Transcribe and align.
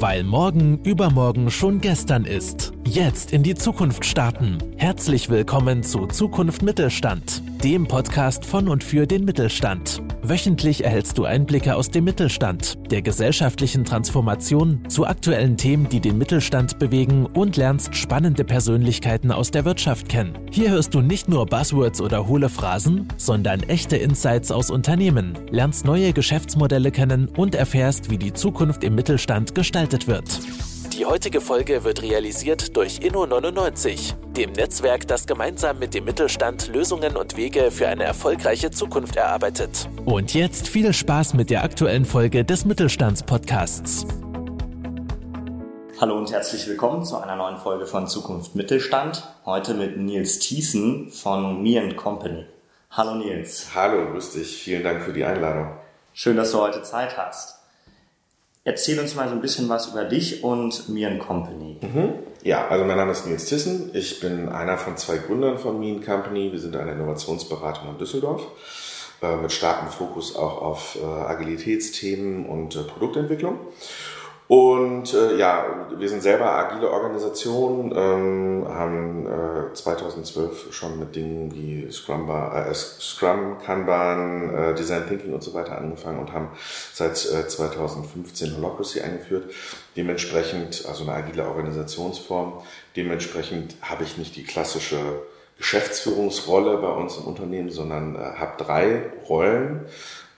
Weil 0.00 0.22
morgen 0.22 0.78
übermorgen 0.84 1.50
schon 1.50 1.80
gestern 1.80 2.24
ist. 2.24 2.72
Jetzt 2.84 3.32
in 3.32 3.42
die 3.42 3.56
Zukunft 3.56 4.04
starten. 4.04 4.58
Herzlich 4.76 5.28
willkommen 5.28 5.82
zu 5.82 6.06
Zukunft 6.06 6.62
Mittelstand, 6.62 7.42
dem 7.64 7.88
Podcast 7.88 8.44
von 8.44 8.68
und 8.68 8.84
für 8.84 9.08
den 9.08 9.24
Mittelstand. 9.24 10.00
Wöchentlich 10.22 10.84
erhältst 10.84 11.16
du 11.16 11.24
Einblicke 11.24 11.76
aus 11.76 11.90
dem 11.90 12.04
Mittelstand, 12.04 12.78
der 12.90 13.02
gesellschaftlichen 13.02 13.84
Transformation, 13.84 14.80
zu 14.88 15.06
aktuellen 15.06 15.56
Themen, 15.56 15.88
die 15.88 16.00
den 16.00 16.18
Mittelstand 16.18 16.78
bewegen 16.78 17.26
und 17.26 17.56
lernst 17.56 17.94
spannende 17.94 18.44
Persönlichkeiten 18.44 19.30
aus 19.30 19.50
der 19.50 19.64
Wirtschaft 19.64 20.08
kennen. 20.08 20.36
Hier 20.50 20.70
hörst 20.70 20.94
du 20.94 21.00
nicht 21.00 21.28
nur 21.28 21.46
Buzzwords 21.46 22.00
oder 22.00 22.26
hohle 22.26 22.48
Phrasen, 22.48 23.08
sondern 23.16 23.62
echte 23.62 23.96
Insights 23.96 24.50
aus 24.50 24.70
Unternehmen, 24.70 25.38
lernst 25.50 25.84
neue 25.84 26.12
Geschäftsmodelle 26.12 26.90
kennen 26.90 27.28
und 27.36 27.54
erfährst, 27.54 28.10
wie 28.10 28.18
die 28.18 28.32
Zukunft 28.32 28.82
im 28.84 28.94
Mittelstand 28.96 29.54
gestaltet 29.54 30.08
wird. 30.08 30.40
Die 30.98 31.06
heutige 31.06 31.40
Folge 31.40 31.84
wird 31.84 32.02
realisiert 32.02 32.76
durch 32.76 32.98
Inno99, 32.98 34.14
dem 34.32 34.50
Netzwerk, 34.50 35.06
das 35.06 35.28
gemeinsam 35.28 35.78
mit 35.78 35.94
dem 35.94 36.04
Mittelstand 36.04 36.66
Lösungen 36.74 37.16
und 37.16 37.36
Wege 37.36 37.70
für 37.70 37.86
eine 37.86 38.02
erfolgreiche 38.02 38.72
Zukunft 38.72 39.14
erarbeitet. 39.14 39.88
Und 40.06 40.34
jetzt 40.34 40.66
viel 40.66 40.92
Spaß 40.92 41.34
mit 41.34 41.50
der 41.50 41.62
aktuellen 41.62 42.04
Folge 42.04 42.44
des 42.44 42.64
Mittelstandspodcasts. 42.64 44.06
Hallo 46.00 46.18
und 46.18 46.32
herzlich 46.32 46.66
willkommen 46.66 47.04
zu 47.04 47.16
einer 47.18 47.36
neuen 47.36 47.58
Folge 47.58 47.86
von 47.86 48.08
Zukunft 48.08 48.56
Mittelstand. 48.56 49.22
Heute 49.46 49.74
mit 49.74 49.98
Nils 49.98 50.40
Thiessen 50.40 51.12
von 51.12 51.62
Me 51.62 51.94
Company. 51.94 52.44
Hallo 52.90 53.14
Nils. 53.14 53.68
Hallo, 53.72 54.10
grüß 54.10 54.32
dich. 54.32 54.48
Vielen 54.64 54.82
Dank 54.82 55.04
für 55.04 55.12
die 55.12 55.24
Einladung. 55.24 55.76
Schön, 56.12 56.36
dass 56.36 56.50
du 56.50 56.58
heute 56.58 56.82
Zeit 56.82 57.16
hast. 57.16 57.57
Erzähl 58.68 59.00
uns 59.00 59.14
mal 59.14 59.26
so 59.30 59.34
ein 59.34 59.40
bisschen 59.40 59.66
was 59.70 59.86
über 59.86 60.04
dich 60.04 60.44
und 60.44 60.90
Me 60.90 61.16
Company. 61.16 61.78
Mhm. 61.80 62.12
Ja, 62.42 62.68
also 62.68 62.84
mein 62.84 62.98
Name 62.98 63.12
ist 63.12 63.26
Nils 63.26 63.46
Tissen. 63.46 63.90
Ich 63.94 64.20
bin 64.20 64.50
einer 64.50 64.76
von 64.76 64.98
zwei 64.98 65.16
Gründern 65.16 65.56
von 65.56 65.80
Me 65.80 65.98
Company. 66.02 66.52
Wir 66.52 66.58
sind 66.58 66.76
eine 66.76 66.92
Innovationsberatung 66.92 67.88
in 67.88 67.96
Düsseldorf 67.96 68.42
äh, 69.22 69.36
mit 69.36 69.52
starkem 69.52 69.88
Fokus 69.88 70.36
auch 70.36 70.60
auf 70.60 70.98
äh, 71.00 71.06
Agilitätsthemen 71.06 72.44
und 72.44 72.76
äh, 72.76 72.80
Produktentwicklung. 72.80 73.58
Und 74.48 75.12
äh, 75.12 75.36
ja, 75.36 75.86
wir 75.94 76.08
sind 76.08 76.22
selber 76.22 76.50
agile 76.50 76.90
Organisation, 76.90 77.92
ähm, 77.94 78.66
haben 78.66 79.26
äh, 79.26 79.74
2012 79.74 80.72
schon 80.72 80.98
mit 80.98 81.14
Dingen 81.14 81.54
wie 81.54 81.92
Scrum, 81.92 82.30
äh, 82.30 82.72
Scrum 82.72 83.58
Kanban, 83.58 84.54
äh, 84.54 84.74
Design 84.74 85.06
Thinking 85.06 85.34
und 85.34 85.42
so 85.42 85.52
weiter 85.52 85.76
angefangen 85.76 86.18
und 86.18 86.32
haben 86.32 86.48
seit 86.94 87.26
äh, 87.26 87.46
2015 87.46 88.56
Holocracy 88.56 89.02
eingeführt. 89.02 89.52
Dementsprechend, 89.96 90.86
also 90.88 91.02
eine 91.02 91.12
agile 91.12 91.46
Organisationsform, 91.46 92.62
dementsprechend 92.96 93.76
habe 93.82 94.04
ich 94.04 94.16
nicht 94.16 94.34
die 94.34 94.44
klassische 94.44 94.96
Geschäftsführungsrolle 95.58 96.78
bei 96.78 96.88
uns 96.88 97.18
im 97.18 97.24
Unternehmen, 97.24 97.70
sondern 97.70 98.16
äh, 98.16 98.18
habe 98.18 98.64
drei 98.64 99.02
Rollen. 99.28 99.84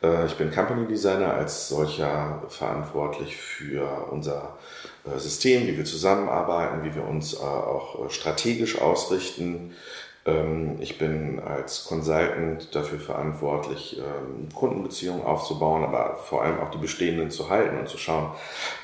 Äh, 0.03 0.27
ich 0.27 0.37
bin 0.37 0.51
Company 0.51 0.87
Designer 0.87 1.35
als 1.35 1.69
solcher 1.69 2.43
verantwortlich 2.49 3.37
für 3.37 4.09
unser 4.11 4.59
äh, 5.05 5.19
System, 5.19 5.67
wie 5.67 5.77
wir 5.77 5.85
zusammenarbeiten, 5.85 6.85
wie 6.85 6.95
wir 6.95 7.07
uns 7.07 7.35
äh, 7.35 7.39
auch 7.39 8.11
strategisch 8.11 8.81
ausrichten. 8.81 9.75
Ähm, 10.27 10.77
ich 10.81 10.99
bin 10.99 11.41
als 11.41 11.85
Consultant 11.85 12.75
dafür 12.75 12.99
verantwortlich, 12.99 13.99
ähm, 13.99 14.49
Kundenbeziehungen 14.55 15.25
aufzubauen, 15.25 15.83
aber 15.83 16.17
vor 16.17 16.43
allem 16.43 16.61
auch 16.61 16.71
die 16.71 16.79
bestehenden 16.79 17.31
zu 17.31 17.49
halten 17.49 17.79
und 17.79 17.89
zu 17.89 17.97
schauen, 17.97 18.33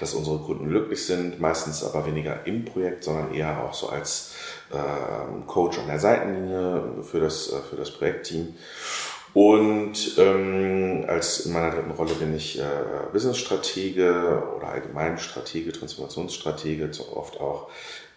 dass 0.01 0.15
unsere 0.15 0.39
Kunden 0.39 0.69
glücklich 0.69 1.05
sind. 1.05 1.41
Meistens 1.41 1.85
aber 1.85 2.07
weniger 2.07 2.47
im 2.47 2.65
Projekt, 2.65 3.05
sondern 3.05 3.35
eher 3.35 3.63
auch 3.63 3.75
so 3.75 3.91
als 3.91 4.35
ähm, 4.73 5.47
Coach 5.47 5.79
an 5.79 5.89
der 5.89 6.01
Seitenlinie 6.01 7.03
für 7.03 7.21
das, 7.21 7.53
für 7.69 7.77
das 7.77 7.91
Projektteam. 7.91 8.55
Und 9.37 10.17
ähm, 10.17 11.05
als 11.09 11.41
in 11.41 11.53
meiner 11.53 11.71
dritten 11.71 11.91
Rolle 11.91 12.15
bin 12.15 12.35
ich 12.35 12.59
äh, 12.59 12.63
Business-Stratege 13.13 14.43
oder 14.57 14.69
allgemein 14.69 15.19
Stratege, 15.19 15.73
Transformationsstratege, 15.73 16.89
so 16.91 17.15
oft 17.15 17.39
auch 17.39 17.69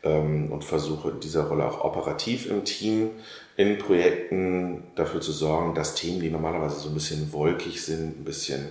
ähm, 0.03 0.49
und 0.49 0.63
versuche 0.63 1.09
in 1.09 1.19
dieser 1.19 1.43
Rolle 1.47 1.65
auch 1.65 1.83
operativ 1.83 2.49
im 2.49 2.63
Team 2.63 3.09
in 3.57 3.79
Projekten 3.79 4.83
dafür 4.95 5.19
zu 5.19 5.33
sorgen, 5.33 5.75
dass 5.75 5.95
Themen, 5.95 6.21
die 6.21 6.29
normalerweise 6.29 6.79
so 6.79 6.87
ein 6.87 6.93
bisschen 6.93 7.33
wolkig 7.33 7.83
sind, 7.83 8.21
ein 8.21 8.23
bisschen 8.23 8.69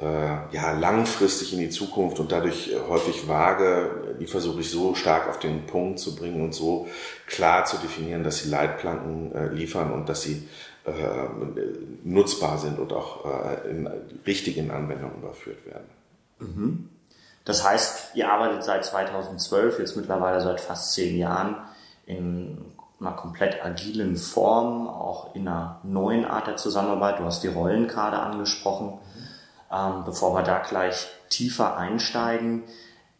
äh, 0.00 0.04
ja, 0.50 0.76
langfristig 0.76 1.52
in 1.52 1.60
die 1.60 1.70
Zukunft 1.70 2.18
und 2.18 2.32
dadurch 2.32 2.72
häufig 2.88 3.28
vage, 3.28 4.16
die 4.18 4.26
versuche 4.26 4.62
ich 4.62 4.68
so 4.68 4.96
stark 4.96 5.28
auf 5.28 5.38
den 5.38 5.64
Punkt 5.66 6.00
zu 6.00 6.16
bringen 6.16 6.40
und 6.42 6.54
so 6.54 6.88
klar 7.28 7.66
zu 7.66 7.76
definieren, 7.76 8.24
dass 8.24 8.40
sie 8.40 8.48
Leitplanken 8.50 9.32
äh, 9.32 9.46
liefern 9.54 9.92
und 9.92 10.08
dass 10.08 10.22
sie 10.22 10.48
äh, 10.84 10.92
nutzbar 12.04 12.58
sind 12.58 12.78
und 12.78 12.92
auch 12.92 13.24
äh, 13.24 13.70
in, 13.70 13.86
richtig 14.26 14.56
in 14.56 14.70
Anwendung 14.70 15.12
überführt 15.16 15.64
werden. 15.66 15.88
Mhm. 16.38 16.88
Das 17.44 17.64
heißt, 17.64 18.14
ihr 18.14 18.30
arbeitet 18.30 18.64
seit 18.64 18.84
2012, 18.84 19.78
jetzt 19.78 19.96
mittlerweile 19.96 20.40
seit 20.40 20.60
fast 20.60 20.92
zehn 20.92 21.16
Jahren, 21.18 21.56
in 22.06 22.58
einer 23.00 23.12
komplett 23.12 23.64
agilen 23.64 24.16
Form, 24.16 24.88
auch 24.88 25.34
in 25.34 25.48
einer 25.48 25.80
neuen 25.82 26.24
Art 26.24 26.46
der 26.46 26.56
Zusammenarbeit. 26.56 27.18
Du 27.18 27.24
hast 27.24 27.42
die 27.42 27.48
Rollenkarte 27.48 28.18
angesprochen. 28.18 28.88
Mhm. 28.88 29.22
Ähm, 29.72 30.04
bevor 30.04 30.34
wir 30.34 30.42
da 30.42 30.58
gleich 30.58 31.08
tiefer 31.30 31.76
einsteigen, 31.76 32.64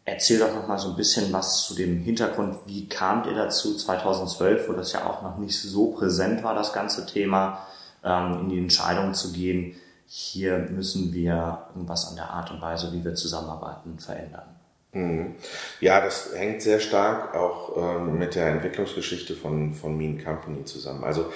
Erzähl 0.05 0.39
doch 0.39 0.53
noch 0.53 0.67
mal 0.67 0.77
so 0.77 0.89
ein 0.89 0.95
bisschen 0.97 1.31
was 1.31 1.65
zu 1.65 1.75
dem 1.75 1.99
Hintergrund. 1.99 2.57
Wie 2.65 2.89
kamt 2.89 3.25
ihr 3.25 3.35
dazu 3.35 3.75
2012, 3.75 4.67
wo 4.67 4.73
das 4.73 4.91
ja 4.91 5.05
auch 5.05 5.21
noch 5.21 5.37
nicht 5.37 5.57
so 5.57 5.91
präsent 5.91 6.43
war, 6.43 6.53
das 6.55 6.73
ganze 6.73 7.05
Thema, 7.05 7.65
ähm, 8.03 8.39
in 8.41 8.49
die 8.49 8.59
Entscheidung 8.59 9.13
zu 9.13 9.31
gehen, 9.31 9.75
hier 10.05 10.57
müssen 10.57 11.13
wir 11.13 11.67
irgendwas 11.69 12.09
an 12.09 12.17
der 12.17 12.29
Art 12.29 12.51
und 12.51 12.61
Weise, 12.61 12.91
wie 12.91 13.03
wir 13.03 13.15
zusammenarbeiten, 13.15 13.97
verändern? 13.97 14.53
Mhm. 14.91 15.35
Ja, 15.79 16.01
das 16.01 16.31
hängt 16.35 16.61
sehr 16.61 16.79
stark 16.79 17.33
auch 17.33 17.75
ähm, 17.77 18.19
mit 18.19 18.35
der 18.35 18.47
Entwicklungsgeschichte 18.47 19.35
von, 19.35 19.73
von 19.73 19.97
Mean 19.97 20.23
Company 20.23 20.65
zusammen. 20.65 21.03
Also 21.03 21.31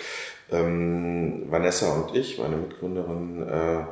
ähm, 0.52 1.46
Vanessa 1.50 1.92
und 1.94 2.16
ich, 2.16 2.38
meine 2.38 2.58
Mitgründerin, 2.58 3.48
äh, 3.48 3.86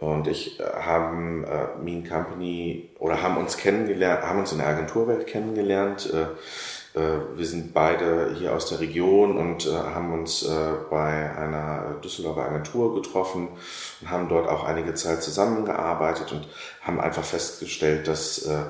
und 0.00 0.26
ich 0.26 0.58
äh, 0.58 0.64
haben 0.64 1.44
äh, 1.44 1.82
Mean 1.82 2.08
Company 2.08 2.90
oder 2.98 3.22
haben 3.22 3.36
uns 3.36 3.56
kennengelernt, 3.56 4.22
haben 4.22 4.40
uns 4.40 4.52
in 4.52 4.58
der 4.58 4.68
Agenturwelt 4.68 5.26
kennengelernt. 5.26 6.10
Äh, 6.12 6.98
äh, 6.98 7.36
wir 7.36 7.46
sind 7.46 7.74
beide 7.74 8.34
hier 8.38 8.54
aus 8.54 8.66
der 8.66 8.80
Region 8.80 9.36
und 9.36 9.66
äh, 9.66 9.70
haben 9.70 10.12
uns 10.12 10.42
äh, 10.42 10.72
bei 10.90 11.36
einer 11.36 11.96
Düsseldorfer 12.02 12.46
Agentur 12.46 12.94
getroffen 12.94 13.48
und 14.00 14.10
haben 14.10 14.28
dort 14.28 14.48
auch 14.48 14.64
einige 14.64 14.94
Zeit 14.94 15.22
zusammengearbeitet 15.22 16.32
und 16.32 16.48
haben 16.80 16.98
einfach 16.98 17.24
festgestellt, 17.24 18.08
dass 18.08 18.38
äh, 18.46 18.64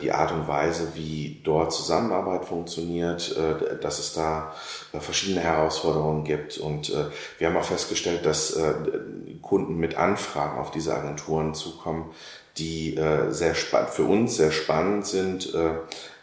die 0.00 0.12
Art 0.12 0.32
und 0.32 0.48
Weise, 0.48 0.88
wie 0.94 1.40
dort 1.44 1.72
Zusammenarbeit 1.72 2.44
funktioniert, 2.44 3.36
äh, 3.36 3.78
dass 3.80 3.98
es 3.98 4.12
da 4.14 4.52
äh, 4.92 5.00
verschiedene 5.00 5.40
Herausforderungen 5.40 6.24
gibt. 6.24 6.58
Und 6.58 6.92
wir 7.38 7.46
haben 7.46 7.56
auch 7.56 7.64
festgestellt, 7.64 8.26
dass 8.26 8.58
Kunden 9.42 9.76
mit 9.76 9.96
Anfragen 9.96 10.58
auf 10.58 10.70
diese 10.70 10.94
Agenturen 10.94 11.54
zukommen, 11.54 12.10
die 12.58 12.98
sehr 13.30 13.54
spannend, 13.54 13.90
für 13.90 14.04
uns 14.04 14.36
sehr 14.36 14.50
spannend 14.50 15.06
sind, 15.06 15.52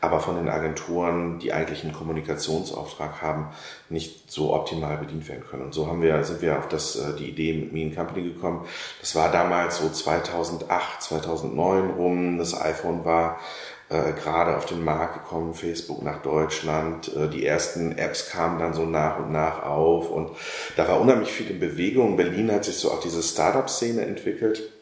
aber 0.02 0.20
von 0.20 0.36
den 0.36 0.50
Agenturen, 0.50 1.40
die 1.40 1.54
eigentlich 1.54 1.84
einen 1.84 1.94
Kommunikationsauftrag 1.94 3.22
haben, 3.22 3.50
nicht 3.90 4.32
so 4.32 4.54
optimal 4.54 4.98
bedient 4.98 5.28
werden 5.28 5.44
können. 5.50 5.64
Und 5.64 5.74
so 5.74 5.88
haben 5.88 6.02
wir, 6.02 6.24
sind 6.24 6.42
wir 6.42 6.58
auf 6.58 6.68
das, 6.68 7.00
die 7.18 7.30
Idee 7.30 7.54
mit 7.54 7.74
Me 7.74 7.96
Company 7.96 8.24
gekommen. 8.24 8.66
Das 9.00 9.16
war 9.16 9.32
damals 9.32 9.78
so 9.78 9.90
2008, 9.90 11.02
2009 11.02 11.90
rum. 11.92 12.38
Das 12.38 12.60
iPhone 12.60 13.06
war 13.06 13.40
äh, 13.90 14.12
gerade 14.12 14.58
auf 14.58 14.66
den 14.66 14.84
Markt 14.84 15.24
gekommen, 15.24 15.54
Facebook 15.54 16.04
nach 16.04 16.22
Deutschland. 16.22 17.16
Äh, 17.16 17.30
die 17.30 17.46
ersten 17.46 17.98
Apps 17.98 18.30
kamen 18.30 18.60
dann 18.60 18.74
so 18.74 18.86
nach 18.86 19.18
und 19.18 19.32
nach 19.32 19.64
auf 19.64 20.10
und 20.12 20.32
da 20.76 20.88
war 20.88 21.00
unheimlich 21.00 21.32
viel 21.32 21.50
in 21.50 21.60
Bewegung. 21.60 22.18
Berlin 22.18 22.52
hat 22.52 22.66
sich 22.66 22.76
so 22.76 22.92
auch 22.92 23.00
diese 23.00 23.24
Startup-Szene 23.24 24.02
entwickelt. 24.02 24.74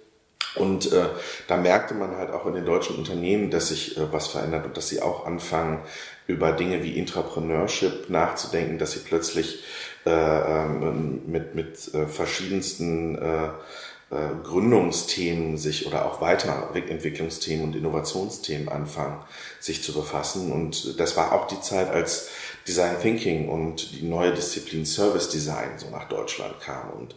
Und 0.56 0.92
äh, 0.92 1.06
da 1.48 1.57
merkte 1.57 1.94
man 1.94 2.16
halt 2.18 2.31
auch 2.31 2.46
in 2.46 2.54
den 2.54 2.66
deutschen 2.66 2.96
Unternehmen, 2.96 3.50
dass 3.52 3.69
sich 3.69 3.98
äh, 3.98 4.12
was 4.12 4.28
verändert 4.28 4.66
und 4.66 4.78
dass 4.78 4.88
sie 4.88 5.02
auch 5.02 5.25
anfangen, 5.25 5.80
über 6.28 6.52
Dinge 6.52 6.84
wie 6.84 6.98
Intrapreneurship 6.98 8.10
nachzudenken, 8.10 8.80
dass 8.80 8.94
sie 8.94 9.00
plötzlich 9.00 9.63
äh, 10.06 10.10
ähm, 10.10 11.22
mit, 11.28 11.56
mit 11.56 11.94
äh, 11.94 12.07
verschiedensten 12.07 13.18
äh, 13.18 13.50
äh, 14.12 14.44
Gründungsthemen 14.44 15.57
sich 15.57 15.88
oder 15.88 16.06
auch 16.06 16.22
Weiterentwicklungsthemen 16.22 17.66
und 17.66 17.75
Innovationsthemen 17.75 18.69
anfangen, 18.69 19.18
sich 19.60 19.84
zu 19.84 19.94
befassen. 19.94 20.51
Und 20.51 21.00
das 21.00 21.18
war 21.18 21.31
auch 21.31 21.48
die 21.48 21.60
Zeit, 21.60 21.90
als 21.90 22.30
Design 22.67 22.95
Thinking 23.00 23.50
und 23.50 23.91
die 23.91 24.03
neue 24.03 24.33
Disziplin 24.33 24.85
Service 24.85 25.29
Design 25.29 25.77
so 25.77 25.89
nach 25.89 26.07
Deutschland 26.09 26.59
kam. 26.59 26.89
Und 26.91 27.15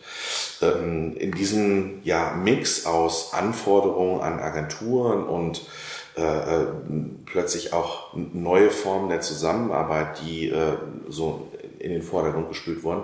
ähm, 0.61 1.17
in 1.17 1.33
diesem 1.33 2.01
ja, 2.05 2.33
Mix 2.33 2.85
aus 2.85 3.33
Anforderungen 3.33 4.21
an 4.21 4.41
Agenturen 4.41 5.25
und 5.25 5.63
äh, 6.17 6.23
äh 6.23 6.67
plötzlich 7.25 7.73
auch 7.73 8.15
neue 8.15 8.71
Formen 8.71 9.09
der 9.09 9.21
Zusammenarbeit, 9.21 10.21
die 10.23 10.49
äh, 10.49 10.77
so 11.09 11.49
in 11.79 11.93
den 11.93 12.03
Vordergrund 12.03 12.49
gespült 12.49 12.83
wurden, 12.83 13.03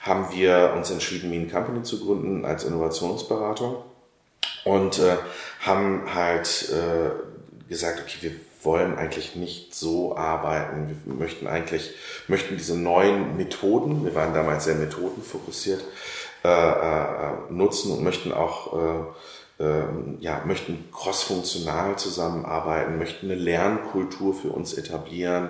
haben 0.00 0.26
wir 0.32 0.72
uns 0.76 0.90
entschieden, 0.90 1.30
Mean 1.30 1.50
Company 1.50 1.82
zu 1.82 2.04
gründen 2.04 2.44
als 2.44 2.64
Innovationsberatung 2.64 3.76
und 4.64 4.98
äh, 4.98 5.16
haben 5.60 6.02
halt 6.14 6.70
äh, 6.70 7.68
gesagt, 7.68 8.00
okay, 8.00 8.18
wir 8.20 8.32
wollen 8.62 8.96
eigentlich 8.96 9.36
nicht 9.36 9.74
so 9.74 10.16
arbeiten. 10.16 10.96
Wir 11.04 11.14
möchten 11.14 11.46
eigentlich, 11.46 11.94
möchten 12.28 12.56
diese 12.56 12.76
neuen 12.76 13.36
Methoden, 13.36 14.04
wir 14.04 14.14
waren 14.14 14.34
damals 14.34 14.64
sehr 14.64 14.76
methodenfokussiert, 14.76 15.84
äh, 16.44 16.48
äh, 16.48 17.32
nutzen 17.50 17.92
und 17.92 18.02
möchten 18.02 18.32
auch 18.32 18.72
äh, 18.72 19.04
ähm, 19.58 20.18
ja, 20.20 20.42
möchten 20.44 20.86
crossfunktional 20.92 21.96
zusammenarbeiten, 21.96 22.98
möchten 22.98 23.30
eine 23.30 23.40
Lernkultur 23.40 24.34
für 24.34 24.50
uns 24.50 24.74
etablieren, 24.74 25.48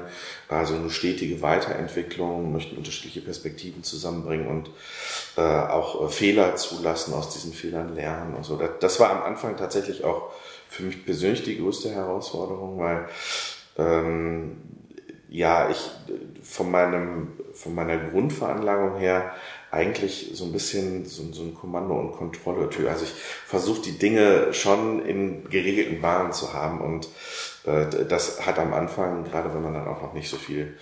also 0.49 0.77
eine 0.77 0.91
stetige 0.91 1.43
Weiterentwicklung, 1.43 2.53
möchten 2.53 2.77
unterschiedliche 2.77 3.21
Perspektiven 3.21 3.83
zusammenbringen 3.83 4.47
und 4.47 4.71
äh, 5.37 5.41
auch 5.41 6.07
äh, 6.07 6.09
Fehler 6.09 6.55
zulassen, 6.55 7.15
aus 7.15 7.35
diesen 7.35 7.53
Fehlern 7.53 7.97
lernen 7.97 8.35
und 8.35 8.45
so. 8.45 8.57
Das, 8.57 8.71
das, 8.79 9.01
war 9.01 9.11
am 9.11 9.23
Anfang 9.25 9.57
tatsächlich 9.57 10.05
auch 10.05 10.31
für 10.77 10.83
mich 10.83 11.05
persönlich 11.05 11.43
die 11.43 11.59
größte 11.59 11.91
Herausforderung, 11.91 12.79
weil 12.79 13.09
ähm, 13.79 14.59
ja, 15.29 15.71
ich 15.71 15.91
von 16.43 16.71
meinem, 16.71 17.33
von 17.53 17.75
meiner 17.75 17.97
Grundveranlagung 17.97 18.99
her 18.99 19.35
eigentlich 19.71 20.31
so 20.35 20.45
ein 20.45 20.53
bisschen 20.53 21.05
so, 21.05 21.25
so 21.33 21.43
ein 21.43 21.55
Kommando- 21.55 21.99
und 21.99 22.13
Kontrolle-Tür. 22.13 22.91
Also 22.91 23.05
ich 23.05 23.11
versuche 23.11 23.83
die 23.83 23.99
Dinge 23.99 24.55
schon 24.55 25.05
in 25.05 25.49
geregelten 25.51 26.01
Bahnen 26.01 26.33
zu 26.33 26.53
haben 26.53 26.81
und 26.81 27.09
äh, 27.65 27.87
das 28.07 28.47
hat 28.47 28.59
am 28.59 28.73
Anfang, 28.73 29.25
gerade 29.25 29.53
wenn 29.53 29.63
man 29.63 29.75
dann 29.75 29.89
auch 29.89 30.03
noch 30.03 30.15
nicht 30.15 30.31
so 30.31 30.37
viel 30.37 30.77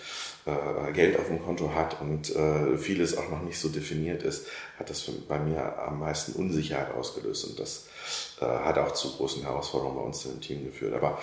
äh, 0.45 0.93
Geld 0.93 1.19
auf 1.19 1.29
dem 1.29 1.43
Konto 1.43 1.73
hat 1.75 2.01
und 2.01 2.35
äh, 2.37 2.77
vieles 2.77 3.17
auch 3.17 3.31
noch 3.31 3.43
nicht 3.43 3.59
so 3.59 3.69
definiert 3.69 4.23
ist, 4.23 4.47
hat 4.79 4.91
das 4.91 5.11
bei 5.29 5.39
mir 5.39 5.79
am 5.79 6.01
meisten 6.01 6.33
Unsicherheit 6.33 6.95
ausgelöst 6.95 7.47
und 7.47 7.59
das 7.59 7.87
äh, 8.41 8.45
hat 8.45 8.79
auch 8.79 8.93
zu 8.93 9.17
großen 9.17 9.43
Herausforderungen 9.43 9.97
bei 9.97 10.03
uns 10.03 10.25
im 10.27 10.41
Team 10.41 10.65
geführt. 10.65 10.95
Aber 10.95 11.19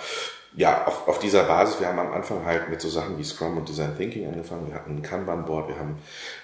ja, 0.54 0.86
auf, 0.86 1.08
auf 1.08 1.18
dieser 1.18 1.44
Basis, 1.44 1.80
wir 1.80 1.88
haben 1.88 1.98
am 1.98 2.12
Anfang 2.12 2.44
halt 2.44 2.68
mit 2.68 2.80
so 2.80 2.88
Sachen 2.88 3.18
wie 3.18 3.24
Scrum 3.24 3.56
und 3.56 3.68
Design 3.68 3.96
Thinking 3.96 4.28
angefangen. 4.28 4.68
Wir 4.68 4.74
hatten 4.74 4.96
ein 4.96 5.02
Kanban-Board, 5.02 5.68
wir 5.68 5.78
haben 5.78 5.98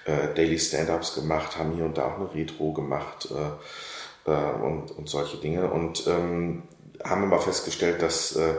äh, 0.05 0.33
Daily 0.33 0.57
Stand-Ups 0.57 1.15
gemacht, 1.15 1.57
haben 1.57 1.73
hier 1.73 1.85
und 1.85 1.97
da 1.97 2.05
auch 2.05 2.19
eine 2.19 2.33
Retro 2.33 2.73
gemacht 2.73 3.29
äh, 3.31 4.31
äh, 4.31 4.51
und, 4.63 4.91
und 4.91 5.07
solche 5.09 5.37
Dinge. 5.37 5.69
Und 5.69 6.07
ähm, 6.07 6.63
haben 7.03 7.23
aber 7.23 7.39
festgestellt, 7.39 8.01
dass, 8.01 8.35
äh, 8.35 8.55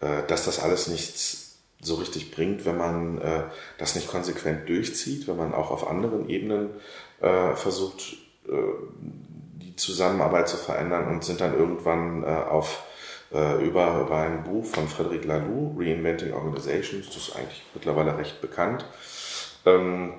äh, 0.00 0.26
dass 0.26 0.44
das 0.44 0.60
alles 0.60 0.88
nichts 0.88 1.58
so 1.80 1.94
richtig 1.94 2.30
bringt, 2.30 2.66
wenn 2.66 2.76
man 2.76 3.20
äh, 3.20 3.44
das 3.78 3.94
nicht 3.94 4.08
konsequent 4.08 4.68
durchzieht, 4.68 5.26
wenn 5.28 5.36
man 5.36 5.54
auch 5.54 5.70
auf 5.70 5.88
anderen 5.88 6.28
Ebenen 6.28 6.70
äh, 7.20 7.54
versucht, 7.54 8.16
äh, 8.48 8.52
die 9.60 9.76
Zusammenarbeit 9.76 10.48
zu 10.48 10.56
verändern 10.56 11.08
und 11.08 11.24
sind 11.24 11.40
dann 11.40 11.56
irgendwann 11.56 12.24
äh, 12.24 12.26
auf 12.26 12.84
äh, 13.32 13.64
über, 13.64 14.00
über 14.00 14.16
ein 14.18 14.42
Buch 14.44 14.64
von 14.64 14.88
Frederic 14.88 15.24
Laloux, 15.24 15.76
Reinventing 15.78 16.32
Organizations, 16.32 17.06
das 17.06 17.28
ist 17.28 17.36
eigentlich 17.36 17.62
mittlerweile 17.74 18.16
recht 18.18 18.40
bekannt, 18.40 18.84
ähm, 19.66 20.14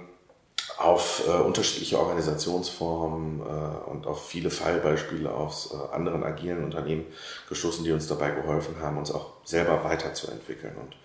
auf 0.78 1.24
äh, 1.28 1.32
unterschiedliche 1.32 2.00
Organisationsformen 2.00 3.42
äh, 3.42 3.90
und 3.90 4.08
auf 4.08 4.28
viele 4.28 4.50
Fallbeispiele 4.50 5.32
aus 5.32 5.74
äh, 5.74 5.96
anderen 5.96 6.24
agilen 6.24 6.64
Unternehmen 6.64 7.06
gestoßen, 7.50 7.84
die 7.84 7.92
uns 7.92 8.08
dabei 8.08 8.32
geholfen 8.32 8.76
haben, 8.82 8.98
uns 8.98 9.12
auch 9.12 9.34
selber 9.44 9.84
weiterzuentwickeln. 9.84 10.76
Und 10.78 10.96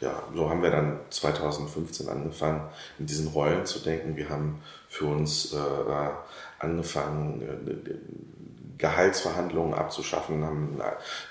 ja, 0.00 0.22
so 0.34 0.48
haben 0.48 0.62
wir 0.62 0.70
dann 0.70 0.98
2015 1.10 2.08
angefangen, 2.08 2.68
in 2.98 3.06
diesen 3.06 3.28
Rollen 3.28 3.66
zu 3.66 3.78
denken. 3.80 4.16
Wir 4.16 4.30
haben 4.30 4.62
für 4.88 5.06
uns 5.06 5.52
äh, 5.52 5.56
angefangen, 6.60 7.42
äh, 7.42 7.94
Gehaltsverhandlungen 8.78 9.74
abzuschaffen, 9.74 10.42
haben 10.42 10.80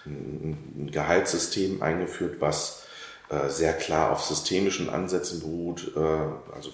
ein 0.06 0.90
Gehaltssystem 0.92 1.82
eingeführt, 1.82 2.36
was 2.40 2.86
äh, 3.30 3.50
sehr 3.50 3.74
klar 3.74 4.12
auf 4.12 4.24
systemischen 4.24 4.90
Ansätzen 4.90 5.40
beruht. 5.40 5.92
Äh, 5.96 6.00
also 6.56 6.72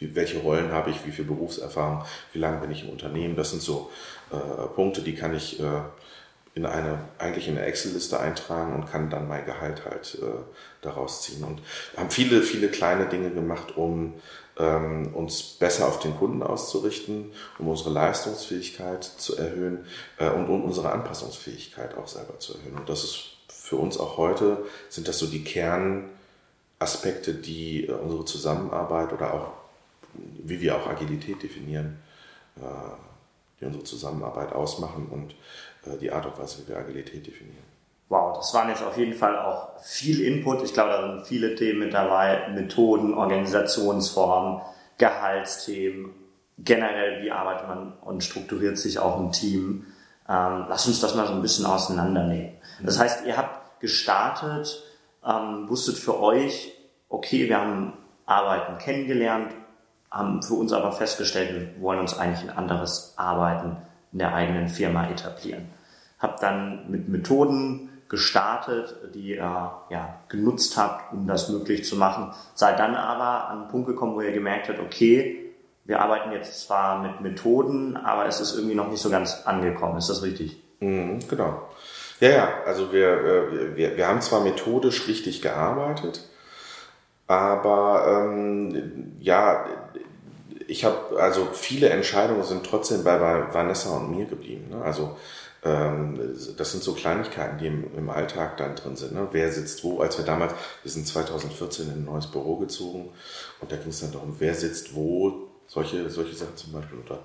welche 0.00 0.38
Rollen 0.38 0.70
habe 0.70 0.90
ich, 0.90 1.04
wie 1.04 1.10
viel 1.10 1.24
Berufserfahrung, 1.24 2.04
wie 2.32 2.38
lange 2.38 2.58
bin 2.60 2.70
ich 2.70 2.84
im 2.84 2.90
Unternehmen. 2.90 3.34
Das 3.34 3.50
sind 3.50 3.62
so 3.62 3.90
äh, 4.30 4.66
Punkte, 4.74 5.02
die 5.02 5.16
kann 5.16 5.34
ich 5.34 5.60
in 6.54 6.66
eine, 6.66 7.00
eigentlich 7.18 7.48
in 7.48 7.56
eine 7.56 7.66
Excel-Liste 7.66 8.20
eintragen 8.20 8.74
und 8.74 8.88
kann 8.88 9.10
dann 9.10 9.26
mein 9.26 9.44
Gehalt 9.44 9.84
halt 9.84 10.18
daraus 10.82 11.22
ziehen. 11.22 11.42
Und 11.42 11.60
haben 11.96 12.10
viele, 12.10 12.42
viele 12.42 12.68
kleine 12.68 13.06
Dinge 13.06 13.30
gemacht, 13.30 13.76
um 13.76 14.14
ähm, 14.58 15.14
uns 15.14 15.42
besser 15.42 15.86
auf 15.86 16.00
den 16.00 16.16
Kunden 16.16 16.42
auszurichten, 16.42 17.32
um 17.58 17.68
unsere 17.68 17.90
Leistungsfähigkeit 17.90 19.04
zu 19.04 19.36
erhöhen 19.36 19.86
äh, 20.18 20.30
und 20.30 20.48
um 20.48 20.64
unsere 20.64 20.92
Anpassungsfähigkeit 20.92 21.96
auch 21.96 22.08
selber 22.08 22.38
zu 22.38 22.54
erhöhen. 22.54 22.76
Und 22.76 22.88
das 22.88 23.04
ist 23.04 23.24
für 23.48 23.76
uns 23.76 23.98
auch 23.98 24.16
heute, 24.16 24.64
sind 24.88 25.08
das 25.08 25.18
so 25.18 25.26
die 25.26 25.44
Kernaspekte, 25.44 27.34
die 27.34 27.86
äh, 27.86 27.92
unsere 27.92 28.24
Zusammenarbeit 28.24 29.12
oder 29.12 29.34
auch, 29.34 29.52
wie 30.14 30.60
wir 30.60 30.76
auch 30.76 30.88
Agilität 30.88 31.42
definieren, 31.42 31.98
äh, 32.56 32.60
die 33.60 33.66
unsere 33.66 33.84
Zusammenarbeit 33.84 34.52
ausmachen 34.52 35.06
und 35.10 35.34
äh, 35.90 35.98
die 35.98 36.10
Art 36.10 36.26
und 36.26 36.38
Weise, 36.38 36.62
wie 36.62 36.68
wir 36.68 36.78
Agilität 36.78 37.26
definieren. 37.26 37.67
Wow, 38.08 38.36
das 38.38 38.54
waren 38.54 38.70
jetzt 38.70 38.82
auf 38.82 38.96
jeden 38.96 39.12
Fall 39.12 39.38
auch 39.38 39.78
viel 39.82 40.22
Input. 40.22 40.62
Ich 40.62 40.72
glaube, 40.72 40.90
da 40.90 41.02
sind 41.02 41.26
viele 41.26 41.54
Themen 41.54 41.80
mit 41.80 41.92
dabei, 41.92 42.48
Methoden, 42.54 43.12
Organisationsformen, 43.12 44.62
Gehaltsthemen, 44.96 46.14
generell, 46.58 47.22
wie 47.22 47.30
arbeitet 47.30 47.68
man 47.68 47.92
und 48.00 48.24
strukturiert 48.24 48.78
sich 48.78 48.98
auch 48.98 49.18
ein 49.18 49.32
Team. 49.32 49.86
Ähm, 50.26 50.66
lass 50.68 50.86
uns 50.86 51.00
das 51.00 51.14
mal 51.14 51.26
so 51.26 51.34
ein 51.34 51.42
bisschen 51.42 51.66
auseinandernehmen. 51.66 52.52
Das 52.82 52.98
heißt, 52.98 53.26
ihr 53.26 53.36
habt 53.36 53.80
gestartet, 53.80 54.82
ähm, 55.26 55.68
wusstet 55.68 55.96
für 55.96 56.20
euch, 56.20 56.72
okay, 57.08 57.48
wir 57.48 57.60
haben 57.60 57.92
Arbeiten 58.24 58.78
kennengelernt, 58.78 59.52
haben 60.10 60.42
für 60.42 60.54
uns 60.54 60.72
aber 60.72 60.92
festgestellt, 60.92 61.54
wir 61.54 61.82
wollen 61.82 62.00
uns 62.00 62.16
eigentlich 62.16 62.48
ein 62.48 62.56
anderes 62.56 63.14
Arbeiten 63.16 63.76
in 64.12 64.18
der 64.18 64.34
eigenen 64.34 64.68
Firma 64.68 65.08
etablieren. 65.08 65.68
Habt 66.18 66.42
dann 66.42 66.90
mit 66.90 67.08
Methoden 67.08 67.87
gestartet, 68.08 68.96
die 69.14 69.30
ihr 69.30 69.36
ja, 69.90 70.20
genutzt 70.28 70.76
habt, 70.76 71.12
um 71.12 71.26
das 71.26 71.48
möglich 71.48 71.84
zu 71.84 71.96
machen. 71.96 72.32
Seid 72.54 72.78
dann 72.78 72.94
aber 72.94 73.48
an 73.48 73.60
einen 73.60 73.68
Punkt 73.68 73.86
gekommen, 73.86 74.14
wo 74.14 74.20
ihr 74.20 74.32
gemerkt 74.32 74.68
habt, 74.68 74.80
okay, 74.80 75.52
wir 75.84 76.00
arbeiten 76.00 76.32
jetzt 76.32 76.66
zwar 76.66 77.02
mit 77.02 77.20
Methoden, 77.20 77.96
aber 77.96 78.26
es 78.26 78.40
ist 78.40 78.54
irgendwie 78.54 78.74
noch 78.74 78.90
nicht 78.90 79.00
so 79.00 79.10
ganz 79.10 79.42
angekommen. 79.44 79.98
Ist 79.98 80.10
das 80.10 80.22
richtig? 80.22 80.62
Mhm, 80.80 81.20
genau. 81.28 81.68
Ja, 82.20 82.30
ja, 82.30 82.48
also 82.66 82.92
wir, 82.92 83.08
äh, 83.08 83.76
wir, 83.76 83.96
wir 83.96 84.06
haben 84.06 84.20
zwar 84.20 84.40
methodisch 84.40 85.06
richtig 85.06 85.40
gearbeitet, 85.40 86.28
aber 87.26 88.26
ähm, 88.26 89.16
ja, 89.20 89.66
ich 90.66 90.84
habe, 90.84 91.20
also 91.20 91.48
viele 91.52 91.88
Entscheidungen 91.88 92.42
sind 92.42 92.64
trotzdem 92.66 93.04
bei, 93.04 93.18
bei 93.18 93.54
Vanessa 93.54 93.96
und 93.96 94.16
mir 94.16 94.26
geblieben. 94.26 94.68
Ne? 94.70 94.82
Also 94.82 95.16
das 96.56 96.72
sind 96.72 96.82
so 96.82 96.94
Kleinigkeiten, 96.94 97.58
die 97.58 97.66
im, 97.66 98.10
Alltag 98.10 98.56
dann 98.56 98.76
drin 98.76 98.96
sind. 98.96 99.12
Ne? 99.12 99.28
Wer 99.32 99.52
sitzt 99.52 99.84
wo? 99.84 100.00
Als 100.00 100.18
wir 100.18 100.24
damals, 100.24 100.54
wir 100.82 100.90
sind 100.90 101.06
2014 101.06 101.86
in 101.86 101.92
ein 101.92 102.04
neues 102.04 102.26
Büro 102.26 102.56
gezogen 102.56 103.10
und 103.60 103.70
da 103.70 103.76
ging 103.76 103.90
es 103.90 104.00
dann 104.00 104.12
darum, 104.12 104.36
wer 104.38 104.54
sitzt 104.54 104.94
wo, 104.94 105.48
solche, 105.68 106.08
solche 106.10 106.34
Sachen 106.34 106.56
zum 106.56 106.72
Beispiel. 106.72 106.98
Oder 107.04 107.22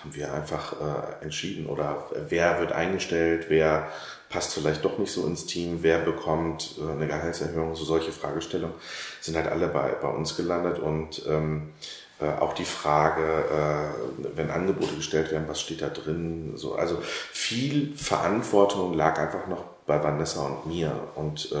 haben 0.00 0.14
wir 0.14 0.32
einfach 0.32 0.74
äh, 0.80 1.24
entschieden 1.24 1.66
oder 1.66 2.08
wer 2.28 2.58
wird 2.60 2.72
eingestellt, 2.72 3.46
wer 3.48 3.88
passt 4.28 4.54
vielleicht 4.54 4.84
doch 4.84 4.98
nicht 4.98 5.12
so 5.12 5.26
ins 5.26 5.44
Team, 5.46 5.78
wer 5.82 5.98
bekommt 5.98 6.76
äh, 6.80 6.90
eine 6.90 7.06
Gehaltserhöhung, 7.06 7.74
so 7.74 7.84
solche 7.84 8.12
Fragestellungen 8.12 8.74
sind 9.20 9.36
halt 9.36 9.46
alle 9.46 9.68
bei, 9.68 9.90
bei 10.00 10.08
uns 10.08 10.36
gelandet 10.36 10.78
und 10.78 11.22
ähm, 11.28 11.68
äh, 11.68 12.01
auch 12.40 12.52
die 12.52 12.64
Frage, 12.64 13.22
äh, 13.22 14.36
wenn 14.36 14.50
Angebote 14.50 14.94
gestellt 14.94 15.30
werden, 15.30 15.48
was 15.48 15.60
steht 15.60 15.82
da 15.82 15.88
drin? 15.88 16.52
So, 16.56 16.74
also 16.74 16.98
viel 17.00 17.96
Verantwortung 17.96 18.94
lag 18.94 19.18
einfach 19.18 19.46
noch 19.46 19.64
bei 19.86 20.02
Vanessa 20.02 20.46
und 20.46 20.66
mir. 20.66 20.92
Und 21.14 21.52
äh, 21.52 21.56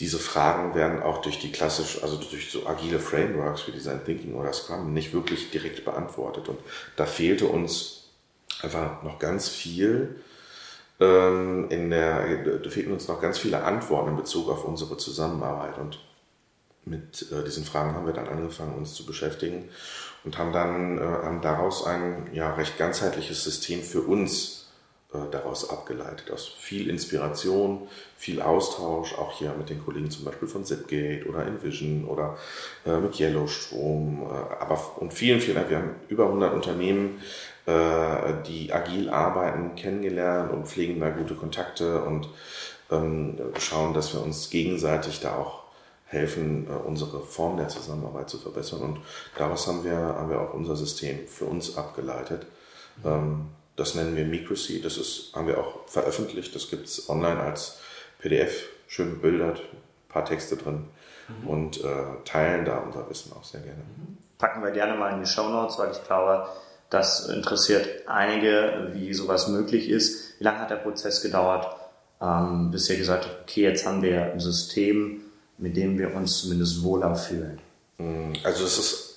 diese 0.00 0.18
Fragen 0.18 0.74
werden 0.74 1.02
auch 1.02 1.22
durch 1.22 1.38
die 1.38 1.52
klassisch, 1.52 2.02
also 2.02 2.16
durch 2.16 2.50
so 2.50 2.66
agile 2.66 2.98
Frameworks 2.98 3.66
wie 3.66 3.72
Design 3.72 4.04
Thinking 4.04 4.34
oder 4.34 4.52
Scrum 4.52 4.92
nicht 4.92 5.12
wirklich 5.12 5.50
direkt 5.50 5.84
beantwortet. 5.84 6.48
Und 6.48 6.58
da 6.96 7.06
fehlte 7.06 7.46
uns 7.46 8.08
einfach 8.62 9.02
noch 9.02 9.18
ganz 9.18 9.48
viel 9.48 10.16
ähm, 11.00 11.68
in 11.70 11.90
der, 11.90 12.60
fehlten 12.68 12.92
uns 12.92 13.08
noch 13.08 13.20
ganz 13.20 13.38
viele 13.38 13.62
Antworten 13.64 14.10
in 14.10 14.16
Bezug 14.16 14.48
auf 14.48 14.64
unsere 14.64 14.96
Zusammenarbeit. 14.96 15.78
Und 15.78 15.98
mit 16.84 17.30
äh, 17.32 17.44
diesen 17.44 17.64
Fragen 17.64 17.94
haben 17.94 18.06
wir 18.06 18.12
dann 18.12 18.28
angefangen, 18.28 18.74
uns 18.74 18.94
zu 18.94 19.06
beschäftigen 19.06 19.68
und 20.24 20.38
haben 20.38 20.52
dann 20.52 20.98
äh, 20.98 21.00
haben 21.00 21.40
daraus 21.40 21.86
ein 21.86 22.28
ja, 22.32 22.54
recht 22.54 22.78
ganzheitliches 22.78 23.44
System 23.44 23.82
für 23.82 24.02
uns 24.02 24.62
äh, 25.12 25.18
daraus 25.30 25.68
abgeleitet. 25.68 26.30
Aus 26.30 26.48
viel 26.58 26.88
Inspiration, 26.88 27.88
viel 28.16 28.40
Austausch, 28.40 29.14
auch 29.14 29.38
hier 29.38 29.54
mit 29.58 29.68
den 29.68 29.84
Kollegen 29.84 30.10
zum 30.10 30.24
Beispiel 30.24 30.48
von 30.48 30.64
Zipgate 30.64 31.26
oder 31.28 31.46
Envision 31.46 32.04
oder 32.06 32.38
äh, 32.86 32.96
mit 32.96 33.18
Yellowstrom, 33.20 34.22
äh, 34.22 34.62
aber 34.62 34.80
und 35.00 35.12
vielen, 35.12 35.40
vielen, 35.40 35.68
wir 35.68 35.76
haben 35.76 35.90
über 36.08 36.26
100 36.26 36.54
Unternehmen, 36.54 37.20
äh, 37.66 38.32
die 38.46 38.72
agil 38.72 39.10
arbeiten, 39.10 39.76
kennengelernt 39.76 40.52
und 40.52 40.66
pflegen 40.66 40.98
da 40.98 41.10
gute 41.10 41.34
Kontakte 41.34 42.02
und 42.04 42.28
ähm, 42.90 43.38
schauen, 43.58 43.94
dass 43.94 44.14
wir 44.14 44.22
uns 44.22 44.50
gegenseitig 44.50 45.20
da 45.20 45.36
auch 45.36 45.61
helfen, 46.12 46.66
äh, 46.68 46.72
unsere 46.72 47.20
Form 47.20 47.56
der 47.56 47.68
Zusammenarbeit 47.68 48.30
zu 48.30 48.38
verbessern. 48.38 48.80
Und 48.80 49.00
daraus 49.36 49.66
haben 49.66 49.82
wir, 49.82 49.96
haben 49.96 50.30
wir 50.30 50.40
auch 50.40 50.54
unser 50.54 50.76
System 50.76 51.26
für 51.26 51.46
uns 51.46 51.76
abgeleitet. 51.76 52.46
Mhm. 53.02 53.46
Das 53.74 53.94
nennen 53.94 54.14
wir 54.16 54.24
Microcy. 54.26 54.82
Das 54.82 54.98
ist, 54.98 55.34
haben 55.34 55.48
wir 55.48 55.58
auch 55.58 55.88
veröffentlicht. 55.88 56.54
Das 56.54 56.68
gibt 56.68 56.86
es 56.86 57.08
online 57.08 57.40
als 57.40 57.80
PDF, 58.18 58.68
schön 58.86 59.14
bebildert, 59.14 59.60
ein 59.60 60.12
paar 60.12 60.24
Texte 60.24 60.56
drin 60.56 60.84
mhm. 61.28 61.48
und 61.48 61.82
äh, 61.82 62.04
teilen 62.24 62.64
da 62.64 62.78
unser 62.78 63.08
Wissen 63.08 63.32
auch 63.32 63.44
sehr 63.44 63.60
gerne. 63.60 63.82
Mhm. 63.82 64.18
Packen 64.38 64.62
wir 64.62 64.70
gerne 64.72 64.98
mal 64.98 65.12
in 65.14 65.20
die 65.20 65.26
Show 65.26 65.48
Notes, 65.48 65.78
weil 65.78 65.92
ich 65.92 66.04
glaube, 66.04 66.46
das 66.90 67.28
interessiert 67.28 67.88
einige, 68.06 68.90
wie 68.92 69.14
sowas 69.14 69.48
möglich 69.48 69.88
ist. 69.88 70.38
Wie 70.38 70.44
lange 70.44 70.58
hat 70.58 70.70
der 70.70 70.76
Prozess 70.76 71.22
gedauert, 71.22 71.66
ähm, 72.20 72.70
bis 72.70 72.90
ihr 72.90 72.98
gesagt 72.98 73.24
habt, 73.24 73.42
okay, 73.42 73.62
jetzt 73.62 73.86
haben 73.86 74.02
wir 74.02 74.32
ein 74.32 74.40
System, 74.40 75.22
mit 75.62 75.76
dem 75.76 75.98
wir 75.98 76.14
uns 76.14 76.42
zumindest 76.42 76.82
wohler 76.82 77.14
fühlen? 77.14 77.58
Mm, 77.98 78.32
also 78.44 78.64
es 78.64 78.78
ist 78.78 79.12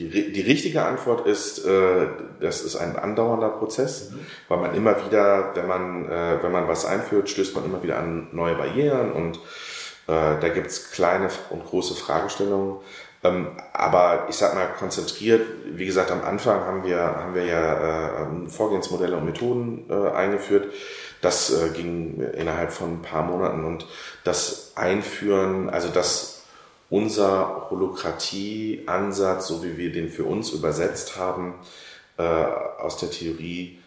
die, 0.00 0.32
die 0.32 0.40
richtige 0.40 0.82
Antwort 0.82 1.26
ist, 1.26 1.64
äh, 1.66 2.06
das 2.40 2.62
ist 2.62 2.76
ein 2.76 2.96
andauernder 2.96 3.50
Prozess, 3.50 4.10
mhm. 4.10 4.20
weil 4.48 4.58
man 4.58 4.74
immer 4.74 4.96
wieder, 5.04 5.50
wenn 5.54 5.66
man, 5.66 6.08
äh, 6.08 6.42
wenn 6.42 6.52
man 6.52 6.68
was 6.68 6.86
einführt, 6.86 7.28
stößt 7.28 7.54
man 7.54 7.66
immer 7.66 7.82
wieder 7.82 7.98
an 7.98 8.28
neue 8.32 8.54
Barrieren 8.54 9.12
und 9.12 9.36
äh, 10.06 10.40
da 10.40 10.48
gibt's 10.48 10.90
kleine 10.90 11.28
und 11.50 11.66
große 11.66 11.94
Fragestellungen. 11.94 12.76
Ähm, 13.22 13.48
aber 13.74 14.26
ich 14.30 14.36
sag 14.36 14.54
mal 14.54 14.68
konzentriert, 14.78 15.42
wie 15.66 15.84
gesagt, 15.84 16.10
am 16.10 16.24
Anfang 16.24 16.60
haben 16.60 16.84
wir, 16.84 16.98
haben 16.98 17.34
wir 17.34 17.44
ja 17.44 18.22
äh, 18.22 18.48
Vorgehensmodelle 18.48 19.18
und 19.18 19.26
Methoden 19.26 19.84
äh, 19.90 20.10
eingeführt. 20.12 20.72
Das 21.20 21.50
äh, 21.50 21.70
ging 21.70 22.20
innerhalb 22.20 22.72
von 22.72 22.94
ein 22.94 23.02
paar 23.02 23.22
Monaten 23.22 23.64
und 23.64 23.86
das 24.24 24.72
Einführen, 24.76 25.68
also 25.70 25.88
das 25.88 26.40
unser 26.90 27.70
Holokratie-Ansatz, 27.70 29.46
so 29.46 29.62
wie 29.62 29.76
wir 29.76 29.92
den 29.92 30.10
für 30.10 30.24
uns 30.24 30.50
übersetzt 30.50 31.16
haben, 31.16 31.54
äh, 32.18 32.22
aus 32.22 32.98
der 32.98 33.10
Theorie, 33.10 33.78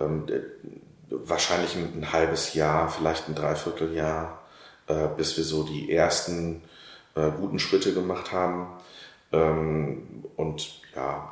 ähm, 0.00 0.24
wahrscheinlich 1.08 1.76
ein, 1.76 2.12
halbes 2.12 2.54
Jahr, 2.54 2.88
vielleicht 2.88 3.28
ein 3.28 3.34
Dreivierteljahr, 3.34 4.40
äh, 4.88 5.08
bis 5.16 5.36
wir 5.36 5.44
so 5.44 5.62
die 5.64 5.92
ersten 5.92 6.62
äh, 7.14 7.30
guten 7.30 7.58
Schritte 7.58 7.92
gemacht 7.92 8.32
haben. 8.32 8.68
Ähm, 9.32 10.24
und 10.36 10.80
ja, 10.94 11.30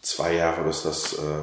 zwei 0.00 0.34
Jahre, 0.34 0.62
bis 0.62 0.82
das, 0.82 1.14
äh, 1.14 1.42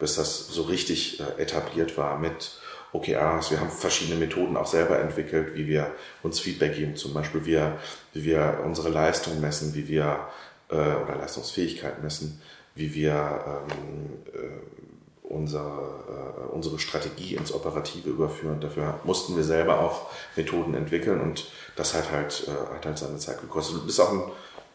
bis 0.00 0.16
das 0.16 0.48
so 0.48 0.62
richtig 0.62 1.20
äh, 1.20 1.40
etabliert 1.40 1.96
war 1.96 2.18
mit 2.18 2.58
OKRs. 2.92 3.52
Wir 3.52 3.60
haben 3.60 3.70
verschiedene 3.70 4.18
Methoden 4.18 4.56
auch 4.56 4.66
selber 4.66 4.98
entwickelt, 4.98 5.54
wie 5.54 5.68
wir 5.68 5.92
uns 6.24 6.40
Feedback 6.40 6.74
geben, 6.74 6.96
zum 6.96 7.14
Beispiel 7.14 7.42
wie 7.42 7.52
wir, 7.52 7.78
wie 8.12 8.24
wir 8.24 8.60
unsere 8.64 8.88
Leistung 8.88 9.40
messen, 9.40 9.74
wie 9.74 9.86
wir 9.86 10.26
äh, 10.68 10.74
oder 10.74 11.16
Leistungsfähigkeit 11.18 12.02
messen, 12.02 12.40
wie 12.74 12.92
wir 12.94 13.62
ähm, 13.70 14.32
äh, 14.34 15.30
unsere, 15.30 15.60
äh, 15.62 16.52
unsere 16.52 16.78
Strategie 16.78 17.36
ins 17.36 17.52
Operative 17.52 18.10
überführen. 18.10 18.60
Dafür 18.60 18.98
mussten 19.04 19.36
wir 19.36 19.44
selber 19.44 19.80
auch 19.80 20.10
Methoden 20.34 20.74
entwickeln 20.74 21.20
und 21.20 21.48
das 21.76 21.94
hat 21.94 22.10
halt, 22.10 22.48
äh, 22.48 22.74
hat 22.74 22.86
halt 22.86 22.98
seine 22.98 23.18
Zeit 23.18 23.40
gekostet. 23.40 23.76
Das 23.82 23.90
ist 23.90 24.00
auch, 24.00 24.12
ein, 24.12 24.22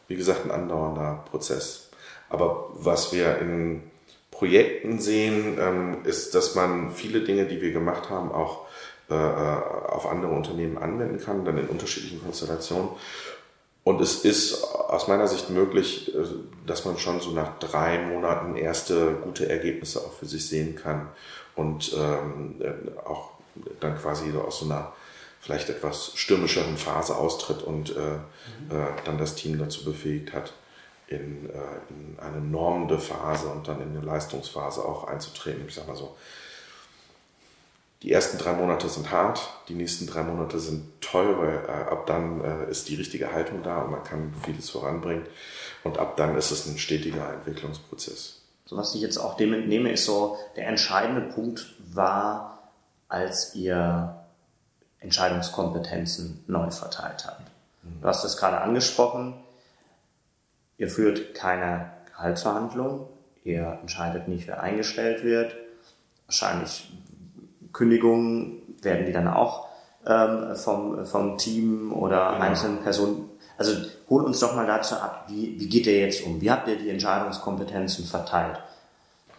wie 0.08 0.15
gesagt, 0.15 0.46
ein 0.46 0.51
andauernder 0.51 1.25
Prozess. 1.29 1.89
Aber 2.29 2.70
was 2.74 3.12
wir 3.12 3.38
in 3.39 3.84
Projekten 4.37 4.99
sehen, 4.99 5.57
ähm, 5.59 5.97
ist, 6.03 6.35
dass 6.35 6.55
man 6.55 6.91
viele 6.91 7.21
Dinge, 7.21 7.45
die 7.45 7.61
wir 7.61 7.71
gemacht 7.71 8.09
haben, 8.09 8.31
auch 8.31 8.65
äh, 9.09 9.13
auf 9.13 10.07
andere 10.07 10.31
Unternehmen 10.31 10.77
anwenden 10.77 11.19
kann, 11.19 11.45
dann 11.45 11.57
in 11.57 11.67
unterschiedlichen 11.67 12.21
Konstellationen. 12.21 12.89
Und 13.83 14.01
es 14.01 14.25
ist 14.25 14.63
aus 14.63 15.07
meiner 15.07 15.27
Sicht 15.27 15.51
möglich, 15.51 16.13
äh, 16.13 16.23
dass 16.65 16.85
man 16.85 16.97
schon 16.97 17.21
so 17.21 17.31
nach 17.31 17.59
drei 17.59 17.99
Monaten 17.99 18.55
erste 18.55 19.13
gute 19.23 19.47
Ergebnisse 19.47 19.99
auch 19.99 20.13
für 20.13 20.25
sich 20.25 20.47
sehen 20.47 20.75
kann 20.75 21.07
und 21.55 21.95
ähm, 21.95 22.55
äh, 22.59 23.07
auch 23.07 23.29
dann 23.79 23.97
quasi 23.97 24.31
so 24.31 24.41
aus 24.41 24.59
so 24.59 24.65
einer 24.65 24.91
vielleicht 25.39 25.69
etwas 25.69 26.11
stürmischeren 26.15 26.75
Phase 26.75 27.15
austritt 27.15 27.61
und 27.61 27.95
äh, 27.95 27.99
mhm. 27.99 28.71
äh, 28.71 28.87
dann 29.05 29.17
das 29.17 29.35
Team 29.35 29.59
dazu 29.59 29.85
befähigt 29.85 30.33
hat, 30.33 30.53
in, 31.07 31.50
äh, 31.50 31.53
in 31.89 32.17
eine 32.19 32.41
normende 32.41 33.00
Phase 33.00 33.47
und 33.47 33.67
dann 33.67 33.81
in 33.81 33.89
eine 33.89 34.05
Leistungsphase 34.05 34.83
auch 34.83 35.05
einzutreten. 35.05 35.65
Ich 35.67 35.75
sag 35.75 35.88
mal 35.88 35.95
so, 35.95 36.15
die 38.01 38.12
ersten 38.12 38.38
drei 38.38 38.53
Monate 38.53 38.88
sind 38.89 39.12
hart, 39.12 39.50
die 39.67 39.74
nächsten 39.74 40.05
drei 40.05 40.24
Monate 40.24 40.59
sind 40.59 41.01
toll, 41.01 41.38
weil 41.39 41.65
äh, 41.67 41.89
ab 41.89 42.05
dann 42.05 42.41
äh, 42.43 42.69
ist 42.69 42.89
die 42.89 42.95
richtige 42.95 43.31
Haltung 43.31 43.63
da 43.63 43.81
und 43.81 43.91
man 43.91 44.03
kann 44.03 44.33
vieles 44.43 44.69
voranbringen. 44.69 45.25
Und 45.83 45.97
ab 45.97 46.17
dann 46.17 46.35
ist 46.38 46.51
es 46.51 46.65
ein 46.67 46.77
stetiger 46.77 47.33
Entwicklungsprozess. 47.33 48.41
So 48.65 48.77
was 48.77 48.95
ich 48.95 49.01
jetzt 49.01 49.17
auch 49.17 49.38
dem 49.38 49.53
entnehme, 49.53 49.91
ist 49.91 50.05
so, 50.05 50.38
der 50.55 50.67
entscheidende 50.67 51.21
Punkt 51.21 51.75
war, 51.93 52.71
als 53.07 53.53
ihr 53.55 54.25
Entscheidungskompetenzen 55.00 56.43
neu 56.47 56.71
verteilt 56.71 57.25
habt. 57.25 57.43
Du 58.01 58.07
hast 58.07 58.24
das 58.24 58.38
gerade 58.38 58.62
angesprochen. 58.62 59.35
Ihr 60.77 60.89
führt 60.89 61.34
keine 61.34 61.91
Gehaltsverhandlung, 62.12 63.08
ihr 63.44 63.79
entscheidet 63.82 64.27
nicht, 64.27 64.48
wer 64.48 64.62
eingestellt 64.62 65.24
wird. 65.24 65.55
Wahrscheinlich 66.27 66.91
Kündigungen 67.72 68.62
werden 68.82 69.05
die 69.05 69.12
dann 69.12 69.27
auch 69.27 69.67
ähm, 70.05 70.55
vom, 70.55 71.05
vom 71.05 71.38
Team 71.38 71.94
oder 71.94 72.34
genau. 72.34 72.46
einzelnen 72.46 72.82
Personen. 72.82 73.29
Also 73.58 73.74
hol 74.10 74.24
uns 74.24 74.39
doch 74.39 74.55
mal 74.55 74.67
dazu 74.67 74.96
ab, 74.96 75.25
wie, 75.29 75.60
wie 75.60 75.67
geht 75.67 75.88
ihr 75.88 76.00
jetzt 76.00 76.25
um? 76.25 76.41
Wie 76.41 76.51
habt 76.51 76.67
ihr 76.67 76.77
die 76.77 76.89
Entscheidungskompetenzen 76.89 78.05
verteilt? 78.05 78.60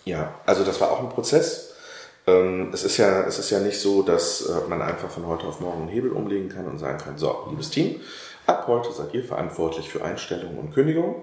Ja, 0.04 0.34
also 0.46 0.64
das 0.64 0.80
war 0.80 0.90
auch 0.90 1.00
ein 1.00 1.08
Prozess. 1.08 1.74
Ähm, 2.26 2.70
es 2.72 2.82
ist 2.82 2.96
ja, 2.96 3.22
es 3.22 3.38
ist 3.38 3.50
ja 3.50 3.60
nicht 3.60 3.80
so, 3.80 4.02
dass 4.02 4.42
äh, 4.42 4.68
man 4.68 4.82
einfach 4.82 5.10
von 5.10 5.26
heute 5.26 5.46
auf 5.46 5.60
morgen 5.60 5.82
einen 5.82 5.88
Hebel 5.88 6.10
umlegen 6.10 6.48
kann 6.48 6.66
und 6.66 6.78
sagen 6.78 6.98
kann, 6.98 7.18
so, 7.18 7.46
liebes 7.50 7.70
Team, 7.70 8.00
Ab 8.46 8.66
heute 8.68 8.92
seid 8.92 9.12
ihr 9.12 9.24
verantwortlich 9.24 9.88
für 9.88 10.04
Einstellungen 10.04 10.58
und 10.58 10.72
Kündigungen. 10.72 11.16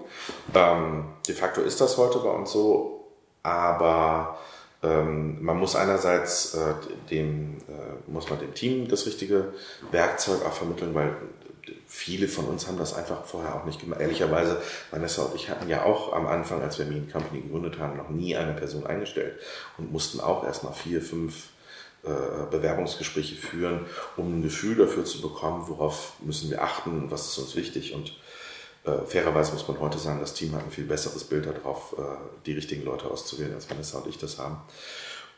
Ähm, 0.54 1.04
de 1.26 1.34
facto 1.34 1.62
ist 1.62 1.80
das 1.80 1.96
heute 1.96 2.18
bei 2.18 2.28
uns 2.28 2.52
so, 2.52 3.06
aber 3.42 4.38
ähm, 4.82 5.42
man 5.42 5.58
muss 5.58 5.74
einerseits 5.74 6.54
äh, 6.54 6.74
dem, 7.10 7.56
äh, 7.68 8.10
muss 8.10 8.28
man 8.28 8.38
dem 8.40 8.52
Team 8.52 8.88
das 8.88 9.06
richtige 9.06 9.54
Werkzeug 9.90 10.44
auch 10.44 10.52
vermitteln, 10.52 10.94
weil 10.94 11.16
viele 11.86 12.28
von 12.28 12.44
uns 12.46 12.66
haben 12.66 12.76
das 12.76 12.94
einfach 12.94 13.24
vorher 13.24 13.54
auch 13.54 13.64
nicht 13.64 13.80
gemacht. 13.80 14.00
Ehrlicherweise, 14.00 14.60
Vanessa 14.90 15.22
und 15.22 15.34
ich 15.34 15.48
hatten 15.48 15.68
ja 15.68 15.84
auch 15.84 16.12
am 16.12 16.26
Anfang, 16.26 16.60
als 16.60 16.78
wir 16.78 16.84
Mean 16.84 17.10
Company 17.10 17.40
gegründet 17.40 17.78
haben, 17.78 17.96
noch 17.96 18.10
nie 18.10 18.36
eine 18.36 18.52
Person 18.52 18.86
eingestellt 18.86 19.38
und 19.78 19.92
mussten 19.92 20.20
auch 20.20 20.44
erstmal 20.44 20.74
vier, 20.74 21.00
fünf 21.00 21.48
äh, 22.04 22.50
Bewerbungsgespräche 22.50 23.36
führen, 23.36 23.86
um 24.16 24.38
ein 24.38 24.42
Gefühl 24.42 24.76
dafür 24.76 25.04
zu 25.04 25.20
bekommen, 25.20 25.64
worauf 25.68 26.14
müssen 26.20 26.50
wir 26.50 26.62
achten, 26.62 27.10
was 27.10 27.28
ist 27.28 27.38
uns 27.38 27.56
wichtig. 27.56 27.94
Und 27.94 28.12
äh, 28.84 29.06
fairerweise 29.06 29.52
muss 29.52 29.66
man 29.66 29.80
heute 29.80 29.98
sagen, 29.98 30.20
das 30.20 30.34
Team 30.34 30.54
hat 30.54 30.64
ein 30.64 30.70
viel 30.70 30.84
besseres 30.84 31.24
Bild 31.24 31.46
darauf, 31.46 31.94
äh, 31.98 32.02
die 32.46 32.52
richtigen 32.52 32.84
Leute 32.84 33.06
auszuwählen, 33.10 33.54
als 33.54 33.70
Vanessa 33.70 33.98
und 33.98 34.08
ich 34.08 34.18
das 34.18 34.38
haben. 34.38 34.58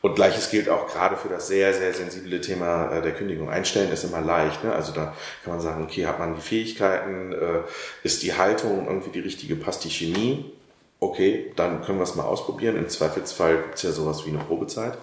Und 0.01 0.15
gleiches 0.15 0.51
gilt 0.51 0.69
auch 0.69 0.87
gerade 0.87 1.17
für 1.17 1.27
das 1.27 1.47
sehr, 1.47 1.73
sehr 1.73 1.93
sensible 1.93 2.39
Thema 2.39 2.91
äh, 2.91 3.01
der 3.01 3.13
Kündigung. 3.13 3.49
Einstellen 3.49 3.91
ist 3.91 4.03
immer 4.03 4.21
leicht. 4.21 4.63
Ne? 4.63 4.71
Also 4.73 4.91
da 4.91 5.15
kann 5.43 5.53
man 5.53 5.61
sagen, 5.61 5.83
okay, 5.83 6.05
hat 6.05 6.19
man 6.19 6.35
die 6.35 6.41
Fähigkeiten, 6.41 7.33
äh, 7.33 7.61
ist 8.03 8.21
die 8.23 8.35
Haltung 8.35 8.87
irgendwie 8.87 9.09
die 9.09 9.21
richtige, 9.21 9.55
passt 9.55 9.83
die 9.85 9.89
Chemie? 9.89 10.53
Okay, 10.99 11.51
dann 11.55 11.83
können 11.83 11.99
wir 11.99 12.03
es 12.03 12.15
mal 12.15 12.25
ausprobieren. 12.25 12.75
Im 12.75 12.89
Zweifelsfall 12.89 13.57
gibt 13.57 13.75
es 13.75 13.83
ja 13.83 13.91
sowas 13.91 14.25
wie 14.25 14.29
eine 14.29 14.39
Probezeit. 14.39 14.97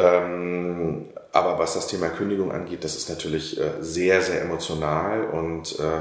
Ähm, 0.00 1.06
aber 1.32 1.58
was 1.58 1.74
das 1.74 1.86
Thema 1.86 2.08
Kündigung 2.08 2.50
angeht, 2.50 2.82
das 2.82 2.96
ist 2.96 3.08
natürlich 3.08 3.60
äh, 3.60 3.70
sehr, 3.80 4.20
sehr 4.20 4.42
emotional 4.42 5.24
und 5.24 5.78
äh, 5.78 5.98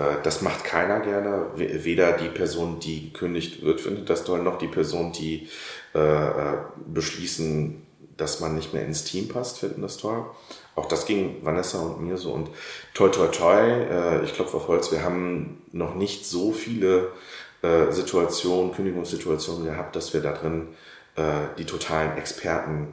äh, 0.00 0.16
das 0.22 0.42
macht 0.42 0.64
keiner 0.64 1.00
gerne. 1.00 1.46
Weder 1.56 2.12
die 2.12 2.28
Person, 2.28 2.78
die 2.78 3.10
gekündigt 3.10 3.62
wird, 3.62 3.80
findet 3.80 4.08
das 4.08 4.24
toll, 4.24 4.42
noch 4.42 4.58
die 4.58 4.68
Person, 4.68 5.12
die 5.12 5.48
äh, 5.94 5.98
äh, 5.98 6.56
beschließen 6.86 7.86
dass 8.16 8.38
man 8.38 8.54
nicht 8.54 8.74
mehr 8.74 8.84
ins 8.84 9.04
Team 9.04 9.28
passt, 9.28 9.60
finden 9.60 9.80
das 9.80 9.96
toll. 9.96 10.26
Auch 10.74 10.84
das 10.84 11.06
ging 11.06 11.42
Vanessa 11.42 11.78
und 11.78 12.02
mir 12.02 12.18
so. 12.18 12.32
Und 12.32 12.50
toi, 12.92 13.08
toi, 13.08 13.28
toi, 13.28 13.58
äh, 13.58 14.22
ich 14.24 14.34
klopfe 14.34 14.58
auf 14.58 14.68
Holz, 14.68 14.92
wir 14.92 15.02
haben 15.02 15.62
noch 15.72 15.94
nicht 15.94 16.26
so 16.26 16.52
viele 16.52 17.12
Situationen, 17.90 18.72
Kündigungssituationen 18.72 19.66
gehabt, 19.66 19.94
dass 19.94 20.14
wir 20.14 20.22
da 20.22 20.32
drin 20.32 20.68
die 21.58 21.66
totalen 21.66 22.16
Experten 22.16 22.88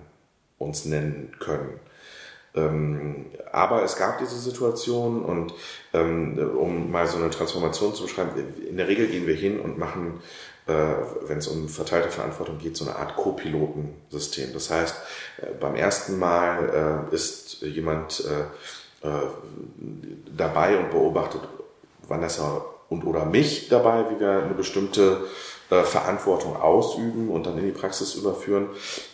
uns 0.57 0.85
nennen 0.85 1.35
können. 1.39 1.79
Ähm, 2.55 3.27
aber 3.51 3.83
es 3.83 3.95
gab 3.97 4.17
diese 4.19 4.37
Situation 4.37 5.23
und 5.23 5.53
ähm, 5.93 6.37
um 6.57 6.91
mal 6.91 7.07
so 7.07 7.17
eine 7.17 7.29
Transformation 7.29 7.93
zu 7.93 8.03
beschreiben, 8.03 8.31
in 8.67 8.77
der 8.77 8.87
Regel 8.87 9.07
gehen 9.07 9.27
wir 9.27 9.35
hin 9.35 9.59
und 9.59 9.77
machen, 9.77 10.21
äh, 10.65 10.73
wenn 11.27 11.37
es 11.37 11.47
um 11.47 11.69
verteilte 11.69 12.09
Verantwortung 12.09 12.57
geht, 12.57 12.75
so 12.75 12.85
eine 12.85 12.95
Art 12.97 13.15
Co-Pilotensystem. 13.15 14.53
Das 14.53 14.69
heißt, 14.71 14.95
äh, 15.41 15.45
beim 15.59 15.75
ersten 15.75 16.17
Mal 16.17 17.07
äh, 17.11 17.15
ist 17.15 17.61
jemand 17.61 18.23
äh, 18.25 19.07
äh, 19.07 19.27
dabei 20.35 20.77
und 20.77 20.91
beobachtet 20.91 21.41
Vanessa 22.07 22.65
und 22.89 23.05
oder 23.05 23.25
mich 23.25 23.69
dabei, 23.69 24.05
wie 24.09 24.19
wir 24.19 24.43
eine 24.43 24.53
bestimmte 24.53 25.25
äh, 25.69 25.83
Verantwortung 25.83 26.55
ausüben 26.55 27.29
und 27.29 27.45
dann 27.45 27.57
in 27.57 27.65
die 27.65 27.71
Praxis 27.71 28.15
überführen. 28.15 28.69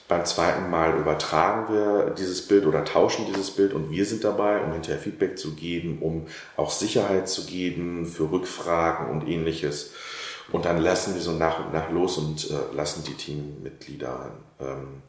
Beim 0.07 0.25
zweiten 0.25 0.69
Mal 0.69 0.97
übertragen 0.99 1.73
wir 1.73 2.11
dieses 2.11 2.47
Bild 2.47 2.65
oder 2.65 2.85
tauschen 2.85 3.25
dieses 3.25 3.51
Bild 3.51 3.73
und 3.73 3.89
wir 3.89 4.05
sind 4.05 4.23
dabei, 4.23 4.61
um 4.61 4.71
hinterher 4.71 5.01
Feedback 5.01 5.37
zu 5.37 5.55
geben, 5.55 5.99
um 6.01 6.27
auch 6.55 6.69
Sicherheit 6.69 7.27
zu 7.27 7.45
geben 7.45 8.05
für 8.05 8.31
Rückfragen 8.31 9.09
und 9.09 9.27
ähnliches. 9.27 9.91
Und 10.51 10.65
dann 10.65 10.77
lassen 10.77 11.15
wir 11.15 11.21
so 11.21 11.31
nach 11.31 11.65
und 11.65 11.73
nach 11.73 11.89
los 11.89 12.17
und 12.17 12.49
äh, 12.51 12.75
lassen 12.75 13.03
die 13.03 13.15
Teammitglieder 13.15 14.31
ähm, 14.59 15.01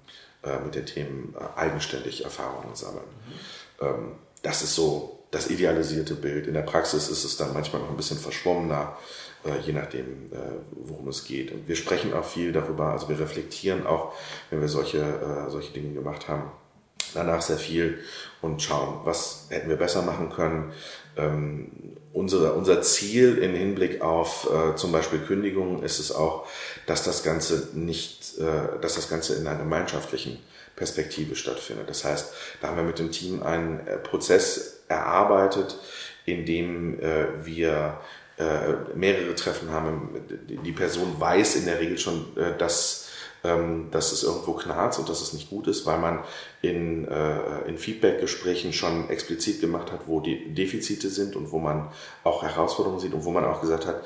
äh, 0.42 0.58
mit 0.60 0.74
den 0.74 0.86
Themen 0.86 1.34
äh, 1.38 1.58
eigenständig 1.58 2.24
Erfahrungen 2.24 2.74
sammeln. 2.74 3.04
Mhm. 3.80 3.86
Ähm, 3.86 4.12
das 4.42 4.62
ist 4.62 4.74
so 4.74 5.18
das 5.30 5.50
idealisierte 5.50 6.14
Bild. 6.14 6.46
In 6.46 6.54
der 6.54 6.62
Praxis 6.62 7.08
ist 7.08 7.24
es 7.24 7.36
dann 7.36 7.52
manchmal 7.52 7.82
noch 7.82 7.90
ein 7.90 7.96
bisschen 7.96 8.18
verschwommener, 8.18 8.96
je 9.64 9.72
nachdem, 9.72 10.32
äh, 10.32 10.36
worum 10.70 11.08
es 11.08 11.24
geht. 11.24 11.52
Und 11.52 11.68
wir 11.68 11.76
sprechen 11.76 12.12
auch 12.14 12.24
viel 12.24 12.52
darüber, 12.52 12.88
also 12.88 13.08
wir 13.08 13.18
reflektieren 13.18 13.86
auch, 13.86 14.12
wenn 14.50 14.60
wir 14.60 14.68
solche, 14.68 14.98
äh, 14.98 15.50
solche 15.50 15.72
Dinge 15.72 15.94
gemacht 15.94 16.28
haben, 16.28 16.50
danach 17.14 17.42
sehr 17.42 17.58
viel 17.58 17.98
und 18.40 18.62
schauen, 18.62 19.00
was 19.04 19.46
hätten 19.50 19.68
wir 19.68 19.76
besser 19.76 20.02
machen 20.02 20.30
können. 20.30 20.72
Ähm, 21.16 21.70
unsere, 22.12 22.54
unser 22.54 22.82
Ziel 22.82 23.38
im 23.38 23.54
Hinblick 23.54 24.02
auf 24.02 24.48
äh, 24.50 24.76
zum 24.76 24.92
Beispiel 24.92 25.20
Kündigungen 25.20 25.82
ist 25.82 25.98
es 25.98 26.12
auch, 26.12 26.46
dass 26.86 27.04
das 27.04 27.22
Ganze 27.22 27.70
nicht, 27.74 28.38
äh, 28.38 28.80
dass 28.80 28.94
das 28.94 29.08
Ganze 29.08 29.34
in 29.34 29.46
einer 29.46 29.58
gemeinschaftlichen 29.58 30.38
Perspektive 30.76 31.36
stattfindet. 31.36 31.88
Das 31.88 32.04
heißt, 32.04 32.32
da 32.60 32.68
haben 32.68 32.76
wir 32.76 32.84
mit 32.84 32.98
dem 32.98 33.12
Team 33.12 33.42
einen 33.42 33.86
äh, 33.86 33.96
Prozess 33.96 34.80
erarbeitet, 34.88 35.78
in 36.26 36.46
dem 36.46 37.00
äh, 37.00 37.44
wir 37.44 38.00
äh, 38.38 38.94
mehrere 38.94 39.34
Treffen 39.34 39.70
haben. 39.70 40.10
Die 40.64 40.72
Person 40.72 41.14
weiß 41.18 41.56
in 41.56 41.66
der 41.66 41.80
Regel 41.80 41.98
schon, 41.98 42.26
dass, 42.58 43.10
ähm, 43.44 43.88
dass 43.90 44.12
es 44.12 44.22
irgendwo 44.22 44.54
knarzt 44.54 44.98
und 44.98 45.08
dass 45.08 45.20
es 45.20 45.32
nicht 45.32 45.50
gut 45.50 45.66
ist, 45.68 45.86
weil 45.86 45.98
man 45.98 46.20
in, 46.62 47.06
in 47.66 47.76
Feedback-Gesprächen 47.76 48.72
schon 48.72 49.10
explizit 49.10 49.60
gemacht 49.60 49.92
hat, 49.92 50.00
wo 50.06 50.20
die 50.20 50.54
Defizite 50.54 51.10
sind 51.10 51.36
und 51.36 51.52
wo 51.52 51.58
man 51.58 51.90
auch 52.22 52.42
Herausforderungen 52.42 53.00
sieht 53.00 53.12
und 53.12 53.24
wo 53.24 53.30
man 53.30 53.44
auch 53.44 53.60
gesagt 53.60 53.86
hat, 53.86 54.02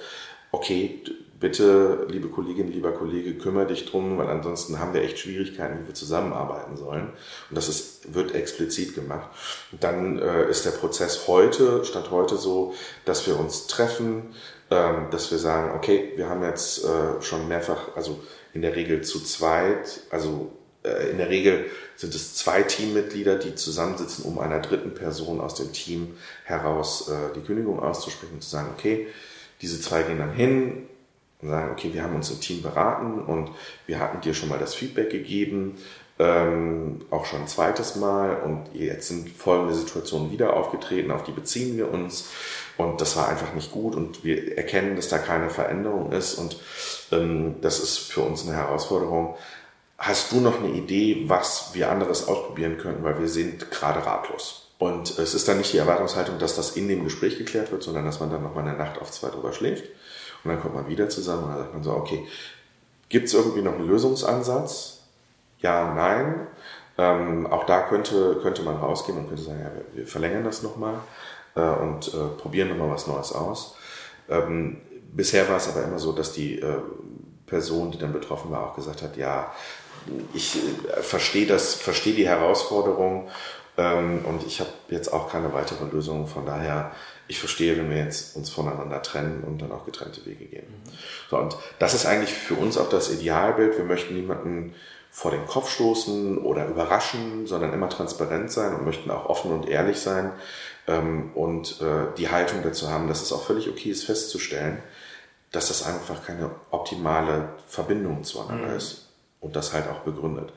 okay, 0.50 1.02
bitte, 1.40 2.06
liebe 2.08 2.28
Kollegin, 2.28 2.72
lieber 2.72 2.92
Kollege, 2.92 3.34
kümmere 3.34 3.66
dich 3.66 3.86
drum, 3.86 4.18
weil 4.18 4.28
ansonsten 4.28 4.78
haben 4.78 4.92
wir 4.92 5.02
echt 5.02 5.18
Schwierigkeiten, 5.18 5.82
wie 5.82 5.88
wir 5.88 5.94
zusammenarbeiten 5.94 6.76
sollen. 6.76 7.08
Und 7.48 7.56
das 7.56 7.68
ist, 7.68 8.14
wird 8.14 8.34
explizit 8.34 8.94
gemacht. 8.94 9.28
Und 9.72 9.84
dann 9.84 10.18
äh, 10.18 10.48
ist 10.50 10.64
der 10.64 10.72
Prozess 10.72 11.28
heute, 11.28 11.84
Stand 11.84 12.10
heute 12.10 12.36
so, 12.36 12.74
dass 13.04 13.26
wir 13.26 13.38
uns 13.38 13.66
treffen, 13.66 14.34
ähm, 14.70 15.06
dass 15.10 15.30
wir 15.30 15.38
sagen, 15.38 15.76
okay, 15.76 16.12
wir 16.16 16.28
haben 16.28 16.42
jetzt 16.42 16.84
äh, 16.84 17.22
schon 17.22 17.48
mehrfach, 17.48 17.96
also 17.96 18.20
in 18.54 18.62
der 18.62 18.74
Regel 18.74 19.02
zu 19.02 19.22
zweit, 19.22 20.00
also 20.10 20.52
äh, 20.82 21.10
in 21.10 21.18
der 21.18 21.28
Regel 21.28 21.66
sind 21.96 22.14
es 22.14 22.34
zwei 22.34 22.62
Teammitglieder, 22.62 23.36
die 23.36 23.54
zusammensitzen, 23.54 24.24
um 24.24 24.38
einer 24.38 24.60
dritten 24.60 24.94
Person 24.94 25.40
aus 25.40 25.54
dem 25.54 25.72
Team 25.72 26.16
heraus 26.44 27.08
äh, 27.08 27.34
die 27.34 27.40
Kündigung 27.40 27.80
auszusprechen 27.80 28.34
und 28.34 28.42
zu 28.42 28.50
sagen, 28.50 28.70
okay, 28.76 29.06
diese 29.60 29.80
zwei 29.80 30.02
gehen 30.02 30.18
dann 30.18 30.32
hin, 30.32 30.88
und 31.40 31.48
sagen, 31.48 31.70
okay, 31.72 31.90
wir 31.92 32.02
haben 32.02 32.16
uns 32.16 32.30
im 32.30 32.40
Team 32.40 32.62
beraten 32.62 33.20
und 33.20 33.50
wir 33.86 34.00
hatten 34.00 34.20
dir 34.20 34.34
schon 34.34 34.48
mal 34.48 34.58
das 34.58 34.74
Feedback 34.74 35.10
gegeben, 35.10 35.76
ähm, 36.18 37.02
auch 37.10 37.26
schon 37.26 37.42
ein 37.42 37.48
zweites 37.48 37.94
Mal 37.94 38.36
und 38.42 38.74
jetzt 38.74 39.08
sind 39.08 39.30
folgende 39.30 39.74
Situationen 39.74 40.32
wieder 40.32 40.54
aufgetreten, 40.54 41.12
auf 41.12 41.22
die 41.22 41.30
beziehen 41.32 41.76
wir 41.76 41.92
uns 41.92 42.28
und 42.76 43.00
das 43.00 43.16
war 43.16 43.28
einfach 43.28 43.54
nicht 43.54 43.70
gut 43.70 43.94
und 43.94 44.24
wir 44.24 44.56
erkennen, 44.56 44.96
dass 44.96 45.08
da 45.08 45.18
keine 45.18 45.48
Veränderung 45.48 46.10
ist 46.10 46.34
und 46.34 46.58
ähm, 47.12 47.56
das 47.60 47.78
ist 47.78 47.98
für 47.98 48.22
uns 48.22 48.46
eine 48.46 48.56
Herausforderung. 48.56 49.36
Hast 49.96 50.32
du 50.32 50.40
noch 50.40 50.58
eine 50.58 50.72
Idee, 50.72 51.24
was 51.26 51.70
wir 51.72 51.90
anderes 51.90 52.26
ausprobieren 52.26 52.78
könnten, 52.78 53.02
weil 53.02 53.18
wir 53.18 53.28
sind 53.28 53.70
gerade 53.70 54.04
ratlos. 54.04 54.64
Und 54.78 55.18
es 55.18 55.34
ist 55.34 55.48
dann 55.48 55.58
nicht 55.58 55.72
die 55.72 55.78
Erwartungshaltung, 55.78 56.38
dass 56.38 56.54
das 56.54 56.76
in 56.76 56.86
dem 56.86 57.02
Gespräch 57.02 57.36
geklärt 57.36 57.72
wird, 57.72 57.82
sondern 57.82 58.04
dass 58.04 58.20
man 58.20 58.30
dann 58.30 58.44
noch 58.44 58.54
mal 58.54 58.60
eine 58.60 58.78
Nacht 58.78 59.00
auf 59.00 59.10
zwei 59.10 59.28
drüber 59.28 59.52
schläft 59.52 59.84
und 60.44 60.50
dann 60.50 60.60
kommt 60.60 60.74
man 60.74 60.88
wieder 60.88 61.08
zusammen 61.08 61.44
und 61.44 61.50
dann 61.50 61.58
sagt 61.58 61.74
man 61.74 61.82
so, 61.82 61.92
okay, 61.92 62.26
gibt 63.08 63.28
es 63.28 63.34
irgendwie 63.34 63.62
noch 63.62 63.74
einen 63.74 63.88
Lösungsansatz? 63.88 65.02
Ja, 65.60 65.94
nein. 65.94 66.46
Ähm, 66.96 67.46
auch 67.46 67.64
da 67.64 67.82
könnte, 67.82 68.38
könnte 68.42 68.62
man 68.62 68.76
rausgehen 68.76 69.18
und 69.18 69.28
könnte 69.28 69.42
sagen, 69.42 69.60
ja, 69.60 69.70
wir, 69.94 70.06
verlängern 70.06 70.44
das 70.44 70.62
nochmal 70.62 70.94
äh, 71.54 71.60
und 71.60 72.08
äh, 72.08 72.40
probieren 72.40 72.68
nochmal 72.68 72.90
was 72.90 73.06
Neues 73.06 73.32
aus. 73.32 73.76
Ähm, 74.28 74.78
bisher 75.12 75.48
war 75.48 75.56
es 75.56 75.68
aber 75.68 75.84
immer 75.84 75.98
so, 75.98 76.12
dass 76.12 76.32
die 76.32 76.60
äh, 76.60 76.78
Person, 77.46 77.90
die 77.92 77.98
dann 77.98 78.12
betroffen 78.12 78.50
war, 78.50 78.66
auch 78.66 78.74
gesagt 78.74 79.02
hat, 79.02 79.16
ja, 79.16 79.52
ich 80.34 80.56
äh, 80.56 81.02
verstehe 81.02 81.46
das, 81.46 81.74
verstehe 81.74 82.14
die 82.14 82.28
Herausforderung 82.28 83.28
ähm, 83.76 84.24
und 84.24 84.44
ich 84.44 84.60
habe 84.60 84.70
jetzt 84.88 85.12
auch 85.12 85.30
keine 85.30 85.52
weitere 85.52 85.84
Lösung. 85.84 86.26
Von 86.26 86.46
daher 86.46 86.92
ich 87.28 87.38
verstehe, 87.38 87.76
wenn 87.76 87.90
wir 87.90 87.98
jetzt 87.98 88.36
uns 88.36 88.50
voneinander 88.50 89.02
trennen 89.02 89.44
und 89.44 89.60
dann 89.60 89.70
auch 89.70 89.84
getrennte 89.84 90.24
Wege 90.26 90.46
gehen. 90.46 90.66
Mhm. 90.66 90.90
So, 91.30 91.38
und 91.38 91.56
das 91.78 91.94
ist 91.94 92.06
eigentlich 92.06 92.32
für 92.32 92.54
uns 92.54 92.78
auch 92.78 92.88
das 92.88 93.10
Idealbild. 93.10 93.76
Wir 93.76 93.84
möchten 93.84 94.14
niemanden 94.14 94.74
vor 95.10 95.30
den 95.30 95.46
Kopf 95.46 95.70
stoßen 95.70 96.38
oder 96.38 96.66
überraschen, 96.66 97.46
sondern 97.46 97.72
immer 97.72 97.88
transparent 97.88 98.50
sein 98.50 98.74
und 98.74 98.84
möchten 98.84 99.10
auch 99.10 99.26
offen 99.26 99.52
und 99.52 99.68
ehrlich 99.68 99.98
sein 99.98 100.32
ähm, 100.86 101.30
und 101.34 101.80
äh, 101.80 102.14
die 102.16 102.30
Haltung 102.30 102.62
dazu 102.62 102.88
haben, 102.88 103.08
dass 103.08 103.22
es 103.22 103.32
auch 103.32 103.44
völlig 103.44 103.68
okay 103.68 103.90
ist 103.90 104.04
festzustellen, 104.04 104.82
dass 105.52 105.68
das 105.68 105.86
einfach 105.86 106.24
keine 106.24 106.50
optimale 106.70 107.50
Verbindung 107.66 108.24
zueinander 108.24 108.68
mhm. 108.68 108.76
ist 108.76 109.08
und 109.40 109.56
das 109.56 109.72
halt 109.72 109.88
auch 109.88 110.00
begründet. 110.00 110.52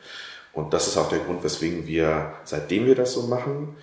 Und 0.53 0.73
das 0.73 0.87
ist 0.87 0.97
auch 0.97 1.09
der 1.09 1.19
Grund, 1.19 1.43
weswegen 1.43 1.87
wir, 1.87 2.33
seitdem 2.43 2.85
wir 2.85 2.95
das 2.95 3.13
so 3.13 3.23
machen, 3.23 3.77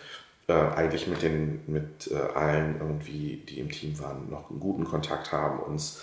äh, 0.49 0.53
eigentlich 0.53 1.07
mit 1.07 1.23
den 1.23 1.63
mit 1.67 2.11
äh, 2.11 2.17
allen 2.35 2.81
irgendwie, 2.81 3.45
die 3.49 3.61
im 3.61 3.71
Team 3.71 3.99
waren, 4.01 4.31
noch 4.31 4.51
einen 4.51 4.61
guten 4.61 4.85
Kontakt 4.85 5.31
haben, 5.31 5.61
uns 5.61 6.03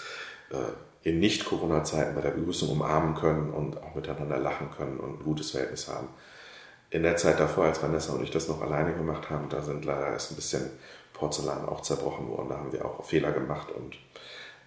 äh, 0.52 1.10
in 1.10 1.20
Nicht-Corona-Zeiten 1.20 2.16
bei 2.16 2.22
der 2.22 2.32
Begrüßung 2.32 2.70
umarmen 2.70 3.16
können 3.16 3.52
und 3.52 3.82
auch 3.82 3.96
miteinander 3.96 4.38
lachen 4.38 4.70
können 4.72 5.00
und 5.00 5.20
ein 5.20 5.24
gutes 5.24 5.52
Verhältnis 5.52 5.88
haben. 5.88 6.08
In 6.90 7.04
der 7.04 7.18
Zeit 7.18 7.40
davor, 7.40 7.66
als 7.66 7.82
Vanessa 7.82 8.14
und 8.14 8.24
ich 8.24 8.32
das 8.32 8.48
noch 8.48 8.62
alleine 8.62 8.94
gemacht 8.94 9.30
haben, 9.30 9.50
da 9.50 9.62
sind 9.62 9.86
leider 9.86 10.08
erst 10.08 10.32
ein 10.32 10.36
bisschen 10.36 10.70
Porzellan 11.14 11.68
auch 11.68 11.82
zerbrochen 11.82 12.28
worden. 12.30 12.50
Da 12.50 12.58
haben 12.58 12.72
wir 12.72 12.86
auch 12.86 13.04
Fehler 13.04 13.32
gemacht 13.32 13.68
und 13.72 13.98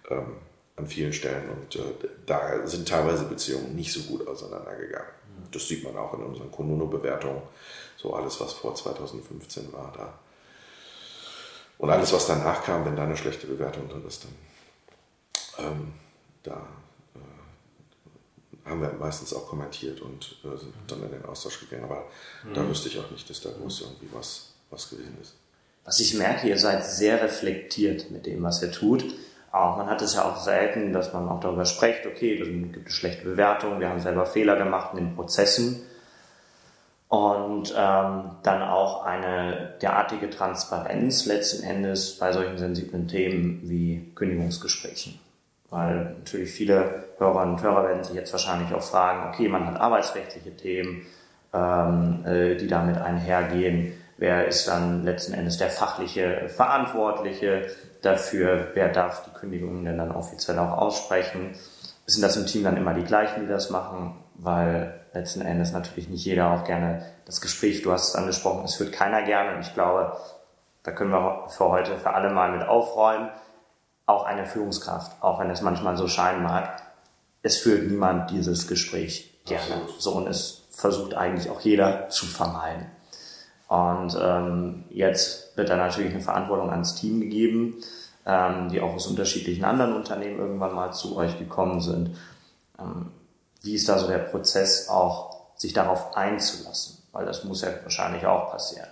ähm, 0.09 0.35
an 0.75 0.87
vielen 0.87 1.13
Stellen 1.13 1.49
und 1.49 1.75
äh, 1.75 2.07
da 2.25 2.65
sind 2.65 2.87
teilweise 2.87 3.25
Beziehungen 3.25 3.75
nicht 3.75 3.91
so 3.91 4.01
gut 4.01 4.27
auseinandergegangen. 4.27 5.09
Das 5.51 5.67
sieht 5.67 5.83
man 5.83 5.97
auch 5.97 6.13
in 6.13 6.23
unseren 6.23 6.51
Konuno-Bewertungen 6.51 7.41
so 8.01 8.13
alles, 8.13 8.39
was 8.39 8.53
vor 8.53 8.75
2015 8.75 9.73
war 9.73 9.91
da. 9.95 10.19
Und 11.77 11.89
alles, 11.89 12.13
was 12.13 12.27
danach 12.27 12.63
kam, 12.63 12.85
wenn 12.85 12.95
da 12.95 13.03
eine 13.03 13.17
schlechte 13.17 13.47
Bewertung 13.47 13.87
drin 13.89 14.05
ist, 14.07 14.25
dann 14.25 15.65
ähm, 15.65 15.93
da 16.43 16.67
äh, 17.15 18.69
haben 18.69 18.81
wir 18.81 18.93
meistens 18.93 19.33
auch 19.33 19.47
kommentiert 19.47 20.01
und 20.01 20.37
äh, 20.43 20.57
sind 20.57 20.73
dann 20.87 21.03
in 21.03 21.11
den 21.11 21.25
Austausch 21.25 21.59
gegangen. 21.59 21.85
Aber 21.85 22.05
mhm. 22.43 22.53
da 22.53 22.67
wüsste 22.67 22.89
ich 22.89 22.99
auch 22.99 23.09
nicht, 23.11 23.29
dass 23.29 23.41
da 23.41 23.49
groß 23.51 23.81
irgendwie 23.81 24.09
was, 24.13 24.53
was 24.69 24.89
gewesen 24.89 25.17
ist. 25.21 25.35
Was 25.83 25.99
ich 25.99 26.13
merke, 26.13 26.47
ihr 26.47 26.57
seid 26.57 26.85
sehr 26.85 27.21
reflektiert 27.21 28.11
mit 28.11 28.25
dem, 28.25 28.43
was 28.43 28.61
ihr 28.61 28.71
tut. 28.71 29.03
Auch 29.51 29.77
man 29.77 29.87
hat 29.87 30.01
es 30.01 30.13
ja 30.13 30.29
auch 30.29 30.37
selten, 30.37 30.93
dass 30.93 31.11
man 31.13 31.27
auch 31.27 31.39
darüber 31.39 31.65
spricht, 31.65 32.05
okay, 32.05 32.37
dann 32.37 32.71
gibt 32.71 32.89
es 32.89 32.93
schlechte 32.93 33.23
Bewertungen, 33.23 33.79
wir 33.79 33.89
haben 33.89 33.99
selber 33.99 34.25
Fehler 34.27 34.55
gemacht 34.57 34.91
in 34.93 34.97
den 34.97 35.15
Prozessen 35.15 35.81
und 37.09 37.73
ähm, 37.75 38.31
dann 38.43 38.61
auch 38.61 39.03
eine 39.03 39.73
derartige 39.81 40.29
Transparenz 40.29 41.25
letzten 41.25 41.63
Endes 41.63 42.19
bei 42.19 42.31
solchen 42.31 42.59
sensiblen 42.59 43.07
Themen 43.07 43.61
wie 43.63 44.11
Kündigungsgesprächen. 44.13 45.19
Weil 45.71 46.15
natürlich 46.19 46.51
viele 46.51 47.05
Hörerinnen 47.17 47.55
und 47.55 47.63
Hörer 47.63 47.87
werden 47.87 48.03
sich 48.03 48.15
jetzt 48.15 48.31
wahrscheinlich 48.31 48.73
auch 48.73 48.83
fragen, 48.83 49.27
okay, 49.27 49.49
man 49.49 49.65
hat 49.65 49.81
arbeitsrechtliche 49.81 50.55
Themen, 50.55 51.07
ähm, 51.51 52.25
äh, 52.25 52.55
die 52.55 52.67
damit 52.67 52.97
einhergehen. 52.97 53.93
Wer 54.17 54.47
ist 54.47 54.67
dann 54.67 55.03
letzten 55.03 55.33
Endes 55.33 55.57
der 55.57 55.69
fachliche 55.69 56.47
Verantwortliche 56.47 57.67
dafür? 58.03 58.67
Wer 58.75 58.89
darf 58.89 59.23
die 59.23 59.31
Kündigungen 59.31 59.83
denn 59.83 59.97
dann 59.97 60.11
offiziell 60.11 60.59
auch 60.59 60.77
aussprechen? 60.77 61.55
Sind 62.05 62.21
das 62.21 62.37
im 62.37 62.45
Team 62.45 62.63
dann 62.63 62.77
immer 62.77 62.93
die 62.93 63.03
gleichen, 63.03 63.41
die 63.41 63.47
das 63.47 63.71
machen? 63.71 64.15
Weil 64.41 64.99
letzten 65.13 65.41
Endes 65.41 65.73
natürlich 65.73 66.07
nicht 66.07 66.23
jeder 66.23 66.51
auch 66.51 66.63
gerne 66.63 67.05
das 67.25 67.41
Gespräch, 67.41 67.81
du 67.81 67.91
hast 67.91 68.09
es 68.09 68.15
angesprochen, 68.15 68.63
es 68.63 68.75
führt 68.75 68.93
keiner 68.93 69.23
gerne 69.23 69.55
und 69.55 69.61
ich 69.61 69.73
glaube, 69.73 70.17
da 70.83 70.91
können 70.91 71.11
wir 71.11 71.47
für 71.49 71.69
heute 71.69 71.97
für 71.97 72.13
alle 72.13 72.29
mal 72.29 72.51
mit 72.57 72.67
aufräumen. 72.67 73.29
Auch 74.05 74.23
eine 74.23 74.45
Führungskraft, 74.45 75.21
auch 75.21 75.39
wenn 75.39 75.51
es 75.51 75.61
manchmal 75.61 75.95
so 75.97 76.07
scheinen 76.07 76.41
mag, 76.41 76.81
es 77.43 77.57
führt 77.57 77.83
niemand 77.83 78.31
dieses 78.31 78.67
Gespräch 78.67 79.39
gerne. 79.45 79.75
Absolut. 79.75 80.01
So 80.01 80.11
und 80.13 80.27
es 80.27 80.63
versucht 80.71 81.13
eigentlich 81.13 81.49
auch 81.49 81.59
jeder 81.61 82.09
zu 82.09 82.25
vermeiden. 82.25 82.87
Und 83.67 84.17
ähm, 84.19 84.85
jetzt 84.89 85.55
wird 85.57 85.69
da 85.69 85.75
natürlich 85.75 86.11
eine 86.11 86.21
Verantwortung 86.21 86.71
ans 86.71 86.95
Team 86.95 87.21
gegeben, 87.21 87.75
ähm, 88.25 88.69
die 88.69 88.81
auch 88.81 88.95
aus 88.95 89.05
unterschiedlichen 89.05 89.63
anderen 89.63 89.95
Unternehmen 89.95 90.39
irgendwann 90.39 90.73
mal 90.73 90.91
zu 90.91 91.15
euch 91.15 91.37
gekommen 91.37 91.81
sind. 91.81 92.17
Ähm, 92.79 93.11
wie 93.61 93.75
ist 93.75 93.89
da 93.89 93.97
so 93.97 94.07
der 94.07 94.19
Prozess 94.19 94.89
auch, 94.89 95.37
sich 95.55 95.73
darauf 95.73 96.15
einzulassen? 96.15 96.97
Weil 97.11 97.25
das 97.25 97.43
muss 97.43 97.61
ja 97.61 97.69
wahrscheinlich 97.83 98.25
auch 98.25 98.51
passieren. 98.51 98.87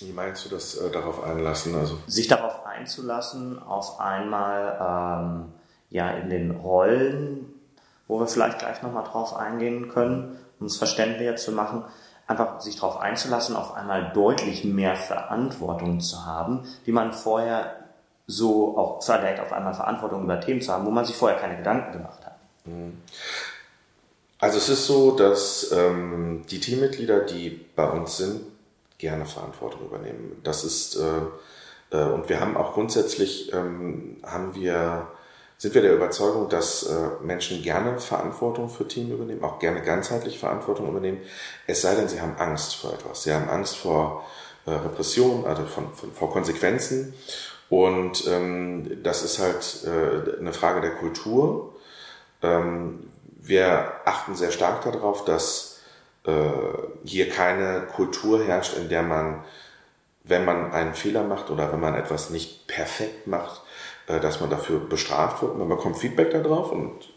Wie 0.00 0.12
meinst 0.12 0.44
du 0.44 0.48
das 0.48 0.76
äh, 0.76 0.90
darauf 0.90 1.22
einlassen? 1.24 1.74
Also 1.74 1.98
sich 2.06 2.28
darauf 2.28 2.64
einzulassen, 2.64 3.60
auf 3.60 3.98
einmal 3.98 4.78
ähm, 4.80 5.52
ja 5.90 6.10
in 6.10 6.30
den 6.30 6.52
Rollen, 6.52 7.52
wo 8.06 8.20
wir 8.20 8.28
vielleicht 8.28 8.60
gleich 8.60 8.82
nochmal 8.82 9.04
drauf 9.04 9.34
eingehen 9.34 9.88
können, 9.88 10.38
um 10.60 10.66
es 10.66 10.76
verständlicher 10.76 11.36
zu 11.36 11.52
machen, 11.52 11.84
einfach 12.28 12.60
sich 12.60 12.76
darauf 12.76 12.98
einzulassen, 13.00 13.56
auf 13.56 13.74
einmal 13.74 14.12
deutlich 14.12 14.64
mehr 14.64 14.94
Verantwortung 14.94 16.00
zu 16.00 16.26
haben, 16.26 16.68
die 16.86 16.92
man 16.92 17.12
vorher 17.12 17.74
so 18.26 18.76
auch 18.76 19.02
verleiht, 19.02 19.40
auf 19.40 19.52
einmal 19.52 19.74
Verantwortung 19.74 20.22
über 20.22 20.38
Themen 20.38 20.60
zu 20.60 20.72
haben, 20.72 20.84
wo 20.84 20.90
man 20.90 21.06
sich 21.06 21.16
vorher 21.16 21.38
keine 21.38 21.56
Gedanken 21.56 21.92
gemacht 21.92 22.24
hat. 22.24 22.27
Mhm. 22.68 22.98
Also 24.40 24.58
es 24.58 24.68
ist 24.68 24.86
so, 24.86 25.12
dass 25.12 25.72
ähm, 25.72 26.44
die 26.48 26.60
Teammitglieder, 26.60 27.20
die 27.20 27.66
bei 27.74 27.90
uns 27.90 28.18
sind, 28.18 28.42
gerne 28.98 29.26
Verantwortung 29.26 29.86
übernehmen. 29.86 30.40
Das 30.44 30.64
ist 30.64 30.96
äh, 30.96 31.96
äh, 31.96 32.04
und 32.04 32.28
wir 32.28 32.40
haben 32.40 32.56
auch 32.56 32.74
grundsätzlich 32.74 33.52
ähm, 33.52 34.18
haben 34.24 34.54
wir 34.54 35.08
sind 35.60 35.74
wir 35.74 35.82
der 35.82 35.94
Überzeugung, 35.94 36.48
dass 36.48 36.84
äh, 36.84 36.94
Menschen 37.20 37.64
gerne 37.64 37.98
Verantwortung 37.98 38.68
für 38.68 38.86
Team 38.86 39.10
übernehmen, 39.10 39.42
auch 39.42 39.58
gerne 39.58 39.82
ganzheitlich 39.82 40.38
Verantwortung 40.38 40.88
übernehmen, 40.88 41.20
es 41.66 41.82
sei 41.82 41.96
denn, 41.96 42.06
sie 42.06 42.20
haben 42.20 42.36
Angst 42.38 42.76
vor 42.76 42.92
etwas. 42.92 43.24
Sie 43.24 43.34
haben 43.34 43.48
Angst 43.48 43.76
vor 43.76 44.24
äh, 44.66 44.70
Repression, 44.70 45.44
also 45.46 45.64
von, 45.64 45.92
von, 45.94 46.12
vor 46.12 46.30
Konsequenzen. 46.30 47.12
Und 47.68 48.24
ähm, 48.28 49.02
das 49.02 49.24
ist 49.24 49.40
halt 49.40 49.84
äh, 49.84 50.38
eine 50.38 50.52
Frage 50.52 50.80
der 50.80 50.92
Kultur. 50.92 51.74
Ähm, 52.42 53.10
wir 53.40 53.92
achten 54.04 54.34
sehr 54.34 54.50
stark 54.50 54.82
darauf, 54.82 55.24
dass 55.24 55.80
äh, 56.24 56.32
hier 57.04 57.30
keine 57.30 57.82
Kultur 57.94 58.44
herrscht, 58.44 58.76
in 58.76 58.88
der 58.88 59.02
man, 59.02 59.44
wenn 60.24 60.44
man 60.44 60.72
einen 60.72 60.94
Fehler 60.94 61.24
macht 61.24 61.50
oder 61.50 61.72
wenn 61.72 61.80
man 61.80 61.94
etwas 61.94 62.30
nicht 62.30 62.66
perfekt 62.66 63.26
macht, 63.26 63.62
äh, 64.06 64.20
dass 64.20 64.40
man 64.40 64.50
dafür 64.50 64.80
bestraft 64.80 65.42
wird. 65.42 65.56
Man 65.56 65.68
bekommt 65.68 65.98
Feedback 65.98 66.30
darauf 66.30 66.72
und 66.72 67.08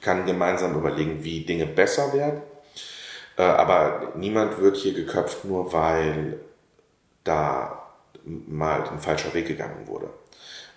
kann 0.00 0.26
gemeinsam 0.26 0.74
überlegen, 0.76 1.24
wie 1.24 1.44
Dinge 1.44 1.66
besser 1.66 2.12
werden. 2.12 2.42
Äh, 3.36 3.42
aber 3.42 4.12
niemand 4.16 4.58
wird 4.58 4.76
hier 4.76 4.94
geköpft, 4.94 5.44
nur 5.44 5.72
weil 5.72 6.40
da 7.24 7.82
mal 8.24 8.88
ein 8.88 9.00
falscher 9.00 9.32
Weg 9.34 9.46
gegangen 9.46 9.86
wurde. 9.86 10.10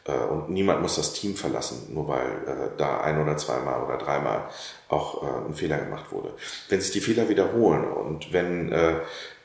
Äh, 0.06 0.12
und 0.12 0.50
niemand 0.50 0.82
muss 0.82 0.96
das 0.96 1.14
Team 1.14 1.36
verlassen, 1.36 1.88
nur 1.94 2.08
weil 2.08 2.72
da 2.78 3.02
ein 3.02 3.22
oder 3.22 3.38
zweimal 3.38 3.84
oder 3.84 3.98
dreimal 3.98 4.50
auch 4.90 5.24
ein 5.48 5.56
Fehler 5.56 5.78
gemacht 5.78 6.12
wurde. 6.12 6.34
Wenn 6.70 6.80
sich 6.80 6.92
die 6.92 7.02
Fehler 7.02 7.28
wiederholen 7.30 7.86
und 7.86 8.32
wenn 8.32 8.72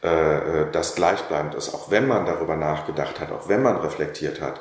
das 0.02 0.94
gleichbleibend 0.94 1.54
ist, 1.54 1.74
auch 1.74 1.90
wenn 1.90 2.06
man 2.06 2.24
darüber 2.24 2.56
nachgedacht 2.56 3.20
hat, 3.20 3.32
auch 3.32 3.48
wenn 3.48 3.62
man 3.62 3.76
reflektiert 3.76 4.40
hat 4.40 4.60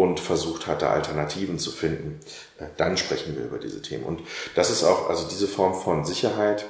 und 0.00 0.18
versucht 0.18 0.66
hatte, 0.66 0.88
Alternativen 0.88 1.58
zu 1.58 1.70
finden, 1.70 2.20
äh, 2.58 2.64
dann 2.78 2.96
sprechen 2.96 3.36
wir 3.36 3.44
über 3.44 3.58
diese 3.58 3.82
Themen. 3.82 4.04
Und 4.04 4.22
das 4.54 4.70
ist 4.70 4.82
auch, 4.82 5.10
also 5.10 5.28
diese 5.28 5.46
Form 5.46 5.74
von 5.74 6.06
Sicherheit, 6.06 6.64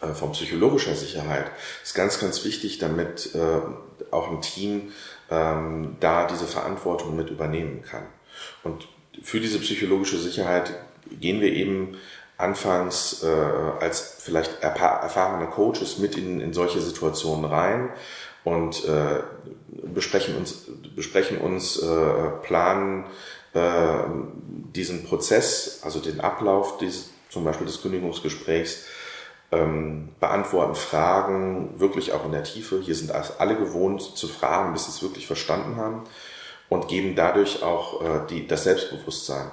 äh, 0.00 0.14
von 0.14 0.32
psychologischer 0.32 0.94
Sicherheit, 0.94 1.50
ist 1.84 1.94
ganz, 1.94 2.18
ganz 2.18 2.44
wichtig, 2.44 2.78
damit 2.78 3.34
äh, 3.34 3.60
auch 4.10 4.30
ein 4.30 4.40
Team 4.40 4.92
ähm, 5.30 5.96
da 6.00 6.26
diese 6.26 6.46
Verantwortung 6.46 7.16
mit 7.16 7.30
übernehmen 7.30 7.82
kann. 7.82 8.04
Und 8.62 8.88
für 9.22 9.40
diese 9.40 9.58
psychologische 9.58 10.18
Sicherheit 10.18 10.74
gehen 11.20 11.40
wir 11.40 11.52
eben 11.52 11.96
anfangs 12.36 13.24
äh, 13.24 13.26
als 13.80 14.16
vielleicht 14.20 14.62
erfahrene 14.62 15.48
Coaches 15.50 15.98
mit 15.98 16.16
in, 16.16 16.40
in 16.40 16.52
solche 16.52 16.80
Situationen 16.80 17.44
rein 17.44 17.90
und 18.44 18.84
äh, 18.84 19.20
besprechen 19.92 20.36
uns, 20.36 20.66
besprechen 20.94 21.38
uns, 21.38 21.82
äh, 21.82 22.30
planen 22.42 23.04
äh, 23.54 24.04
diesen 24.74 25.04
Prozess, 25.04 25.80
also 25.82 25.98
den 25.98 26.20
Ablauf 26.20 26.78
dieses, 26.78 27.10
zum 27.28 27.44
Beispiel 27.44 27.66
des 27.66 27.82
Kündigungsgesprächs, 27.82 28.84
ähm, 29.50 30.10
beantworten 30.20 30.74
Fragen 30.74 31.80
wirklich 31.80 32.12
auch 32.12 32.24
in 32.24 32.32
der 32.32 32.44
Tiefe. 32.44 32.80
Hier 32.80 32.94
sind 32.94 33.12
alle 33.12 33.56
gewohnt 33.56 34.02
zu 34.02 34.28
fragen, 34.28 34.72
bis 34.72 34.84
sie 34.84 34.90
es 34.90 35.02
wirklich 35.02 35.26
verstanden 35.26 35.76
haben 35.76 36.04
und 36.68 36.88
geben 36.88 37.14
dadurch 37.14 37.62
auch 37.62 38.02
äh, 38.02 38.20
die, 38.28 38.46
das 38.46 38.64
Selbstbewusstsein, 38.64 39.50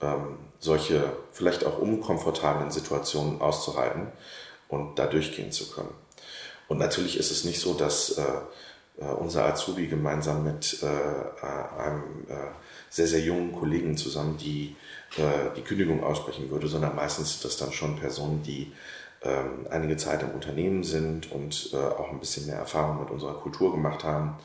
ähm, 0.00 0.38
solche 0.58 1.12
vielleicht 1.32 1.64
auch 1.64 1.78
unkomfortablen 1.78 2.70
Situationen 2.70 3.40
auszuhalten 3.40 4.08
und 4.68 4.98
da 4.98 5.06
durchgehen 5.06 5.50
zu 5.50 5.70
können. 5.70 5.94
Und 6.68 6.78
natürlich 6.78 7.18
ist 7.18 7.30
es 7.30 7.44
nicht 7.44 7.60
so, 7.60 7.74
dass 7.74 8.18
äh, 8.18 8.22
äh, 8.98 9.04
unser 9.04 9.46
Azubi 9.46 9.86
gemeinsam 9.86 10.44
mit 10.44 10.82
äh, 10.82 10.86
einem 11.80 12.26
äh, 12.28 12.50
sehr, 12.90 13.06
sehr 13.06 13.20
jungen 13.20 13.52
Kollegen 13.52 13.96
zusammen 13.96 14.36
die, 14.36 14.76
äh, 15.16 15.54
die 15.56 15.62
Kündigung 15.62 16.04
aussprechen 16.04 16.50
würde, 16.50 16.68
sondern 16.68 16.94
meistens 16.94 17.32
sind 17.32 17.44
das 17.44 17.56
dann 17.56 17.72
schon 17.72 17.98
Personen, 17.98 18.42
die 18.42 18.72
ähm, 19.24 19.66
einige 19.70 19.96
Zeit 19.96 20.22
im 20.22 20.30
Unternehmen 20.30 20.82
sind 20.82 21.30
und 21.30 21.70
äh, 21.72 21.76
auch 21.76 22.10
ein 22.10 22.18
bisschen 22.18 22.46
mehr 22.46 22.56
Erfahrung 22.56 23.00
mit 23.00 23.10
unserer 23.10 23.34
Kultur 23.34 23.70
gemacht 23.70 24.02
haben 24.02 24.36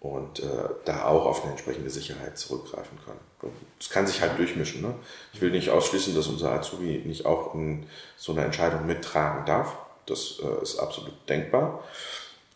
und 0.00 0.40
äh, 0.40 0.44
da 0.84 1.04
auch 1.04 1.26
auf 1.26 1.42
eine 1.42 1.52
entsprechende 1.52 1.90
Sicherheit 1.90 2.38
zurückgreifen 2.38 2.98
können. 3.04 3.54
Es 3.78 3.90
kann 3.90 4.06
sich 4.06 4.20
halt 4.22 4.38
durchmischen. 4.38 4.82
Ne? 4.82 4.94
Ich 5.32 5.40
will 5.40 5.50
nicht 5.50 5.70
ausschließen, 5.70 6.14
dass 6.14 6.28
unser 6.28 6.52
Azubi 6.52 7.02
nicht 7.04 7.26
auch 7.26 7.54
in 7.54 7.86
so 8.16 8.32
einer 8.32 8.44
Entscheidung 8.44 8.86
mittragen 8.86 9.44
darf. 9.44 9.76
Das 10.06 10.40
äh, 10.42 10.62
ist 10.62 10.78
absolut 10.78 11.14
denkbar. 11.28 11.84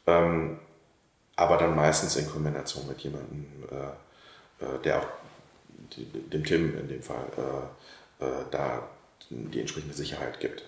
Ähm, 0.07 0.59
aber 1.37 1.57
dann 1.57 1.75
meistens 1.75 2.17
in 2.17 2.29
Kombination 2.31 2.87
mit 2.87 3.01
jemandem, 3.01 3.47
äh, 3.71 4.65
äh 4.65 4.79
der 4.85 5.01
auch 5.01 5.07
dem 5.99 6.45
Tim 6.45 6.79
in 6.79 6.89
dem 6.89 7.03
Fall 7.03 7.27
äh, 8.21 8.25
da 8.51 8.83
die 9.29 9.61
entsprechende 9.61 9.95
Sicherheit 9.95 10.41
gibt. 10.41 10.63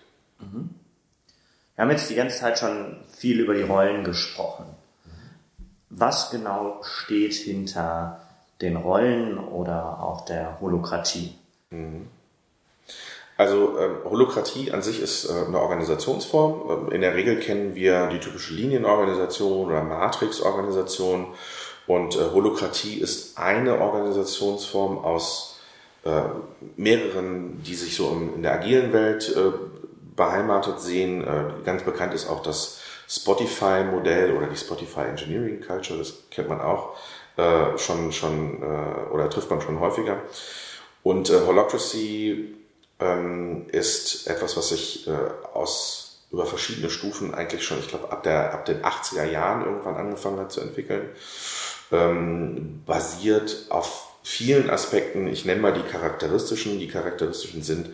Wir 1.77 1.83
haben 1.83 1.91
jetzt 1.91 2.11
die 2.11 2.15
ganze 2.15 2.39
Zeit 2.39 2.59
schon 2.59 2.99
viel 3.17 3.41
über 3.41 3.55
die 3.55 3.63
Rollen 3.63 4.05
gesprochen. 4.05 4.67
Was 5.91 6.31
genau 6.31 6.83
steht 6.83 7.35
hinter 7.35 8.21
den 8.61 8.77
Rollen 8.77 9.39
oder 9.39 10.03
auch 10.03 10.25
der 10.25 10.61
Holokratie? 10.61 11.35
Mhm. 11.71 12.09
Also 13.37 13.79
ähm, 13.81 13.97
Holokratie 14.05 14.71
an 14.71 14.83
sich 14.83 15.01
ist 15.01 15.25
äh, 15.25 15.47
eine 15.47 15.59
Organisationsform. 15.59 16.87
Ähm, 16.87 16.93
in 16.93 17.01
der 17.01 17.15
Regel 17.15 17.41
kennen 17.41 17.75
wir 17.75 18.07
die 18.07 18.21
typische 18.21 18.55
Linienorganisation 18.55 19.67
oder 19.67 19.83
Matrixorganisation. 19.83 21.27
Und 21.87 22.15
äh, 22.15 22.31
Holokratie 22.33 23.01
ist 23.01 23.37
eine 23.37 23.81
Organisationsform 23.81 24.99
aus 24.99 25.59
äh, 26.05 26.23
mehreren, 26.77 27.63
die 27.65 27.75
sich 27.75 27.97
so 27.97 28.11
in, 28.11 28.37
in 28.37 28.43
der 28.43 28.53
agilen 28.53 28.93
Welt 28.93 29.35
beheimatet 30.17 30.81
sehen. 30.81 31.23
Äh, 31.23 31.65
ganz 31.65 31.83
bekannt 31.83 32.15
ist 32.15 32.29
auch 32.29 32.43
das 32.43 32.81
Spotify-Modell 33.09 34.37
oder 34.37 34.47
die 34.47 34.57
Spotify 34.57 35.03
Engineering 35.03 35.61
Culture. 35.61 35.99
Das 35.99 36.15
kennt 36.31 36.49
man 36.49 36.61
auch 36.61 36.97
äh, 37.37 37.77
schon, 37.79 38.13
schon 38.13 38.63
äh, 38.63 39.13
oder 39.13 39.29
trifft 39.31 39.51
man 39.51 39.61
schon 39.61 39.81
häufiger. 39.81 40.19
Und 41.03 41.31
äh, 41.31 41.41
Holocracy 41.47 42.55
ähm, 43.01 43.67
ist 43.71 44.27
etwas, 44.27 44.57
was 44.57 44.71
sich 44.71 45.07
äh, 45.07 45.13
aus 45.53 46.05
über 46.31 46.47
verschiedene 46.47 46.91
Stufen 46.91 47.33
eigentlich 47.33 47.65
schon, 47.65 47.79
ich 47.79 47.89
glaube, 47.89 48.11
ab, 48.11 48.27
ab 48.27 48.65
den 48.65 48.83
80er 48.83 49.25
Jahren 49.25 49.65
irgendwann 49.65 49.95
angefangen 49.95 50.41
hat 50.41 50.51
zu 50.51 50.61
entwickeln, 50.61 51.11
ähm, 51.93 52.83
basiert 52.87 53.67
auf 53.69 54.14
vielen 54.25 54.71
Aspekten. 54.71 55.29
Ich 55.29 55.45
nenne 55.45 55.61
mal 55.61 55.73
die 55.75 55.89
charakteristischen. 55.89 56.81
Die 56.81 56.89
charakteristischen 56.89 57.63
sind, 57.63 57.91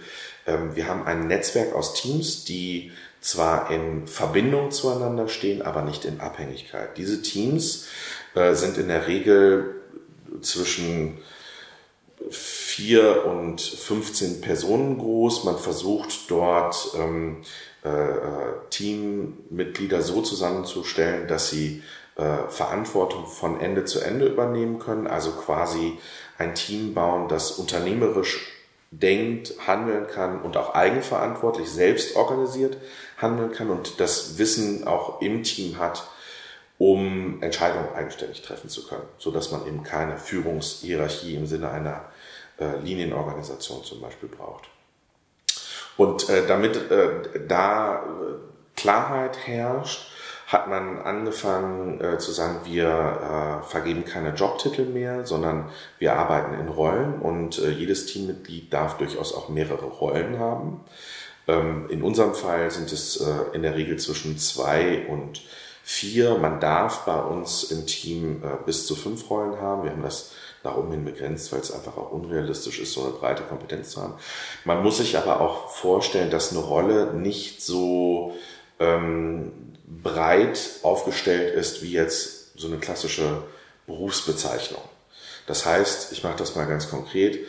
ähm, 0.47 0.75
wir 0.75 0.89
haben 0.89 1.05
ein 1.05 1.27
Netzwerk 1.27 1.75
aus 1.75 1.93
Teams, 1.93 2.45
die 2.45 2.93
zwar 3.21 3.71
in 3.71 4.07
Verbindung 4.07 4.71
zueinander 4.71 5.29
stehen, 5.29 5.61
aber 5.61 5.83
nicht 5.83 6.07
in 6.07 6.21
Abhängigkeit. 6.21 6.97
Diese 6.97 7.21
Teams 7.21 7.89
äh, 8.35 8.55
sind 8.55 8.79
in 8.79 8.89
der 8.89 9.07
Regel 9.09 9.75
zwischen 10.41 11.19
vier 12.31 13.27
und 13.27 13.61
15 13.61 14.41
Personen 14.41 14.99
groß. 14.99 15.45
Man 15.45 15.59
versucht 15.59 16.31
dort 16.31 16.93
ähm, 16.97 17.43
äh, 17.85 17.89
äh, 17.89 18.53
Teammitglieder 18.71 20.01
so 20.03 20.23
zusammenzustellen, 20.23 21.27
dass 21.27 21.51
sie 21.51 21.83
äh, 22.21 22.51
Verantwortung 22.51 23.27
von 23.27 23.61
Ende 23.61 23.87
zu 23.87 24.01
Ende 24.01 24.27
übernehmen 24.27 24.79
können, 24.79 25.07
also 25.07 25.31
quasi 25.33 25.99
ein 26.37 26.55
Team 26.55 26.93
bauen, 26.93 27.29
das 27.29 27.53
unternehmerisch 27.53 28.53
denkt, 28.91 29.55
handeln 29.67 30.07
kann 30.07 30.43
und 30.43 30.57
auch 30.57 30.75
eigenverantwortlich, 30.75 31.71
selbst 31.71 32.17
organisiert 32.17 32.77
handeln 33.17 33.53
kann 33.53 33.71
und 33.71 34.01
das 34.01 34.37
Wissen 34.37 34.87
auch 34.87 35.23
im 35.23 35.43
Team 35.45 35.79
hat, 35.79 36.09
um 36.77 37.43
Entscheidungen 37.43 37.95
eigenständig 37.95 38.43
treffen 38.43 38.69
zu 38.69 38.87
können, 38.87 39.07
so 39.19 39.31
dass 39.31 39.51
man 39.51 39.67
eben 39.67 39.83
keine 39.83 40.19
Führungshierarchie 40.19 41.37
im 41.37 41.47
Sinne 41.47 41.71
einer 41.71 42.05
äh, 42.59 42.77
Linienorganisation 42.83 43.83
zum 43.83 44.01
Beispiel 44.01 44.29
braucht. 44.29 44.69
Und 45.97 46.29
äh, 46.29 46.47
damit 46.47 46.77
äh, 46.91 47.47
da 47.47 47.97
äh, 47.97 48.77
Klarheit 48.77 49.39
herrscht, 49.47 50.10
hat 50.51 50.69
man 50.69 50.99
angefangen 50.99 52.01
äh, 52.01 52.19
zu 52.19 52.33
sagen, 52.33 52.63
wir 52.65 52.89
äh, 52.89 53.71
vergeben 53.71 54.05
keine 54.05 54.35
Jobtitel 54.35 54.85
mehr, 54.85 55.25
sondern 55.25 55.71
wir 56.01 56.17
arbeiten 56.17 56.55
in 56.59 56.69
Rollen 56.69 57.21
und 57.21 57.61
äh, 57.61 57.71
jedes 57.71 58.07
Teammitglied 58.07 58.73
darf 58.73 58.99
durchaus 58.99 59.33
auch 59.33 59.49
mehrere 59.49 59.87
Rollen 59.87 60.41
haben. 60.41 60.81
Ähm, 61.47 61.87
in 61.89 62.03
unserem 62.03 62.35
Fall 62.35 62.69
sind 62.73 62.91
es 62.91 63.21
äh, 63.21 63.55
in 63.55 63.63
der 63.63 63.77
Regel 63.77 63.97
zwischen 64.01 64.39
zwei 64.39 65.07
und 65.09 65.41
vier. 65.85 66.37
Man 66.39 66.59
darf 66.59 67.05
bei 67.05 67.21
uns 67.21 67.63
im 67.71 67.87
Team 67.87 68.43
äh, 68.43 68.49
bis 68.67 68.89
zu 68.89 68.97
fünf 68.97 69.31
Rollen 69.31 69.61
haben. 69.61 69.85
Wir 69.85 69.93
haben 69.93 70.03
das 70.03 70.33
nach 70.65 70.77
oben 70.77 70.91
hin 70.91 71.05
begrenzt, 71.05 71.53
weil 71.53 71.61
es 71.61 71.73
einfach 71.73 71.97
auch 71.97 72.11
unrealistisch 72.11 72.81
ist, 72.81 72.93
so 72.93 73.05
eine 73.05 73.13
breite 73.13 73.45
Kompetenz 73.45 73.91
zu 73.91 74.03
haben. 74.03 74.15
Man 74.65 74.83
muss 74.83 74.99
sich 74.99 75.17
aber 75.17 75.41
auch 75.41 75.71
vorstellen, 75.71 76.31
dass 76.31 76.51
eine 76.51 76.61
Rolle 76.61 77.15
nicht 77.15 77.63
so 77.63 78.35
ähm, 78.81 79.53
breit 80.03 80.61
aufgestellt 80.83 81.55
ist 81.55 81.83
wie 81.83 81.93
jetzt 81.93 82.59
so 82.59 82.69
eine 82.69 82.79
klassische 82.79 83.43
Berufsbezeichnung. 83.87 84.83
Das 85.47 85.67
heißt, 85.67 86.13
ich 86.13 86.23
mache 86.23 86.37
das 86.37 86.55
mal 86.55 86.67
ganz 86.67 86.89
konkret, 86.89 87.41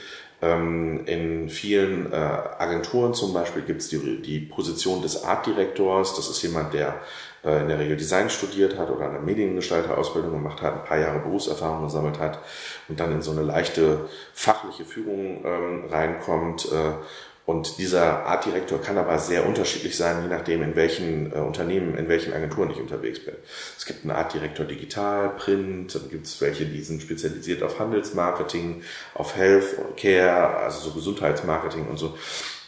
ähm, 0.42 1.06
in 1.06 1.50
vielen 1.50 2.12
äh, 2.12 2.16
Agenturen 2.16 3.14
zum 3.14 3.32
Beispiel 3.34 3.62
gibt 3.62 3.82
es 3.82 3.90
die, 3.90 4.22
die 4.22 4.40
Position 4.40 5.04
des 5.04 5.24
Artdirektors. 5.24 6.16
Das 6.16 6.30
ist 6.30 6.42
jemand, 6.42 6.74
der 6.74 7.00
äh, 7.44 7.62
in 7.62 7.68
der 7.68 7.78
Regel 7.78 7.96
Design 7.96 8.30
studiert 8.32 8.78
hat 8.78 8.90
oder 8.90 9.08
eine 9.08 9.20
Mediengestalterausbildung 9.20 10.32
gemacht 10.32 10.64
hat, 10.64 10.74
ein 10.74 10.84
paar 10.84 10.98
Jahre 10.98 11.20
Berufserfahrung 11.20 11.84
gesammelt 11.84 12.18
hat 12.18 12.40
und 12.88 13.00
dann 13.00 13.12
in 13.12 13.22
so 13.22 13.32
eine 13.32 13.44
leichte 13.44 14.10
fachliche 14.34 14.84
Führung 14.84 15.46
ähm, 15.46 15.86
reinkommt 15.92 16.66
äh, 16.72 16.94
und 17.46 17.80
dieser 17.80 18.26
Artdirektor 18.26 18.80
kann 18.82 18.98
aber 18.98 19.18
sehr 19.18 19.46
unterschiedlich 19.46 19.98
sein, 19.98 20.22
je 20.22 20.30
nachdem, 20.30 20.62
in 20.62 20.76
welchen 20.76 21.34
äh, 21.34 21.40
Unternehmen, 21.40 21.98
in 21.98 22.08
welchen 22.08 22.34
Agenturen 22.34 22.70
ich 22.70 22.78
unterwegs 22.78 23.20
bin. 23.26 23.36
Es 23.78 23.86
gibt 23.86 24.04
einen 24.04 24.12
Artdirektor 24.12 24.66
Digital, 24.66 25.30
Print, 25.38 25.96
dann 25.96 26.10
gibt 26.10 26.28
es 26.28 26.40
welche, 26.40 26.66
die 26.66 26.82
sind 26.82 27.02
spezialisiert 27.02 27.64
auf 27.64 27.80
Handelsmarketing, 27.80 28.84
auf 29.16 29.36
Health 29.36 29.98
Care, 29.98 30.58
also 30.58 30.90
so 30.90 30.92
Gesundheitsmarketing 30.94 31.88
und 31.88 31.98
so. 31.98 32.16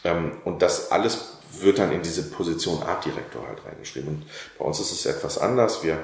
Ähm, 0.02 0.32
und 0.44 0.60
das 0.60 0.90
alles 0.90 1.34
wird 1.60 1.78
dann 1.78 1.92
in 1.92 2.02
diese 2.02 2.30
Position 2.30 2.82
Artdirektor 2.82 3.46
halt 3.46 3.64
reingeschrieben. 3.64 4.08
Und 4.08 4.24
bei 4.58 4.64
uns 4.64 4.80
ist 4.80 4.92
es 4.92 5.06
etwas 5.06 5.38
anders. 5.38 5.84
Wir 5.84 5.98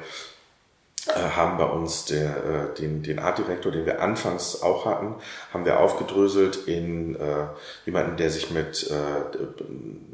haben 1.08 1.56
bei 1.56 1.64
uns 1.64 2.04
der, 2.04 2.28
äh, 2.28 2.74
den, 2.78 3.02
den 3.02 3.18
Artdirektor, 3.18 3.72
den 3.72 3.86
wir 3.86 4.02
anfangs 4.02 4.62
auch 4.62 4.84
hatten, 4.84 5.14
haben 5.52 5.64
wir 5.64 5.80
aufgedröselt 5.80 6.56
in 6.66 7.16
äh, 7.16 7.46
jemanden, 7.86 8.16
der 8.16 8.30
sich 8.30 8.50
mit 8.50 8.90
äh, 8.90 9.38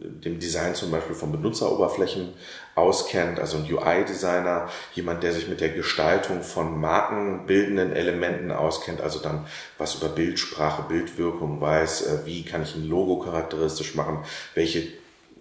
dem 0.04 0.38
Design 0.38 0.74
zum 0.74 0.90
Beispiel 0.90 1.16
von 1.16 1.32
Benutzeroberflächen 1.32 2.34
auskennt, 2.76 3.40
also 3.40 3.56
ein 3.56 3.64
UI-Designer, 3.64 4.68
jemand, 4.94 5.22
der 5.22 5.32
sich 5.32 5.48
mit 5.48 5.60
der 5.60 5.70
Gestaltung 5.70 6.42
von 6.42 6.78
markenbildenden 6.80 7.92
Elementen 7.92 8.52
auskennt, 8.52 9.00
also 9.00 9.18
dann 9.18 9.46
was 9.78 9.96
über 9.96 10.08
Bildsprache, 10.08 10.84
Bildwirkung 10.88 11.60
weiß, 11.60 12.06
äh, 12.06 12.26
wie 12.26 12.44
kann 12.44 12.62
ich 12.62 12.76
ein 12.76 12.88
Logo 12.88 13.18
charakteristisch 13.18 13.94
machen, 13.94 14.24
welche 14.54 14.86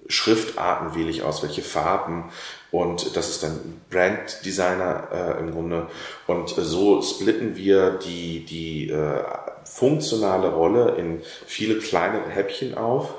Schriftarten 0.07 0.95
wähle 0.95 1.09
ich 1.09 1.23
aus, 1.23 1.43
welche 1.43 1.61
Farben. 1.61 2.31
Und 2.71 3.15
das 3.15 3.29
ist 3.29 3.43
dann 3.43 3.81
Brand 3.89 4.45
Designer 4.45 5.07
äh, 5.11 5.39
im 5.39 5.51
Grunde. 5.51 5.87
Und 6.27 6.49
so 6.49 7.01
splitten 7.01 7.55
wir 7.55 7.91
die 7.91 8.45
die 8.45 8.89
äh, 8.89 9.23
funktionale 9.63 10.49
Rolle 10.49 10.95
in 10.95 11.21
viele 11.45 11.79
kleinere 11.79 12.29
Häppchen 12.29 12.75
auf. 12.75 13.13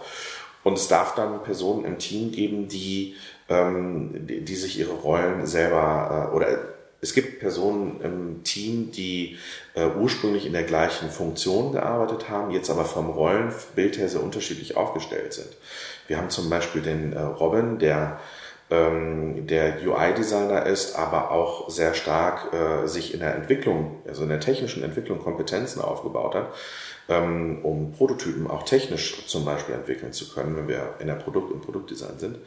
Und 0.62 0.74
es 0.74 0.88
darf 0.88 1.14
dann 1.14 1.42
Personen 1.42 1.84
im 1.84 1.98
Team 1.98 2.32
geben, 2.32 2.68
die 2.68 3.16
ähm, 3.48 4.26
die, 4.26 4.44
die 4.44 4.56
sich 4.56 4.78
ihre 4.78 4.94
Rollen 4.94 5.46
selber 5.46 6.30
äh, 6.32 6.34
oder 6.34 6.75
es 7.00 7.14
gibt 7.14 7.40
Personen 7.40 8.00
im 8.02 8.44
Team, 8.44 8.90
die 8.90 9.38
äh, 9.74 9.86
ursprünglich 9.86 10.46
in 10.46 10.52
der 10.52 10.64
gleichen 10.64 11.10
Funktion 11.10 11.72
gearbeitet 11.72 12.28
haben, 12.28 12.50
jetzt 12.50 12.70
aber 12.70 12.84
vom 12.84 13.10
Rollenbild 13.10 13.98
her 13.98 14.08
sehr 14.08 14.22
unterschiedlich 14.22 14.76
aufgestellt 14.76 15.34
sind. 15.34 15.48
Wir 16.08 16.16
haben 16.16 16.30
zum 16.30 16.48
Beispiel 16.48 16.82
den 16.82 17.12
äh, 17.12 17.20
Robin, 17.20 17.78
der 17.78 18.20
ähm, 18.68 19.46
der 19.46 19.76
UI-Designer 19.86 20.66
ist, 20.66 20.96
aber 20.96 21.30
auch 21.30 21.70
sehr 21.70 21.94
stark 21.94 22.52
äh, 22.52 22.88
sich 22.88 23.14
in 23.14 23.20
der 23.20 23.36
Entwicklung, 23.36 24.02
also 24.08 24.24
in 24.24 24.28
der 24.28 24.40
technischen 24.40 24.82
Entwicklung 24.82 25.20
Kompetenzen 25.20 25.80
aufgebaut 25.80 26.34
hat, 26.34 26.48
ähm, 27.08 27.64
um 27.64 27.92
Prototypen 27.92 28.48
auch 28.48 28.64
technisch 28.64 29.26
zum 29.26 29.44
Beispiel 29.44 29.74
entwickeln 29.74 30.12
zu 30.12 30.28
können, 30.32 30.56
wenn 30.56 30.68
wir 30.68 30.94
in 30.98 31.06
der 31.06 31.14
Produkt- 31.14 31.52
und 31.52 31.62
Produktdesign 31.62 32.18
sind. 32.18 32.38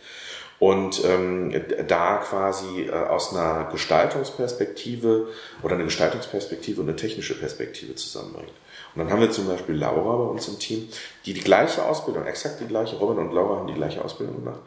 Und 0.60 1.06
ähm, 1.06 1.54
da 1.88 2.18
quasi 2.18 2.84
äh, 2.84 2.92
aus 2.92 3.34
einer 3.34 3.70
Gestaltungsperspektive 3.72 5.28
oder 5.64 5.76
eine 5.76 5.86
Gestaltungsperspektive 5.86 6.82
und 6.82 6.90
eine 6.90 6.98
technische 6.98 7.40
Perspektive 7.40 7.96
zusammenbringt. 7.96 8.52
Und 8.94 9.04
dann 9.04 9.12
haben 9.12 9.22
wir 9.22 9.32
zum 9.32 9.48
Beispiel 9.48 9.76
Laura 9.76 10.18
bei 10.18 10.30
uns 10.32 10.50
im 10.50 10.60
Team, 10.60 10.90
die 11.26 11.34
die 11.34 11.42
gleiche 11.42 11.86
Ausbildung, 11.86 12.26
exakt 12.26 12.60
die 12.60 12.66
gleiche, 12.66 12.98
Robin 12.98 13.20
und 13.20 13.34
Laura 13.34 13.58
haben 13.58 13.68
die 13.68 13.74
gleiche 13.74 14.04
Ausbildung 14.04 14.44
gemacht, 14.44 14.60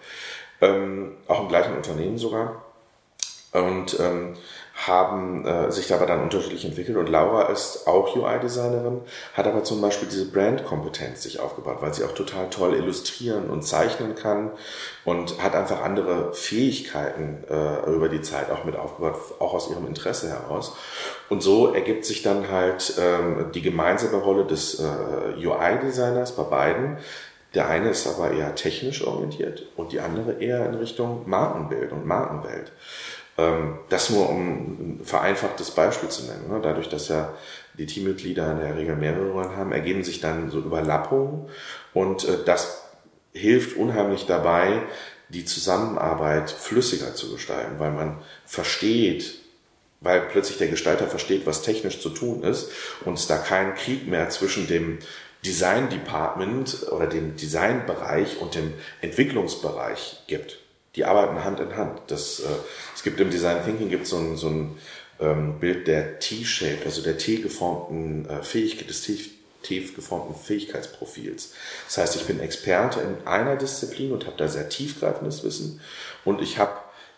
ähm, 0.62 1.16
auch 1.28 1.42
im 1.42 1.48
gleichen 1.48 1.76
Unternehmen 1.76 2.16
sogar. 2.16 2.64
Und 3.52 3.98
ähm, 4.00 4.34
haben 4.74 5.44
äh, 5.44 5.70
sich 5.70 5.86
dabei 5.86 6.06
dann 6.06 6.22
unterschiedlich 6.22 6.64
entwickelt 6.64 6.96
und 6.96 7.08
Laura 7.08 7.48
ist 7.50 7.86
auch 7.86 8.16
UI-Designerin, 8.16 9.02
hat 9.34 9.46
aber 9.46 9.64
zum 9.64 9.80
Beispiel 9.80 10.08
diese 10.08 10.30
Brand-Kompetenz 10.30 11.22
sich 11.22 11.40
aufgebaut, 11.40 11.78
weil 11.80 11.92
sie 11.92 12.04
auch 12.04 12.12
total 12.12 12.48
toll 12.48 12.74
illustrieren 12.74 13.50
und 13.50 13.62
zeichnen 13.62 14.14
kann 14.14 14.50
und 15.04 15.42
hat 15.42 15.54
einfach 15.54 15.82
andere 15.82 16.32
Fähigkeiten 16.32 17.44
äh, 17.50 17.90
über 17.90 18.08
die 18.08 18.22
Zeit 18.22 18.50
auch 18.50 18.64
mit 18.64 18.76
aufgebaut, 18.76 19.16
auch 19.40 19.52
aus 19.52 19.70
ihrem 19.70 19.86
Interesse 19.86 20.30
heraus. 20.30 20.74
Und 21.28 21.42
so 21.42 21.72
ergibt 21.74 22.04
sich 22.04 22.22
dann 22.22 22.50
halt 22.50 22.94
ähm, 22.98 23.50
die 23.54 23.62
gemeinsame 23.62 24.16
Rolle 24.16 24.46
des 24.46 24.80
äh, 24.80 25.46
UI-Designers 25.46 26.32
bei 26.32 26.44
beiden, 26.44 26.96
der 27.54 27.68
eine 27.68 27.90
ist 27.90 28.06
aber 28.06 28.32
eher 28.32 28.54
technisch 28.54 29.06
orientiert 29.06 29.64
und 29.76 29.92
die 29.92 30.00
andere 30.00 30.40
eher 30.40 30.64
in 30.66 30.74
Richtung 30.74 31.28
Markenbild 31.28 31.92
und 31.92 32.06
Markenwelt. 32.06 32.72
Ähm, 33.38 33.78
das 33.88 34.10
nur 34.10 34.28
um 34.28 34.98
ein 34.98 35.00
vereinfachtes 35.04 35.70
Beispiel 35.70 36.10
zu 36.10 36.24
nennen. 36.24 36.48
Ne? 36.50 36.60
Dadurch, 36.62 36.88
dass 36.88 37.08
ja 37.08 37.32
die 37.74 37.86
Teammitglieder 37.86 38.52
in 38.52 38.58
der 38.58 38.76
Regel 38.76 38.96
mehrere 38.96 39.30
Rollen 39.30 39.56
haben, 39.56 39.72
ergeben 39.72 40.04
sich 40.04 40.20
dann 40.20 40.50
so 40.50 40.58
Überlappungen 40.58 41.48
und 41.94 42.28
äh, 42.28 42.38
das 42.44 42.82
hilft 43.32 43.76
unheimlich 43.78 44.26
dabei, 44.26 44.82
die 45.30 45.46
Zusammenarbeit 45.46 46.50
flüssiger 46.50 47.14
zu 47.14 47.32
gestalten, 47.32 47.78
weil 47.78 47.92
man 47.92 48.18
versteht, 48.44 49.38
weil 50.02 50.20
plötzlich 50.20 50.58
der 50.58 50.68
Gestalter 50.68 51.06
versteht, 51.06 51.46
was 51.46 51.62
technisch 51.62 52.00
zu 52.00 52.10
tun 52.10 52.42
ist 52.42 52.70
und 53.06 53.14
es 53.14 53.26
da 53.26 53.38
keinen 53.38 53.74
Krieg 53.74 54.06
mehr 54.06 54.28
zwischen 54.28 54.66
dem 54.66 54.98
Design 55.42 55.88
Department 55.88 56.86
oder 56.90 57.06
dem 57.06 57.36
Designbereich 57.36 58.40
und 58.40 58.54
dem 58.54 58.74
Entwicklungsbereich 59.00 60.24
gibt. 60.26 60.58
Die 60.96 61.04
arbeiten 61.04 61.42
Hand 61.42 61.60
in 61.60 61.76
Hand. 61.76 62.00
Das, 62.08 62.40
äh, 62.40 62.44
es 62.94 63.02
gibt 63.02 63.20
im 63.20 63.30
Design 63.30 63.64
Thinking 63.64 63.88
gibt 63.88 64.06
so 64.06 64.18
ein, 64.18 64.36
so 64.36 64.48
ein 64.48 64.78
ähm, 65.20 65.58
Bild 65.58 65.86
der 65.86 66.18
T-Shape, 66.18 66.84
also 66.84 67.02
der 67.02 67.18
T-geformten 67.18 68.28
äh, 68.28 68.42
Fähigkeit, 68.42 68.88
des 68.90 69.02
T-geformten 69.62 70.34
Fähigkeitsprofils. 70.34 71.54
Das 71.86 71.98
heißt, 71.98 72.16
ich 72.16 72.24
bin 72.26 72.40
Experte 72.40 73.00
in 73.00 73.26
einer 73.26 73.56
Disziplin 73.56 74.12
und 74.12 74.26
habe 74.26 74.36
da 74.36 74.48
sehr 74.48 74.68
tiefgreifendes 74.68 75.44
Wissen 75.44 75.80
und 76.24 76.42
ich 76.42 76.58
habe 76.58 76.72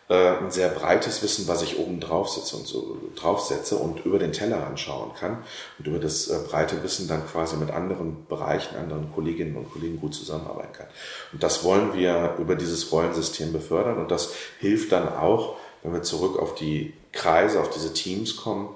äh, 0.08 0.36
ein 0.38 0.50
sehr 0.50 0.68
breites 0.68 1.22
Wissen, 1.22 1.48
was 1.48 1.62
ich 1.62 1.78
oben 1.78 2.00
drauf 2.00 2.28
setze 2.28 2.56
und 2.56 2.66
so 2.66 2.98
draufsetze 3.16 3.76
und 3.76 4.04
über 4.04 4.18
den 4.18 4.32
Teller 4.32 4.66
anschauen 4.66 5.12
kann 5.18 5.42
und 5.78 5.86
über 5.86 5.98
das 5.98 6.28
äh, 6.28 6.38
breite 6.48 6.82
Wissen 6.82 7.08
dann 7.08 7.26
quasi 7.26 7.56
mit 7.56 7.70
anderen 7.70 8.26
Bereichen, 8.26 8.76
anderen 8.76 9.12
Kolleginnen 9.12 9.56
und 9.56 9.72
Kollegen 9.72 10.00
gut 10.00 10.14
zusammenarbeiten 10.14 10.72
kann. 10.72 10.86
Und 11.32 11.42
das 11.42 11.64
wollen 11.64 11.94
wir 11.94 12.34
über 12.38 12.54
dieses 12.54 12.92
Rollensystem 12.92 13.52
befördern 13.52 13.98
und 13.98 14.10
das 14.10 14.34
hilft 14.58 14.92
dann 14.92 15.08
auch, 15.08 15.56
wenn 15.82 15.92
wir 15.92 16.02
zurück 16.02 16.38
auf 16.38 16.54
die 16.54 16.94
Kreise, 17.12 17.60
auf 17.60 17.70
diese 17.70 17.92
Teams 17.94 18.36
kommen, 18.36 18.68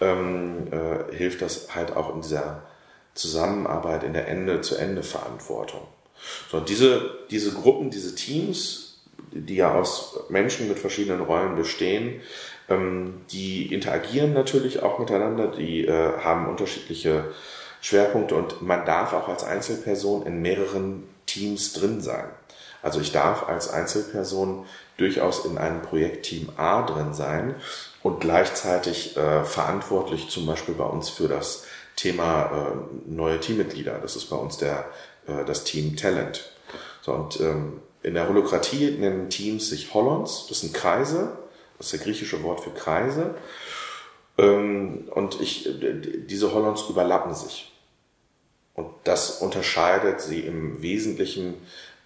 ähm, 0.00 0.68
äh, 0.70 1.14
hilft 1.14 1.42
das 1.42 1.74
halt 1.74 1.96
auch 1.96 2.14
in 2.14 2.20
dieser 2.20 2.62
Zusammenarbeit, 3.14 4.04
in 4.04 4.12
der 4.12 4.28
Ende-zu-Ende-Verantwortung. 4.28 5.80
So, 6.50 6.60
diese, 6.60 7.18
diese 7.30 7.52
Gruppen, 7.52 7.90
diese 7.90 8.14
Teams, 8.14 8.87
die 9.32 9.56
ja 9.56 9.74
aus 9.74 10.20
Menschen 10.28 10.68
mit 10.68 10.78
verschiedenen 10.78 11.20
Rollen 11.20 11.56
bestehen, 11.56 12.20
ähm, 12.68 13.22
die 13.30 13.72
interagieren 13.72 14.32
natürlich 14.32 14.82
auch 14.82 14.98
miteinander, 14.98 15.48
die 15.48 15.86
äh, 15.86 16.18
haben 16.18 16.48
unterschiedliche 16.48 17.24
Schwerpunkte 17.80 18.34
und 18.34 18.62
man 18.62 18.84
darf 18.84 19.12
auch 19.12 19.28
als 19.28 19.44
Einzelperson 19.44 20.26
in 20.26 20.42
mehreren 20.42 21.04
Teams 21.26 21.72
drin 21.72 22.00
sein. 22.00 22.26
Also 22.82 23.00
ich 23.00 23.12
darf 23.12 23.48
als 23.48 23.70
Einzelperson 23.70 24.66
durchaus 24.96 25.44
in 25.44 25.58
einem 25.58 25.82
Projektteam 25.82 26.50
A 26.56 26.82
drin 26.82 27.14
sein 27.14 27.54
und 28.02 28.20
gleichzeitig 28.20 29.16
äh, 29.16 29.44
verantwortlich 29.44 30.28
zum 30.28 30.46
Beispiel 30.46 30.74
bei 30.74 30.84
uns 30.84 31.08
für 31.08 31.28
das 31.28 31.64
Thema 31.96 32.72
äh, 32.72 33.10
neue 33.10 33.40
Teammitglieder. 33.40 33.98
Das 34.00 34.16
ist 34.16 34.26
bei 34.26 34.36
uns 34.36 34.58
der, 34.58 34.86
äh, 35.26 35.44
das 35.44 35.64
Team 35.64 35.96
Talent. 35.96 36.52
So, 37.02 37.12
und 37.12 37.40
ähm, 37.40 37.80
in 38.02 38.14
der 38.14 38.28
Holokratie 38.28 38.92
nennen 38.92 39.28
Teams 39.28 39.68
sich 39.68 39.92
Holons, 39.92 40.46
das 40.48 40.60
sind 40.60 40.74
Kreise, 40.74 41.38
das 41.76 41.86
ist 41.86 41.92
der 41.92 42.00
griechische 42.00 42.42
Wort 42.42 42.60
für 42.60 42.70
Kreise. 42.70 43.34
Ähm, 44.36 45.08
und 45.14 45.40
ich, 45.40 45.68
diese 46.26 46.52
Holons 46.52 46.84
überlappen 46.88 47.34
sich. 47.34 47.72
Und 48.74 48.88
das 49.04 49.40
unterscheidet 49.40 50.20
sie 50.20 50.40
im 50.40 50.80
Wesentlichen 50.82 51.54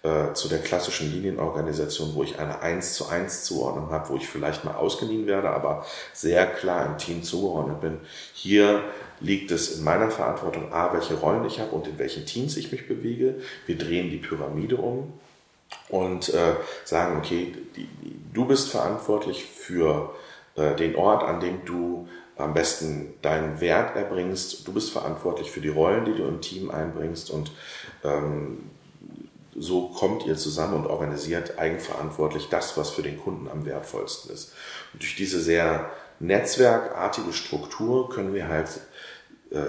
äh, 0.01 0.33
zu 0.33 0.49
der 0.49 0.59
klassischen 0.59 1.11
Linienorganisation, 1.13 2.15
wo 2.15 2.23
ich 2.23 2.39
eine 2.39 2.61
1 2.61 2.95
zu 2.95 3.07
1 3.07 3.43
Zuordnung 3.43 3.91
habe, 3.91 4.09
wo 4.09 4.15
ich 4.15 4.27
vielleicht 4.27 4.65
mal 4.65 4.73
ausgeliehen 4.73 5.27
werde, 5.27 5.51
aber 5.51 5.85
sehr 6.13 6.47
klar 6.47 6.87
im 6.87 6.97
Team 6.97 7.21
zugeordnet 7.21 7.81
bin. 7.81 7.99
Hier 8.33 8.83
liegt 9.19 9.51
es 9.51 9.77
in 9.77 9.83
meiner 9.83 10.09
Verantwortung, 10.09 10.73
A, 10.73 10.91
welche 10.93 11.13
Rollen 11.13 11.45
ich 11.45 11.59
habe 11.59 11.71
und 11.71 11.87
in 11.87 11.99
welchen 11.99 12.25
Teams 12.25 12.57
ich 12.57 12.71
mich 12.71 12.87
bewege. 12.87 13.35
Wir 13.67 13.77
drehen 13.77 14.09
die 14.09 14.17
Pyramide 14.17 14.77
um 14.77 15.13
und 15.89 16.33
äh, 16.33 16.55
sagen, 16.83 17.17
okay, 17.17 17.53
die, 17.75 17.85
die, 17.85 18.15
du 18.33 18.45
bist 18.45 18.69
verantwortlich 18.69 19.45
für 19.45 20.13
äh, 20.55 20.75
den 20.75 20.95
Ort, 20.95 21.23
an 21.23 21.39
dem 21.39 21.65
du 21.65 22.07
am 22.35 22.53
besten 22.53 23.13
deinen 23.21 23.61
Wert 23.61 23.95
erbringst. 23.95 24.67
Du 24.67 24.73
bist 24.73 24.91
verantwortlich 24.91 25.51
für 25.51 25.61
die 25.61 25.69
Rollen, 25.69 26.05
die 26.05 26.15
du 26.15 26.23
im 26.23 26.41
Team 26.41 26.71
einbringst 26.71 27.29
und 27.29 27.51
ähm, 28.03 28.69
so 29.55 29.89
kommt 29.89 30.25
ihr 30.25 30.35
zusammen 30.35 30.73
und 30.73 30.87
organisiert 30.87 31.59
eigenverantwortlich 31.59 32.49
das, 32.49 32.75
was 32.75 32.89
für 32.89 33.03
den 33.03 33.19
Kunden 33.19 33.47
am 33.47 33.65
wertvollsten 33.65 34.33
ist. 34.33 34.53
Und 34.93 35.03
durch 35.03 35.15
diese 35.15 35.39
sehr 35.39 35.91
netzwerkartige 36.19 37.33
Struktur 37.33 38.09
können 38.09 38.33
wir 38.33 38.47
halt 38.47 38.69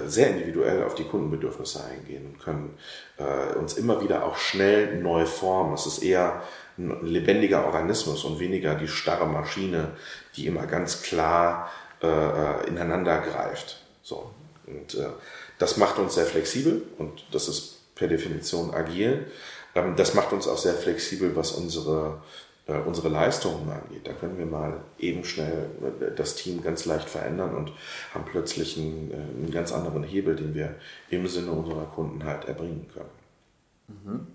sehr 0.06 0.30
individuell 0.30 0.82
auf 0.84 0.94
die 0.94 1.04
Kundenbedürfnisse 1.04 1.84
eingehen 1.84 2.26
und 2.26 2.40
können 2.42 2.78
äh, 3.18 3.54
uns 3.56 3.74
immer 3.74 4.00
wieder 4.02 4.24
auch 4.24 4.36
schnell 4.36 5.00
neu 5.00 5.26
formen. 5.26 5.74
Es 5.74 5.86
ist 5.86 6.02
eher 6.02 6.42
ein 6.78 7.04
lebendiger 7.04 7.66
Organismus 7.66 8.24
und 8.24 8.40
weniger 8.40 8.74
die 8.74 8.88
starre 8.88 9.26
Maschine, 9.26 9.92
die 10.36 10.46
immer 10.46 10.66
ganz 10.66 11.02
klar 11.02 11.70
äh, 12.02 12.06
äh, 12.06 12.66
ineinander 12.68 13.18
greift. 13.18 13.80
So. 14.02 14.30
Und 14.66 14.94
äh, 14.94 15.08
das 15.58 15.76
macht 15.76 15.98
uns 15.98 16.14
sehr 16.14 16.26
flexibel 16.26 16.82
und 16.98 17.24
das 17.32 17.48
ist 17.48 17.94
per 17.94 18.08
Definition 18.08 18.74
agil. 18.74 19.26
Ähm, 19.74 19.94
das 19.96 20.14
macht 20.14 20.32
uns 20.32 20.48
auch 20.48 20.58
sehr 20.58 20.74
flexibel, 20.74 21.36
was 21.36 21.52
unsere 21.52 22.20
äh, 22.66 22.78
unsere 22.78 23.08
Leistungen 23.08 23.70
angeht. 23.70 24.06
Da 24.06 24.12
können 24.12 24.38
wir 24.38 24.46
mal 24.46 24.80
eben 24.98 25.24
schnell 25.24 25.70
äh, 25.82 26.14
das 26.14 26.36
Team 26.36 26.62
ganz 26.62 26.86
leicht 26.86 27.08
verändern 27.08 27.54
und 27.54 27.72
haben 28.14 28.24
plötzlich 28.24 28.78
einen, 28.78 29.10
äh, 29.10 29.14
einen 29.14 29.50
ganz 29.50 29.72
anderen 29.72 30.02
Hebel, 30.02 30.34
den 30.34 30.54
wir 30.54 30.74
im 31.10 31.26
Sinne 31.26 31.50
unserer 31.50 31.84
Kunden 31.84 32.24
halt 32.24 32.46
erbringen 32.46 32.88
können. 32.92 33.10
Mhm. 33.88 34.26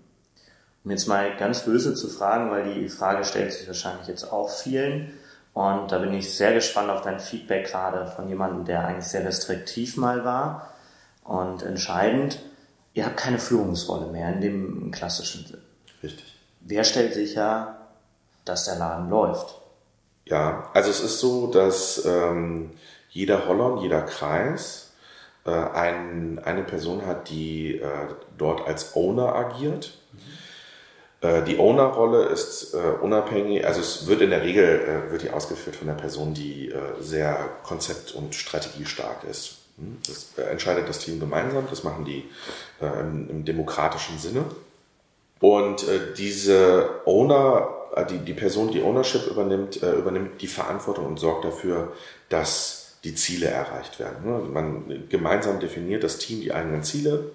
Um 0.84 0.90
jetzt 0.90 1.08
mal 1.08 1.36
ganz 1.36 1.64
böse 1.64 1.94
zu 1.94 2.08
fragen, 2.08 2.50
weil 2.50 2.72
die 2.72 2.88
Frage 2.88 3.24
stellt 3.24 3.52
sich 3.52 3.66
wahrscheinlich 3.66 4.06
jetzt 4.06 4.32
auch 4.32 4.48
vielen. 4.48 5.12
Und 5.52 5.90
da 5.90 5.98
bin 5.98 6.14
ich 6.14 6.32
sehr 6.32 6.54
gespannt 6.54 6.90
auf 6.90 7.02
dein 7.02 7.18
Feedback 7.18 7.66
gerade 7.66 8.06
von 8.06 8.28
jemandem, 8.28 8.64
der 8.64 8.86
eigentlich 8.86 9.06
sehr 9.06 9.24
restriktiv 9.24 9.96
mal 9.96 10.24
war 10.24 10.72
und 11.24 11.62
entscheidend. 11.62 12.38
Ihr 12.94 13.06
habt 13.06 13.16
keine 13.16 13.38
Führungsrolle 13.38 14.06
mehr 14.06 14.32
in 14.32 14.40
dem 14.40 14.90
klassischen 14.92 15.44
Sinn. 15.46 15.62
Richtig. 16.02 16.36
Wer 16.60 16.84
stellt 16.84 17.14
sicher, 17.14 17.79
dass 18.50 18.64
der 18.64 18.76
Laden 18.76 19.08
läuft. 19.08 19.54
Ja, 20.26 20.68
also 20.74 20.90
es 20.90 21.00
ist 21.00 21.20
so, 21.20 21.46
dass 21.46 22.04
ähm, 22.04 22.70
jeder 23.08 23.48
Hollon, 23.48 23.78
jeder 23.78 24.02
Kreis 24.02 24.92
äh, 25.44 25.50
ein, 25.50 26.40
eine 26.44 26.62
Person 26.62 27.06
hat, 27.06 27.30
die 27.30 27.76
äh, 27.76 27.88
dort 28.36 28.66
als 28.66 28.94
Owner 28.94 29.34
agiert. 29.34 29.98
Mhm. 30.12 31.28
Äh, 31.28 31.42
die 31.42 31.58
Owner-Rolle 31.58 32.26
ist 32.26 32.74
äh, 32.74 32.78
unabhängig, 33.00 33.66
also 33.66 33.80
es 33.80 34.06
wird 34.06 34.20
in 34.20 34.30
der 34.30 34.42
Regel 34.42 34.64
äh, 35.08 35.10
wird 35.12 35.22
die 35.22 35.30
ausgeführt 35.30 35.76
von 35.76 35.86
der 35.86 35.94
Person, 35.94 36.34
die 36.34 36.70
äh, 36.70 36.78
sehr 37.00 37.48
konzept- 37.62 38.12
und 38.12 38.34
strategiestark 38.34 39.24
ist. 39.28 39.56
Hm? 39.78 39.98
Das 40.06 40.46
entscheidet 40.48 40.88
das 40.88 40.98
Team 40.98 41.20
gemeinsam, 41.20 41.66
das 41.68 41.84
machen 41.84 42.04
die 42.04 42.28
im, 42.80 43.28
im 43.28 43.44
demokratischen 43.44 44.18
Sinne. 44.18 44.44
Und 45.40 45.86
diese 46.18 47.00
Owner 47.06 47.79
die, 48.08 48.18
die 48.18 48.34
Person, 48.34 48.70
die 48.70 48.82
Ownership 48.82 49.26
übernimmt, 49.26 49.82
äh, 49.82 49.92
übernimmt 49.92 50.40
die 50.40 50.46
Verantwortung 50.46 51.06
und 51.06 51.18
sorgt 51.18 51.44
dafür, 51.44 51.92
dass 52.28 52.96
die 53.04 53.14
Ziele 53.14 53.46
erreicht 53.46 53.98
werden. 53.98 54.24
Ne? 54.24 54.38
Man 54.50 55.08
gemeinsam 55.08 55.58
definiert 55.58 56.04
das 56.04 56.18
Team 56.18 56.40
die 56.40 56.52
eigenen 56.52 56.82
Ziele, 56.82 57.30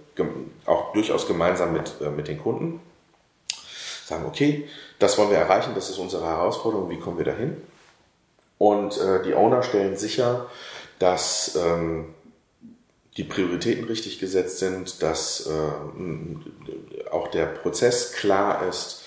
auch 0.65 0.93
durchaus 0.93 1.27
gemeinsam 1.27 1.73
mit, 1.73 1.95
äh, 2.01 2.09
mit 2.09 2.27
den 2.27 2.39
Kunden. 2.39 2.79
Sagen, 4.05 4.25
okay, 4.27 4.69
das 4.99 5.17
wollen 5.17 5.31
wir 5.31 5.37
erreichen, 5.37 5.73
das 5.73 5.89
ist 5.89 5.97
unsere 5.97 6.25
Herausforderung, 6.25 6.89
wie 6.89 6.99
kommen 6.99 7.17
wir 7.17 7.25
dahin? 7.25 7.57
Und 8.57 8.97
äh, 8.97 9.23
die 9.23 9.33
Owner 9.33 9.63
stellen 9.63 9.97
sicher, 9.97 10.45
dass 10.99 11.55
ähm, 11.55 12.13
die 13.17 13.23
Prioritäten 13.23 13.85
richtig 13.85 14.19
gesetzt 14.19 14.59
sind, 14.59 15.01
dass 15.01 15.47
äh, 15.47 17.09
auch 17.11 17.29
der 17.29 17.47
Prozess 17.47 18.13
klar 18.13 18.67
ist, 18.67 19.04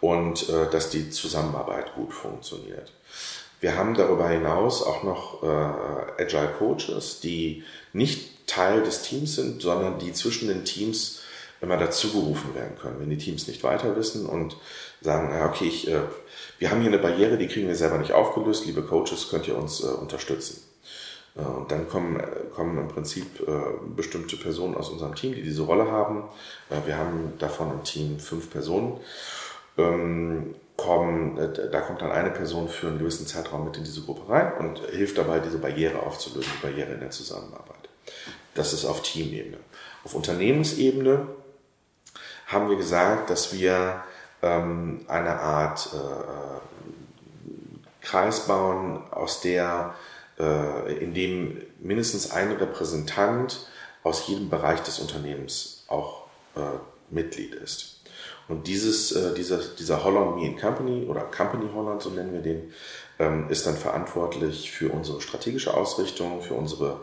und 0.00 0.48
äh, 0.48 0.70
dass 0.70 0.90
die 0.90 1.10
Zusammenarbeit 1.10 1.94
gut 1.94 2.12
funktioniert. 2.12 2.92
Wir 3.60 3.76
haben 3.76 3.94
darüber 3.94 4.28
hinaus 4.28 4.82
auch 4.82 5.02
noch 5.02 5.42
äh, 5.42 6.22
Agile 6.22 6.52
Coaches, 6.58 7.20
die 7.20 7.64
nicht 7.92 8.46
Teil 8.46 8.82
des 8.82 9.02
Teams 9.02 9.34
sind, 9.34 9.62
sondern 9.62 9.98
die 9.98 10.12
zwischen 10.12 10.48
den 10.48 10.64
Teams 10.64 11.20
immer 11.60 11.78
dazugerufen 11.78 12.54
werden 12.54 12.76
können, 12.80 13.00
wenn 13.00 13.10
die 13.10 13.16
Teams 13.16 13.48
nicht 13.48 13.64
weiter 13.64 13.96
wissen 13.96 14.26
und 14.26 14.56
sagen, 15.00 15.30
ja, 15.34 15.46
okay, 15.46 15.66
ich, 15.66 15.88
äh, 15.88 16.00
wir 16.58 16.70
haben 16.70 16.80
hier 16.80 16.90
eine 16.90 16.98
Barriere, 16.98 17.38
die 17.38 17.48
kriegen 17.48 17.68
wir 17.68 17.74
selber 17.74 17.98
nicht 17.98 18.12
aufgelöst, 18.12 18.66
liebe 18.66 18.82
Coaches, 18.82 19.28
könnt 19.30 19.48
ihr 19.48 19.56
uns 19.56 19.82
äh, 19.82 19.86
unterstützen. 19.86 20.62
Äh, 21.36 21.42
und 21.42 21.70
dann 21.70 21.88
kommen, 21.88 22.18
äh, 22.18 22.26
kommen 22.54 22.78
im 22.78 22.88
Prinzip 22.88 23.46
äh, 23.46 23.52
bestimmte 23.94 24.36
Personen 24.36 24.74
aus 24.74 24.88
unserem 24.88 25.14
Team, 25.14 25.34
die 25.34 25.42
diese 25.42 25.62
Rolle 25.62 25.90
haben. 25.90 26.24
wir 26.84 26.96
haben 26.96 27.32
davon 27.38 27.70
im 27.72 27.84
Team 27.84 28.18
fünf 28.18 28.50
Personen 28.50 28.98
ähm, 29.78 30.54
kommen, 30.76 31.38
äh, 31.38 31.70
da 31.70 31.80
kommt 31.80 32.02
dann 32.02 32.12
eine 32.12 32.30
Person 32.30 32.68
für 32.68 32.88
einen 32.88 32.98
gewissen 32.98 33.26
Zeitraum 33.26 33.64
mit 33.64 33.76
in 33.76 33.84
diese 33.84 34.02
Gruppe 34.02 34.30
rein 34.30 34.52
und 34.58 34.78
hilft 34.90 35.18
dabei, 35.18 35.40
diese 35.40 35.58
Barriere 35.58 36.00
aufzulösen, 36.00 36.52
die 36.56 36.66
Barriere 36.66 36.92
in 36.92 37.00
der 37.00 37.10
Zusammenarbeit. 37.10 37.88
Das 38.54 38.72
ist 38.72 38.84
auf 38.84 39.02
Teamebene. 39.02 39.58
Auf 40.04 40.14
Unternehmensebene 40.14 41.26
haben 42.46 42.70
wir 42.70 42.76
gesagt, 42.76 43.30
dass 43.30 43.52
wir 43.52 44.02
ähm, 44.42 45.04
eine 45.08 45.40
Art 45.40 45.90
äh, 45.92 46.60
Kreis 48.00 48.46
bauen, 48.46 49.02
aus 49.10 49.40
der, 49.40 49.94
äh, 50.38 50.94
in 50.98 51.12
dem 51.12 51.60
mindestens 51.80 52.30
ein 52.30 52.52
Repräsentant 52.52 53.66
aus 54.04 54.28
jedem 54.28 54.48
Bereich 54.48 54.80
des 54.80 55.00
Unternehmens 55.00 55.84
auch 55.88 56.26
äh, 56.54 56.60
Mitglied 57.10 57.54
ist. 57.54 57.95
Und 58.48 58.66
dieses, 58.66 59.12
äh, 59.12 59.34
dieser, 59.34 59.58
dieser 59.58 60.04
Holland 60.04 60.36
Me 60.36 60.54
Company 60.60 61.06
oder 61.06 61.22
Company 61.22 61.68
Holland, 61.74 62.02
so 62.02 62.10
nennen 62.10 62.32
wir 62.32 62.40
den, 62.40 62.72
ähm, 63.18 63.48
ist 63.48 63.66
dann 63.66 63.76
verantwortlich 63.76 64.70
für 64.70 64.92
unsere 64.92 65.20
strategische 65.20 65.74
Ausrichtung, 65.74 66.42
für 66.42 66.54
unsere 66.54 67.00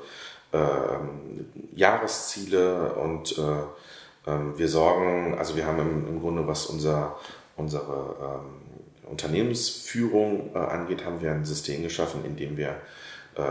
ähm, 0.53 1.45
Jahresziele 1.75 2.93
und 2.93 3.37
äh, 3.37 4.31
ähm, 4.31 4.57
wir 4.57 4.69
sorgen, 4.69 5.35
also 5.37 5.55
wir 5.55 5.65
haben 5.65 5.79
im, 5.79 6.07
im 6.07 6.21
Grunde, 6.21 6.47
was 6.47 6.67
unser, 6.67 7.17
unsere, 7.57 8.15
ähm, 8.21 8.63
Unternehmensführung 9.13 10.51
äh, 10.53 10.57
angeht, 10.57 11.05
haben 11.05 11.21
wir 11.21 11.31
ein 11.31 11.45
System 11.45 11.83
geschaffen, 11.83 12.23
in 12.25 12.35
dem 12.35 12.57
wir 12.57 12.75
äh, 13.35 13.41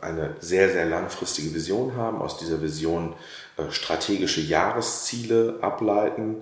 eine 0.00 0.36
sehr, 0.40 0.70
sehr 0.70 0.86
langfristige 0.86 1.54
Vision 1.54 1.96
haben, 1.96 2.20
aus 2.20 2.38
dieser 2.38 2.60
Vision 2.60 3.14
äh, 3.56 3.70
strategische 3.70 4.40
Jahresziele 4.40 5.58
ableiten 5.60 6.36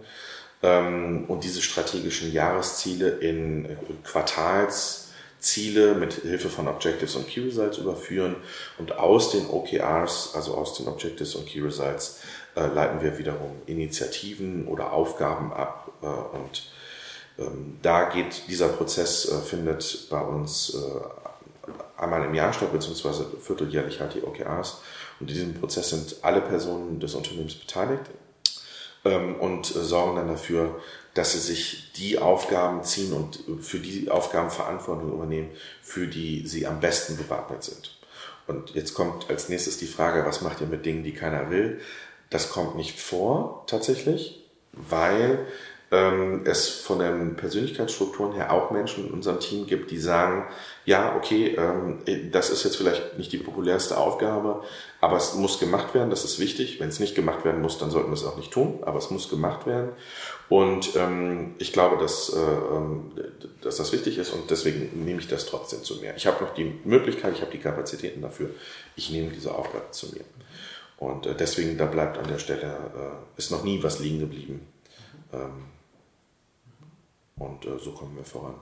und 0.64 1.40
diese 1.42 1.60
strategischen 1.60 2.32
Jahresziele 2.32 3.08
in 3.08 3.76
Quartalsziele 4.04 5.94
mit 5.94 6.14
Hilfe 6.14 6.48
von 6.48 6.68
Objectives 6.68 7.16
und 7.16 7.28
Key 7.28 7.40
Results 7.40 7.78
überführen 7.78 8.36
und 8.78 8.96
aus 8.96 9.30
den 9.32 9.46
OKRs, 9.46 10.32
also 10.34 10.54
aus 10.54 10.78
den 10.78 10.88
Objectives 10.88 11.34
und 11.34 11.46
Key 11.46 11.60
Results, 11.60 12.20
leiten 12.54 13.02
wir 13.02 13.18
wiederum 13.18 13.60
Initiativen 13.66 14.66
oder 14.66 14.92
Aufgaben 14.92 15.52
ab 15.52 15.90
und 16.00 16.70
ähm, 17.36 17.78
da 17.82 18.04
geht 18.08 18.44
dieser 18.48 18.68
Prozess, 18.68 19.30
findet 19.44 20.06
bei 20.08 20.20
uns 20.20 20.76
einmal 21.96 22.24
im 22.24 22.34
Jahr 22.34 22.52
statt, 22.52 22.72
beziehungsweise 22.72 23.26
vierteljährlich 23.40 24.00
halt 24.00 24.14
die 24.14 24.22
OKRs. 24.22 24.80
Und 25.20 25.30
in 25.30 25.34
diesem 25.34 25.54
Prozess 25.54 25.90
sind 25.90 26.16
alle 26.22 26.40
Personen 26.40 27.00
des 27.00 27.14
Unternehmens 27.14 27.54
beteiligt 27.54 28.02
ähm, 29.04 29.36
und 29.36 29.66
sorgen 29.66 30.16
dann 30.16 30.28
dafür, 30.28 30.80
dass 31.14 31.32
sie 31.32 31.38
sich 31.38 31.92
die 31.92 32.18
Aufgaben 32.18 32.82
ziehen 32.82 33.12
und 33.12 33.64
für 33.64 33.78
die 33.78 34.10
Aufgaben 34.10 34.50
Verantwortung 34.50 35.12
übernehmen, 35.12 35.50
für 35.82 36.06
die 36.06 36.46
sie 36.46 36.66
am 36.66 36.80
besten 36.80 37.16
gewappnet 37.16 37.62
sind. 37.62 37.96
Und 38.46 38.74
jetzt 38.74 38.94
kommt 38.94 39.30
als 39.30 39.48
nächstes 39.48 39.78
die 39.78 39.86
Frage, 39.86 40.26
was 40.26 40.42
macht 40.42 40.60
ihr 40.60 40.66
mit 40.66 40.84
Dingen, 40.84 41.04
die 41.04 41.14
keiner 41.14 41.50
will? 41.50 41.80
Das 42.30 42.50
kommt 42.50 42.76
nicht 42.76 43.00
vor, 43.00 43.64
tatsächlich, 43.66 44.44
weil 44.72 45.46
ähm, 45.90 46.42
es 46.44 46.68
von 46.68 46.98
den 46.98 47.36
Persönlichkeitsstrukturen 47.36 48.32
her 48.32 48.52
auch 48.52 48.70
Menschen 48.70 49.06
in 49.06 49.12
unserem 49.12 49.40
Team 49.40 49.66
gibt, 49.66 49.90
die 49.90 49.98
sagen, 49.98 50.46
ja, 50.84 51.14
okay, 51.16 51.56
ähm, 51.56 52.00
das 52.32 52.50
ist 52.50 52.64
jetzt 52.64 52.76
vielleicht 52.76 53.16
nicht 53.16 53.32
die 53.32 53.38
populärste 53.38 53.96
Aufgabe, 53.96 54.62
aber 55.04 55.18
es 55.18 55.34
muss 55.34 55.60
gemacht 55.60 55.92
werden, 55.92 56.08
das 56.08 56.24
ist 56.24 56.38
wichtig. 56.38 56.80
Wenn 56.80 56.88
es 56.88 56.98
nicht 56.98 57.14
gemacht 57.14 57.44
werden 57.44 57.60
muss, 57.60 57.76
dann 57.76 57.90
sollten 57.90 58.08
wir 58.08 58.14
es 58.14 58.24
auch 58.24 58.38
nicht 58.38 58.50
tun, 58.50 58.78
aber 58.86 58.96
es 58.96 59.10
muss 59.10 59.28
gemacht 59.28 59.66
werden. 59.66 59.90
Und 60.48 60.96
ähm, 60.96 61.54
ich 61.58 61.74
glaube, 61.74 61.98
dass, 61.98 62.30
äh, 62.30 62.38
ähm, 62.38 63.12
dass 63.60 63.76
das 63.76 63.92
wichtig 63.92 64.16
ist 64.16 64.30
und 64.30 64.50
deswegen 64.50 65.04
nehme 65.04 65.20
ich 65.20 65.28
das 65.28 65.44
trotzdem 65.44 65.84
zu 65.84 65.96
mir. 65.96 66.16
Ich 66.16 66.26
habe 66.26 66.42
noch 66.42 66.54
die 66.54 66.80
Möglichkeit, 66.84 67.34
ich 67.34 67.42
habe 67.42 67.50
die 67.50 67.58
Kapazitäten 67.58 68.22
dafür, 68.22 68.48
ich 68.96 69.10
nehme 69.10 69.30
diese 69.30 69.54
Aufgabe 69.54 69.90
zu 69.90 70.06
mir. 70.06 70.24
Und 70.96 71.26
äh, 71.26 71.34
deswegen, 71.34 71.76
da 71.76 71.84
bleibt 71.84 72.16
an 72.16 72.26
der 72.26 72.38
Stelle, 72.38 72.62
äh, 72.96 73.38
ist 73.38 73.50
noch 73.50 73.62
nie 73.62 73.82
was 73.82 73.98
liegen 73.98 74.20
geblieben. 74.20 74.66
Ähm, 75.34 75.66
und 77.36 77.66
äh, 77.66 77.78
so 77.78 77.92
kommen 77.92 78.16
wir 78.16 78.24
voran. 78.24 78.54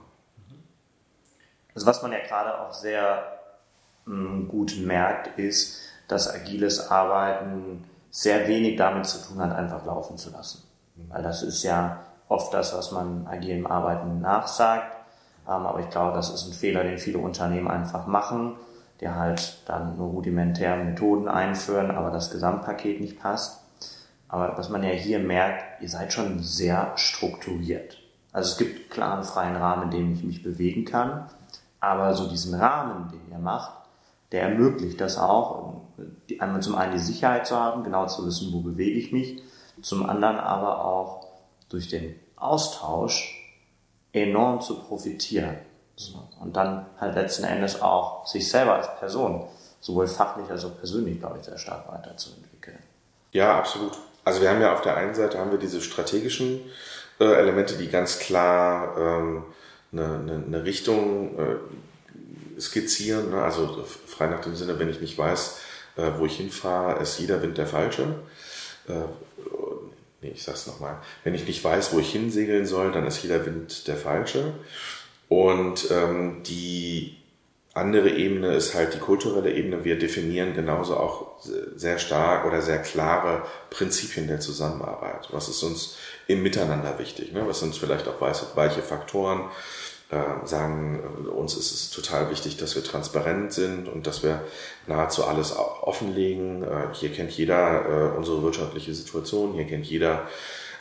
Also 1.73 1.87
was 1.87 2.01
man 2.01 2.11
ja 2.11 2.19
gerade 2.19 2.59
auch 2.59 2.73
sehr 2.73 3.39
mh, 4.07 4.15
mm, 4.15 4.47
gut 4.49 4.75
merkt, 4.77 5.39
ist, 5.39 5.92
dass 6.07 6.33
agiles 6.33 6.91
Arbeiten 6.91 7.83
sehr 8.09 8.47
wenig 8.47 8.77
damit 8.77 9.05
zu 9.05 9.27
tun 9.27 9.41
hat, 9.41 9.55
einfach 9.55 9.85
laufen 9.85 10.17
zu 10.17 10.29
lassen. 10.31 10.63
Weil 11.09 11.23
das 11.23 11.41
ist 11.41 11.63
ja 11.63 11.99
oft 12.27 12.53
das, 12.53 12.75
was 12.75 12.91
man 12.91 13.27
agilem 13.27 13.65
Arbeiten 13.67 14.21
nachsagt. 14.21 14.91
Ähm, 15.47 15.65
aber 15.65 15.79
ich 15.79 15.89
glaube, 15.89 16.15
das 16.15 16.29
ist 16.33 16.47
ein 16.47 16.53
Fehler, 16.53 16.83
den 16.83 16.97
viele 16.97 17.17
Unternehmen 17.17 17.67
einfach 17.67 18.07
machen, 18.07 18.55
die 19.01 19.09
halt 19.09 19.61
dann 19.65 19.97
nur 19.97 20.09
rudimentäre 20.09 20.83
Methoden 20.83 21.27
einführen, 21.27 21.91
aber 21.91 22.11
das 22.11 22.31
Gesamtpaket 22.31 23.01
nicht 23.01 23.19
passt. 23.19 23.61
Aber 24.27 24.57
was 24.57 24.69
man 24.69 24.83
ja 24.83 24.91
hier 24.91 25.19
merkt, 25.19 25.81
ihr 25.81 25.89
seid 25.89 26.13
schon 26.13 26.39
sehr 26.39 26.93
strukturiert. 26.95 27.97
Also 28.31 28.51
es 28.51 28.57
gibt 28.57 28.89
klaren 28.89 29.23
freien 29.23 29.55
Rahmen, 29.55 29.83
in 29.83 29.91
dem 29.91 30.13
ich 30.13 30.23
mich 30.23 30.41
bewegen 30.41 30.85
kann, 30.85 31.29
aber 31.79 32.15
so 32.15 32.27
diesen 32.27 32.55
Rahmen, 32.55 33.09
den 33.11 33.31
ihr 33.31 33.37
macht, 33.37 33.82
der 34.33 34.41
ermöglicht 34.41 34.99
das 34.99 35.17
auch, 35.17 35.81
einmal 36.39 36.61
zum 36.61 36.75
einen 36.75 36.93
die 36.93 36.99
Sicherheit 36.99 37.47
zu 37.47 37.55
haben, 37.55 37.83
genau 37.83 38.07
zu 38.07 38.25
wissen, 38.25 38.51
wo 38.51 38.59
bewege 38.59 38.99
ich 38.99 39.13
mich, 39.13 39.41
zum 39.81 40.05
anderen 40.09 40.37
aber 40.37 40.83
auch 40.83 41.27
durch 41.69 41.87
den 41.87 42.19
Austausch 42.35 43.39
enorm 44.11 44.59
zu 44.59 44.79
profitieren. 44.83 45.57
Und 46.41 46.55
dann 46.55 46.87
halt 46.99 47.15
letzten 47.15 47.43
Endes 47.43 47.81
auch 47.81 48.25
sich 48.25 48.49
selber 48.49 48.75
als 48.75 48.87
Person, 48.97 49.47
sowohl 49.79 50.07
fachlich 50.07 50.49
als 50.49 50.65
auch 50.65 50.77
persönlich, 50.77 51.19
glaube 51.19 51.37
ich, 51.37 51.45
sehr 51.45 51.57
stark 51.57 51.87
weiterzuentwickeln. 51.91 52.79
Ja, 53.31 53.57
absolut. 53.57 53.93
Also 54.25 54.41
wir 54.41 54.49
haben 54.49 54.61
ja 54.61 54.73
auf 54.73 54.81
der 54.81 54.97
einen 54.97 55.13
Seite 55.13 55.37
haben 55.37 55.51
wir 55.51 55.59
diese 55.59 55.81
strategischen 55.81 56.61
äh, 57.19 57.25
Elemente, 57.25 57.77
die 57.77 57.89
ganz 57.89 58.17
klar 58.17 58.97
ähm, 58.97 59.43
eine, 59.91 60.43
eine, 60.47 60.63
Richtung 60.63 61.37
äh, 61.37 61.55
skizzieren. 62.59 63.31
Ne? 63.31 63.41
Also 63.41 63.85
frei 64.07 64.27
nach 64.27 64.41
dem 64.41 64.55
Sinne, 64.55 64.79
wenn 64.79 64.89
ich 64.89 65.01
nicht 65.01 65.17
weiß, 65.17 65.59
äh, 65.97 66.11
wo 66.17 66.25
ich 66.25 66.37
hinfahre, 66.37 67.01
ist 67.01 67.19
jeder 67.19 67.41
Wind 67.41 67.57
der 67.57 67.67
falsche. 67.67 68.03
Äh, 68.87 69.05
nee, 70.21 70.31
ich 70.33 70.43
sag's 70.43 70.67
nochmal. 70.67 70.97
Wenn 71.23 71.35
ich 71.35 71.47
nicht 71.47 71.63
weiß, 71.63 71.93
wo 71.93 71.99
ich 71.99 72.11
hinsegeln 72.11 72.65
soll, 72.65 72.91
dann 72.91 73.05
ist 73.07 73.23
jeder 73.23 73.45
Wind 73.45 73.87
der 73.87 73.97
falsche. 73.97 74.53
Und 75.29 75.89
ähm, 75.91 76.43
die 76.43 77.17
andere 77.73 78.09
Ebene 78.09 78.53
ist 78.53 78.75
halt 78.75 78.93
die 78.93 78.99
kulturelle 78.99 79.51
Ebene. 79.51 79.83
Wir 79.83 79.97
definieren 79.97 80.53
genauso 80.53 80.95
auch 80.95 81.39
sehr 81.75 81.97
stark 81.97 82.45
oder 82.45 82.61
sehr 82.61 82.79
klare 82.79 83.43
Prinzipien 83.71 84.27
der 84.27 84.39
Zusammenarbeit. 84.39 85.29
Was 85.31 85.49
ist 85.49 85.63
uns 85.63 85.97
im 86.27 86.43
Miteinander 86.43 86.99
wichtig? 86.99 87.33
Ne? 87.33 87.47
Was 87.47 87.61
sind 87.61 87.75
vielleicht 87.75 88.07
auch 88.07 88.21
weiche 88.21 88.81
Faktoren? 88.83 89.49
Sagen, 90.45 90.99
uns 91.35 91.55
ist 91.55 91.71
es 91.73 91.89
total 91.89 92.29
wichtig, 92.29 92.57
dass 92.57 92.75
wir 92.75 92.83
transparent 92.83 93.53
sind 93.53 93.87
und 93.87 94.07
dass 94.07 94.23
wir 94.23 94.41
nahezu 94.87 95.25
alles 95.25 95.55
offenlegen. 95.55 96.63
Äh, 96.63 96.93
hier 96.93 97.11
kennt 97.11 97.31
jeder 97.31 98.11
äh, 98.13 98.17
unsere 98.17 98.41
wirtschaftliche 98.43 98.93
Situation, 98.93 99.53
hier 99.53 99.65
kennt 99.65 99.85
jeder 99.85 100.27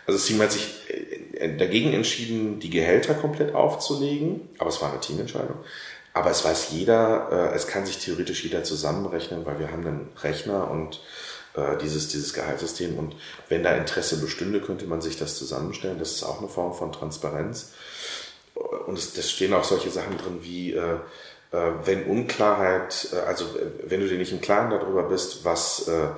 also 0.04 0.18
das 0.18 0.26
Team 0.26 0.40
hat 0.40 0.50
sich 0.50 0.68
äh, 0.88 1.56
dagegen 1.56 1.92
entschieden, 1.92 2.58
die 2.58 2.70
Gehälter 2.70 3.14
komplett 3.14 3.54
aufzulegen, 3.54 4.48
aber 4.58 4.70
es 4.70 4.82
war 4.82 4.90
eine 4.90 4.98
Teamentscheidung. 4.98 5.58
Aber 6.12 6.30
es 6.30 6.44
weiß 6.44 6.72
jeder, 6.72 7.52
es 7.54 7.68
kann 7.68 7.86
sich 7.86 7.96
theoretisch 7.96 8.44
jeder 8.44 8.64
zusammenrechnen, 8.64 9.46
weil 9.46 9.58
wir 9.58 9.72
haben 9.72 9.86
einen 9.86 10.08
Rechner 10.22 10.70
und 10.70 11.00
dieses, 11.80 12.08
dieses 12.08 12.34
Gehaltssystem. 12.34 12.98
Und 12.98 13.16
wenn 13.48 13.62
da 13.62 13.74
Interesse 13.74 14.18
bestünde, 14.18 14.60
könnte 14.60 14.84
man 14.84 15.00
sich 15.00 15.16
das 15.16 15.38
zusammenstellen. 15.38 15.98
Das 15.98 16.10
ist 16.10 16.22
auch 16.22 16.40
eine 16.40 16.48
Form 16.48 16.74
von 16.74 16.92
Transparenz. 16.92 17.70
Und 18.86 18.98
es, 18.98 19.16
es 19.16 19.30
stehen 19.30 19.52
auch 19.54 19.64
solche 19.64 19.90
Sachen 19.90 20.18
drin 20.18 20.38
wie, 20.42 20.72
äh, 20.72 20.94
äh, 21.52 21.72
wenn 21.84 22.04
Unklarheit, 22.04 23.08
äh, 23.12 23.16
also 23.26 23.44
wenn 23.84 24.00
du 24.00 24.08
dir 24.08 24.18
nicht 24.18 24.32
im 24.32 24.40
Klaren 24.40 24.70
darüber 24.70 25.04
bist, 25.04 25.44
was, 25.44 25.88
äh, 25.88 26.08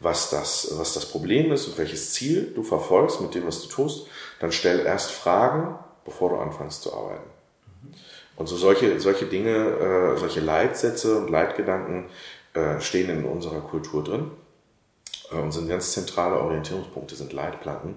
was, 0.00 0.30
das, 0.30 0.72
was 0.78 0.94
das 0.94 1.06
Problem 1.06 1.52
ist 1.52 1.66
und 1.66 1.78
welches 1.78 2.12
Ziel 2.12 2.52
du 2.54 2.62
verfolgst 2.62 3.20
mit 3.20 3.34
dem, 3.34 3.46
was 3.46 3.62
du 3.62 3.68
tust, 3.68 4.06
dann 4.40 4.52
stell 4.52 4.80
erst 4.80 5.12
Fragen, 5.12 5.78
bevor 6.04 6.30
du 6.30 6.36
anfängst 6.36 6.82
zu 6.82 6.94
arbeiten. 6.94 7.30
Und 8.36 8.48
so 8.48 8.56
solche, 8.56 8.98
solche 9.00 9.26
Dinge, 9.26 9.50
äh, 9.50 10.18
solche 10.18 10.40
Leitsätze 10.40 11.18
und 11.18 11.28
Leitgedanken 11.28 12.06
äh, 12.54 12.80
stehen 12.80 13.10
in 13.10 13.24
unserer 13.26 13.60
Kultur 13.60 14.02
drin 14.02 14.30
äh, 15.30 15.36
und 15.36 15.52
sind 15.52 15.68
ganz 15.68 15.92
zentrale 15.92 16.40
Orientierungspunkte, 16.40 17.14
sind 17.16 17.34
Leitplanken, 17.34 17.96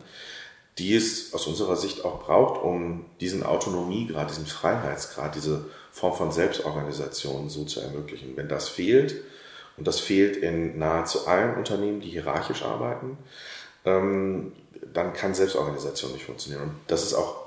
die 0.78 0.96
es 0.96 1.34
aus 1.34 1.48
unserer 1.48 1.76
Sicht 1.76 2.04
auch 2.04 2.24
braucht, 2.24 2.64
um 2.64 3.06
diesen 3.20 3.44
Autonomiegrad, 3.44 4.30
diesen 4.30 4.48
Freiheitsgrad, 4.48 5.36
diese 5.36 5.66
Form 5.92 6.14
von 6.14 6.32
Selbstorganisation 6.32 7.50
so 7.50 7.64
zu 7.66 7.80
ermöglichen. 7.80 8.36
Wenn 8.36 8.48
das 8.48 8.70
fehlt, 8.70 9.16
und 9.78 9.88
das 9.88 10.00
fehlt 10.00 10.38
in 10.38 10.78
nahezu 10.78 11.28
allen 11.28 11.56
Unternehmen, 11.56 12.00
die 12.00 12.10
hierarchisch 12.10 12.64
arbeiten, 12.64 13.18
ähm, 13.86 14.52
dann 14.94 15.14
kann 15.14 15.34
Selbstorganisation 15.34 16.14
nicht 16.14 16.26
funktionieren. 16.26 16.64
Und 16.64 16.76
das 16.88 17.04
ist 17.04 17.14
auch 17.14 17.46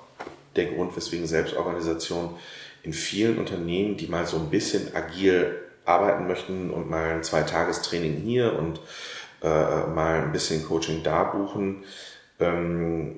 der 0.56 0.66
Grund, 0.66 0.96
weswegen 0.96 1.26
Selbstorganisation 1.26 2.36
in 2.82 2.92
vielen 2.92 3.38
Unternehmen, 3.38 3.96
die 3.96 4.06
mal 4.06 4.26
so 4.26 4.36
ein 4.36 4.50
bisschen 4.50 4.94
agil 4.94 5.56
arbeiten 5.84 6.26
möchten 6.26 6.70
und 6.70 6.90
mal 6.90 7.10
ein 7.10 7.22
Zweitagestraining 7.22 8.16
hier 8.16 8.58
und 8.58 8.80
äh, 9.42 9.86
mal 9.86 10.22
ein 10.22 10.32
bisschen 10.32 10.64
Coaching 10.64 11.02
da 11.02 11.24
buchen, 11.24 11.84
ähm, 12.40 13.16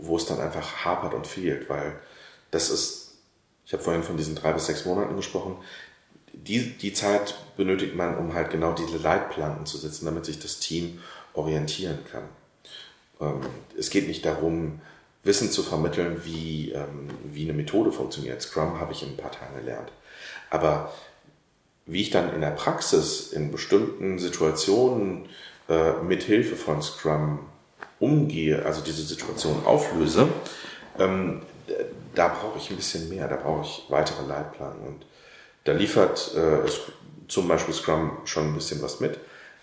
wo 0.00 0.16
es 0.16 0.26
dann 0.26 0.40
einfach 0.40 0.84
hapert 0.84 1.14
und 1.14 1.26
fehlt, 1.26 1.68
weil 1.68 1.98
das 2.50 2.70
ist, 2.70 3.18
ich 3.66 3.72
habe 3.72 3.82
vorhin 3.82 4.02
von 4.02 4.16
diesen 4.16 4.34
drei 4.34 4.52
bis 4.52 4.66
sechs 4.66 4.84
Monaten 4.84 5.16
gesprochen, 5.16 5.56
die, 6.32 6.76
die 6.78 6.92
Zeit 6.92 7.36
benötigt 7.56 7.94
man, 7.94 8.16
um 8.16 8.34
halt 8.34 8.50
genau 8.50 8.72
diese 8.72 8.98
Leitplanken 8.98 9.66
zu 9.66 9.76
setzen, 9.76 10.04
damit 10.04 10.24
sich 10.24 10.38
das 10.38 10.60
Team 10.60 11.00
orientieren 11.34 11.98
kann. 12.10 12.24
Ähm, 13.20 13.40
es 13.76 13.90
geht 13.90 14.06
nicht 14.06 14.24
darum, 14.24 14.80
Wissen 15.24 15.50
zu 15.50 15.62
vermitteln, 15.62 16.22
wie, 16.24 16.70
ähm, 16.72 17.08
wie 17.24 17.42
eine 17.42 17.52
Methode 17.52 17.92
funktioniert. 17.92 18.40
Scrum 18.40 18.80
habe 18.80 18.92
ich 18.92 19.02
in 19.02 19.10
ein 19.10 19.16
paar 19.16 19.32
Tagen 19.32 19.56
gelernt. 19.58 19.90
Aber 20.48 20.92
wie 21.86 22.02
ich 22.02 22.10
dann 22.10 22.32
in 22.34 22.40
der 22.40 22.50
Praxis 22.50 23.32
in 23.32 23.50
bestimmten 23.50 24.18
Situationen 24.18 25.28
äh, 25.68 25.92
mit 26.02 26.22
Hilfe 26.22 26.56
von 26.56 26.82
Scrum 26.82 27.40
umgehe, 28.00 28.64
also 28.64 28.80
diese 28.80 29.02
Situation 29.02 29.64
auflöse, 29.64 30.28
ähm, 30.98 31.42
da 32.14 32.28
brauche 32.28 32.58
ich 32.58 32.70
ein 32.70 32.76
bisschen 32.76 33.08
mehr, 33.08 33.28
da 33.28 33.36
brauche 33.36 33.62
ich 33.62 33.84
weitere 33.88 34.26
Leitplanken. 34.26 34.86
Und 34.86 35.06
da 35.64 35.72
liefert 35.72 36.34
äh, 36.34 36.68
zum 37.28 37.46
Beispiel 37.48 37.74
Scrum 37.74 38.18
schon 38.24 38.48
ein 38.48 38.54
bisschen 38.54 38.82
was 38.82 39.00
mit, 39.00 39.18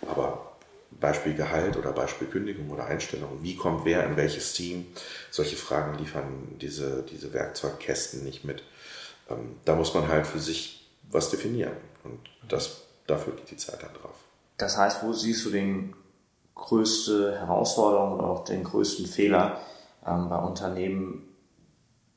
aber 0.07 0.55
Beispiel 0.91 1.33
Gehalt 1.33 1.75
oder 1.75 1.91
Beispiel 1.91 2.27
Kündigung 2.27 2.69
oder 2.69 2.85
Einstellung, 2.85 3.39
wie 3.41 3.55
kommt 3.55 3.85
wer 3.85 4.05
in 4.05 4.15
welches 4.15 4.53
Team, 4.53 4.87
solche 5.31 5.57
Fragen 5.57 5.97
liefern 5.97 6.57
diese, 6.61 7.03
diese 7.03 7.33
Werkzeugkästen 7.33 8.23
nicht 8.23 8.45
mit. 8.45 8.63
Ähm, 9.29 9.57
da 9.65 9.75
muss 9.75 9.93
man 9.93 10.07
halt 10.07 10.25
für 10.25 10.39
sich 10.39 10.87
was 11.11 11.29
definieren 11.29 11.75
und 12.03 12.19
das, 12.47 12.83
dafür 13.07 13.33
geht 13.35 13.51
die 13.51 13.57
Zeit 13.57 13.83
dann 13.83 13.93
drauf. 13.93 14.15
Das 14.57 14.77
heißt, 14.77 15.03
wo 15.03 15.11
siehst 15.11 15.45
du 15.45 15.49
den 15.49 15.93
größte 16.55 17.37
Herausforderung 17.37 18.13
oder 18.13 18.27
auch 18.27 18.45
den 18.45 18.63
größten 18.63 19.05
Fehler 19.05 19.59
ähm, 20.05 20.29
bei 20.29 20.37
Unternehmen, 20.37 21.27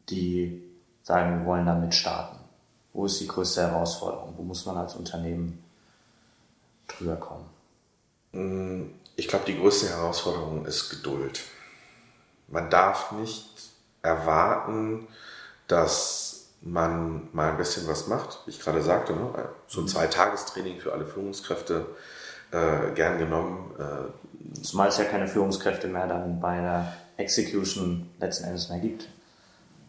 die 0.09 0.63
sagen, 1.03 1.41
wir 1.41 1.47
wollen 1.47 1.67
damit 1.67 1.95
starten? 1.95 2.39
Wo 2.93 3.07
ist 3.07 3.21
die 3.21 3.29
größte 3.29 3.63
Herausforderung? 3.63 4.35
Wo 4.37 4.43
muss 4.43 4.65
man 4.65 4.77
als 4.77 4.95
Unternehmen 4.95 5.63
drüber 6.87 7.17
kommen? 7.17 7.47
Mm, 8.33 8.91
ich 9.17 9.29
glaube, 9.29 9.45
die 9.47 9.59
größte 9.59 9.89
Herausforderung 9.89 10.65
ist 10.65 10.91
Geduld. 10.91 11.43
Man 12.47 12.71
darf 12.71 13.13
nicht 13.13 13.47
erwarten, 14.03 15.07
dass 15.67 16.47
man 16.63 17.29
mal 17.33 17.51
ein 17.51 17.57
bisschen 17.57 17.87
was 17.87 18.07
macht, 18.07 18.41
wie 18.47 18.51
ich 18.51 18.61
gerade 18.61 18.83
sagte, 18.83 19.13
ne? 19.15 19.49
so 19.67 19.81
ein 19.81 19.85
mhm. 19.85 19.89
Zweitagestraining 19.89 20.81
für 20.81 20.93
alle 20.93 21.07
Führungskräfte 21.07 21.87
äh, 22.53 22.93
gern 22.95 23.19
genommen. 23.19 23.71
Äh, 23.79 24.63
Zumal 24.63 24.89
es 24.89 24.99
ja 24.99 25.05
keine 25.05 25.29
Führungskräfte 25.29 25.89
mehr 25.89 26.07
dann 26.07 26.41
bei 26.41 26.61
der 26.61 26.93
Execution 27.17 28.09
letzten 28.21 28.45
Endes 28.45 28.69
mehr 28.69 28.79
gibt. 28.79 29.09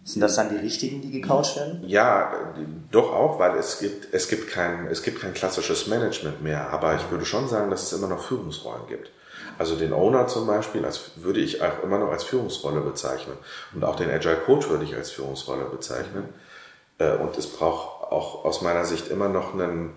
Sind 0.03 0.21
das 0.21 0.35
dann 0.35 0.49
die 0.49 0.55
richtigen, 0.55 1.01
die 1.01 1.11
gecoacht 1.11 1.55
werden? 1.55 1.83
Ja, 1.85 2.33
doch 2.91 3.13
auch, 3.13 3.37
weil 3.37 3.57
es 3.57 3.79
gibt, 3.79 4.13
es 4.13 4.27
gibt 4.27 4.49
kein, 4.49 4.87
es 4.87 5.03
gibt 5.03 5.21
kein 5.21 5.33
klassisches 5.33 5.87
Management 5.87 6.41
mehr. 6.41 6.69
Aber 6.71 6.95
ich 6.95 7.11
würde 7.11 7.25
schon 7.25 7.47
sagen, 7.47 7.69
dass 7.69 7.83
es 7.83 7.93
immer 7.93 8.07
noch 8.07 8.23
Führungsrollen 8.23 8.87
gibt. 8.87 9.11
Also 9.59 9.75
den 9.75 9.93
Owner 9.93 10.27
zum 10.27 10.47
Beispiel, 10.47 10.85
als 10.85 11.11
würde 11.17 11.41
ich 11.41 11.61
auch 11.61 11.83
immer 11.83 11.99
noch 11.99 12.09
als 12.09 12.23
Führungsrolle 12.23 12.81
bezeichnen. 12.81 13.35
Und 13.75 13.83
auch 13.83 13.97
den 13.97 14.09
Agile 14.09 14.37
Coach 14.37 14.69
würde 14.69 14.85
ich 14.85 14.95
als 14.95 15.11
Führungsrolle 15.11 15.65
bezeichnen. 15.65 16.29
Äh, 16.97 17.17
und 17.17 17.37
es 17.37 17.47
braucht 17.47 18.11
auch 18.11 18.45
aus 18.45 18.61
meiner 18.61 18.85
Sicht 18.85 19.09
immer 19.09 19.29
noch 19.29 19.53
einen, 19.53 19.91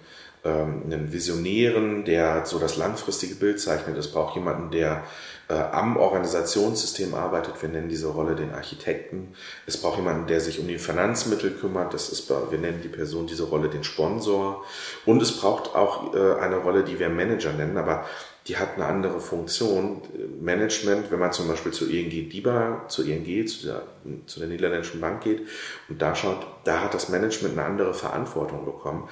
ähm, 0.45 0.83
einen 0.85 1.13
Visionären, 1.13 2.05
der 2.05 2.45
so 2.47 2.59
das 2.59 2.77
langfristige 2.77 3.37
Bild 3.37 3.61
zeichnet. 3.61 3.97
Es 3.97 4.11
braucht 4.11 4.35
jemanden, 4.35 4.71
der 4.71 5.05
äh, 5.49 5.55
am 5.55 5.97
Organisationssystem 5.97 7.15
arbeitet. 7.15 7.61
Wir 7.61 7.69
nennen 7.69 7.89
diese 7.89 8.09
Rolle 8.09 8.35
den 8.35 8.53
Architekten. 8.53 9.35
Es 9.67 9.77
braucht 9.77 9.99
jemanden, 9.99 10.27
der 10.27 10.41
sich 10.41 10.59
um 10.59 10.67
die 10.67 10.79
Finanzmittel 10.79 11.53
kümmert. 11.53 11.95
Das 11.95 12.09
ist, 12.09 12.29
wir 12.29 12.59
nennen 12.59 12.81
die 12.83 12.89
Person 12.89 13.27
diese 13.27 13.45
Rolle 13.45 13.69
den 13.69 13.85
Sponsor. 13.85 14.65
Und 15.07 15.21
es 15.23 15.39
braucht 15.39 15.75
auch 15.75 16.15
äh, 16.15 16.41
eine 16.41 16.57
Rolle, 16.57 16.85
die 16.85 16.99
wir 16.99 17.09
Manager 17.09 17.53
nennen, 17.53 17.77
aber 17.77 18.05
die 18.49 18.57
hat 18.57 18.75
eine 18.75 18.87
andere 18.87 19.21
Funktion. 19.21 20.03
Management, 20.41 21.11
wenn 21.11 21.21
man 21.21 21.33
zum 21.33 21.47
Beispiel 21.47 21.73
zu 21.73 21.89
ING 21.89 22.11
DIBA, 22.11 22.87
zu 22.89 23.05
ING, 23.05 23.47
zu 23.47 23.67
der, 23.67 23.83
zu 24.27 24.41
der 24.41 24.49
niederländischen 24.49 25.01
Bank 25.01 25.23
geht 25.23 25.47
und 25.89 26.03
da 26.03 26.15
schaut, 26.15 26.45
da 26.65 26.81
hat 26.81 26.95
das 26.95 27.09
Management 27.09 27.57
eine 27.57 27.67
andere 27.67 27.95
Verantwortung 27.95 28.65
bekommen. 28.65 29.09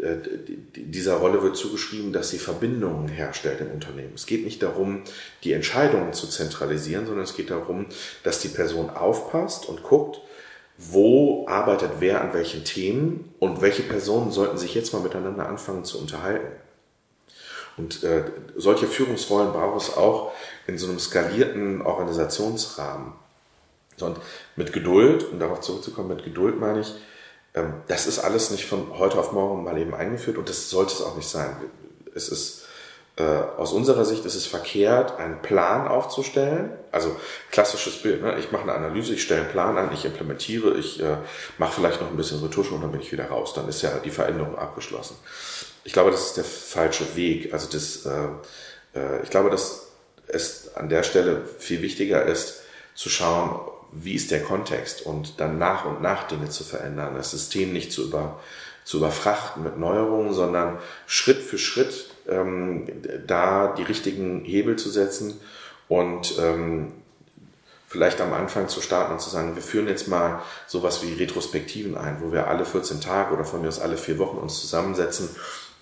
Äh, 0.00 0.16
dieser 0.74 1.14
Rolle 1.16 1.42
wird 1.42 1.56
zugeschrieben, 1.56 2.12
dass 2.12 2.30
sie 2.30 2.38
Verbindungen 2.38 3.08
herstellt 3.08 3.60
im 3.60 3.72
Unternehmen. 3.72 4.12
Es 4.14 4.26
geht 4.26 4.44
nicht 4.44 4.62
darum, 4.62 5.02
die 5.44 5.52
Entscheidungen 5.52 6.12
zu 6.12 6.26
zentralisieren, 6.26 7.06
sondern 7.06 7.24
es 7.24 7.36
geht 7.36 7.50
darum, 7.50 7.86
dass 8.22 8.40
die 8.40 8.48
Person 8.48 8.90
aufpasst 8.90 9.68
und 9.68 9.82
guckt, 9.82 10.20
wo 10.78 11.46
arbeitet 11.46 11.90
wer 12.00 12.22
an 12.22 12.32
welchen 12.32 12.64
Themen 12.64 13.34
und 13.38 13.60
welche 13.60 13.82
Personen 13.82 14.30
sollten 14.30 14.56
sich 14.56 14.74
jetzt 14.74 14.92
mal 14.92 15.02
miteinander 15.02 15.46
anfangen 15.46 15.84
zu 15.84 15.98
unterhalten. 15.98 16.52
Und 17.76 18.02
äh, 18.02 18.24
solche 18.56 18.86
Führungsrollen 18.86 19.52
braucht 19.52 19.82
es 19.82 19.96
auch 19.96 20.32
in 20.66 20.78
so 20.78 20.88
einem 20.88 20.98
skalierten 20.98 21.82
Organisationsrahmen. 21.82 23.12
Und 24.00 24.18
mit 24.56 24.72
Geduld, 24.72 25.30
um 25.30 25.38
darauf 25.38 25.60
zurückzukommen, 25.60 26.08
mit 26.08 26.24
Geduld 26.24 26.58
meine 26.58 26.80
ich, 26.80 26.94
das 27.86 28.06
ist 28.06 28.18
alles 28.18 28.50
nicht 28.50 28.64
von 28.64 28.98
heute 28.98 29.18
auf 29.18 29.32
morgen 29.32 29.64
mal 29.64 29.76
eben 29.76 29.94
eingeführt 29.94 30.38
und 30.38 30.48
das 30.48 30.70
sollte 30.70 30.94
es 30.94 31.02
auch 31.02 31.16
nicht 31.16 31.28
sein. 31.28 31.54
Es 32.14 32.28
ist 32.28 32.62
äh, 33.16 33.22
aus 33.58 33.72
unserer 33.72 34.06
Sicht 34.06 34.24
ist 34.24 34.34
es 34.34 34.46
verkehrt, 34.46 35.18
einen 35.18 35.42
Plan 35.42 35.86
aufzustellen. 35.86 36.70
Also 36.92 37.14
klassisches 37.50 38.00
Bild. 38.00 38.22
Ne? 38.22 38.38
Ich 38.38 38.52
mache 38.52 38.62
eine 38.62 38.72
Analyse, 38.72 39.12
ich 39.12 39.22
stelle 39.22 39.42
einen 39.42 39.50
Plan 39.50 39.76
an, 39.76 39.92
ich 39.92 40.06
implementiere, 40.06 40.74
ich 40.78 41.02
äh, 41.02 41.18
mache 41.58 41.74
vielleicht 41.74 42.00
noch 42.00 42.08
ein 42.08 42.16
bisschen 42.16 42.40
Retusche 42.40 42.74
und 42.74 42.80
dann 42.80 42.90
bin 42.90 43.02
ich 43.02 43.12
wieder 43.12 43.26
raus. 43.26 43.52
Dann 43.52 43.68
ist 43.68 43.82
ja 43.82 43.90
die 43.98 44.10
Veränderung 44.10 44.56
abgeschlossen. 44.56 45.16
Ich 45.84 45.92
glaube, 45.92 46.10
das 46.10 46.26
ist 46.26 46.36
der 46.38 46.44
falsche 46.44 47.14
Weg. 47.14 47.52
Also 47.52 47.68
das, 47.70 48.06
äh, 48.06 48.98
äh, 48.98 49.22
ich 49.22 49.30
glaube, 49.30 49.50
dass 49.50 49.88
es 50.28 50.74
an 50.74 50.88
der 50.88 51.02
Stelle 51.02 51.42
viel 51.58 51.82
wichtiger 51.82 52.24
ist, 52.24 52.62
zu 52.94 53.10
schauen, 53.10 53.60
wie 53.92 54.14
ist 54.14 54.30
der 54.30 54.42
Kontext 54.42 55.02
und 55.04 55.38
dann 55.38 55.58
nach 55.58 55.84
und 55.84 56.02
nach 56.02 56.26
Dinge 56.26 56.48
zu 56.48 56.64
verändern, 56.64 57.14
das 57.14 57.30
System 57.30 57.72
nicht 57.72 57.92
zu, 57.92 58.04
über, 58.04 58.40
zu 58.84 58.96
überfrachten 58.96 59.62
mit 59.62 59.78
Neuerungen, 59.78 60.32
sondern 60.32 60.78
Schritt 61.06 61.38
für 61.38 61.58
Schritt 61.58 62.10
ähm, 62.28 62.86
da 63.26 63.74
die 63.76 63.82
richtigen 63.82 64.44
Hebel 64.44 64.76
zu 64.76 64.90
setzen 64.90 65.38
und 65.88 66.38
ähm, 66.38 66.92
vielleicht 67.92 68.22
am 68.22 68.32
Anfang 68.32 68.68
zu 68.68 68.80
starten 68.80 69.12
und 69.12 69.20
zu 69.20 69.28
sagen, 69.28 69.54
wir 69.54 69.62
führen 69.62 69.86
jetzt 69.86 70.08
mal 70.08 70.40
sowas 70.66 71.02
wie 71.02 71.12
Retrospektiven 71.12 71.96
ein, 71.98 72.22
wo 72.22 72.32
wir 72.32 72.48
alle 72.48 72.64
14 72.64 73.02
Tage 73.02 73.34
oder 73.34 73.44
von 73.44 73.60
mir 73.60 73.68
aus 73.68 73.80
alle 73.80 73.98
vier 73.98 74.18
Wochen 74.18 74.38
uns 74.38 74.58
zusammensetzen 74.60 75.28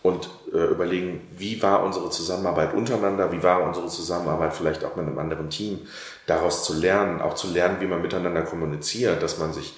und 0.02 0.30
äh, 0.52 0.56
überlegen, 0.56 1.20
wie 1.36 1.62
war 1.62 1.82
unsere 1.82 2.10
Zusammenarbeit 2.10 2.74
untereinander, 2.74 3.32
wie 3.32 3.42
war 3.42 3.62
unsere 3.62 3.88
Zusammenarbeit 3.88 4.54
vielleicht 4.54 4.84
auch 4.84 4.96
mit 4.96 5.06
einem 5.06 5.18
anderen 5.18 5.50
Team, 5.50 5.80
daraus 6.26 6.64
zu 6.64 6.74
lernen, 6.74 7.20
auch 7.20 7.34
zu 7.34 7.48
lernen, 7.48 7.76
wie 7.80 7.86
man 7.86 8.00
miteinander 8.00 8.42
kommuniziert, 8.42 9.22
dass 9.22 9.38
man 9.38 9.52
sich 9.52 9.74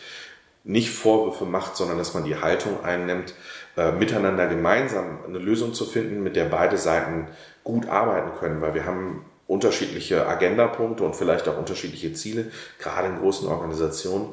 nicht 0.65 0.91
Vorwürfe 0.91 1.45
macht, 1.45 1.77
sondern 1.77 1.99
dass 1.99 2.15
man 2.15 2.25
die 2.25 2.37
Haltung 2.37 2.85
einnimmt, 2.85 3.35
äh, 3.77 3.91
miteinander 3.91 4.47
gemeinsam 4.47 5.19
eine 5.27 5.39
Lösung 5.39 5.75
zu 5.75 5.85
finden, 5.85 6.23
mit 6.23 6.37
der 6.37 6.45
beide 6.45 6.79
Seiten 6.79 7.27
gut 7.65 7.89
arbeiten 7.89 8.39
können, 8.39 8.61
weil 8.61 8.75
wir 8.75 8.87
haben 8.87 9.25
unterschiedliche 9.49 10.27
Agendapunkte 10.27 11.05
und 11.05 11.17
vielleicht 11.17 11.49
auch 11.49 11.59
unterschiedliche 11.59 12.13
Ziele, 12.13 12.47
gerade 12.79 13.09
in 13.09 13.19
großen 13.19 13.49
Organisationen. 13.49 14.29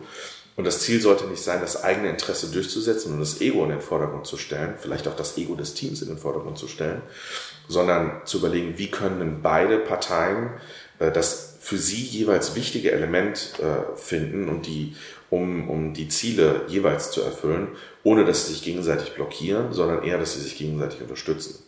Und 0.60 0.66
das 0.66 0.82
Ziel 0.82 1.00
sollte 1.00 1.26
nicht 1.26 1.42
sein, 1.42 1.62
das 1.62 1.86
eigene 1.86 2.10
Interesse 2.10 2.52
durchzusetzen 2.52 3.14
und 3.14 3.22
das 3.22 3.40
Ego 3.40 3.64
in 3.64 3.70
den 3.70 3.80
Vordergrund 3.80 4.28
zu 4.28 4.36
stellen, 4.36 4.74
vielleicht 4.78 5.08
auch 5.08 5.16
das 5.16 5.38
Ego 5.38 5.56
des 5.56 5.74
Teams 5.74 6.02
in 6.02 6.10
den 6.10 6.18
Vordergrund 6.18 6.58
zu 6.58 6.68
stellen, 6.68 7.02
sondern 7.70 8.20
zu 8.26 8.40
überlegen, 8.40 8.78
wie 8.78 8.92
können 8.92 9.20
denn 9.20 9.42
beide 9.42 9.78
Parteien 9.78 10.50
äh, 11.00 11.14
das 11.14 11.56
für 11.62 11.78
sie 11.78 12.04
jeweils 12.04 12.56
wichtige 12.56 12.92
Element 12.92 13.54
äh, 13.60 13.98
finden 13.98 14.50
und 14.50 14.68
die, 14.68 14.98
um, 15.30 15.70
um 15.70 15.94
die 15.94 16.10
Ziele 16.10 16.66
jeweils 16.68 17.12
zu 17.12 17.22
erfüllen, 17.22 17.70
ohne 18.04 18.26
dass 18.26 18.48
sie 18.48 18.52
sich 18.52 18.62
gegenseitig 18.62 19.14
blockieren, 19.14 19.72
sondern 19.72 20.04
eher, 20.04 20.18
dass 20.18 20.34
sie 20.34 20.42
sich 20.42 20.58
gegenseitig 20.58 21.00
unterstützen. 21.00 21.64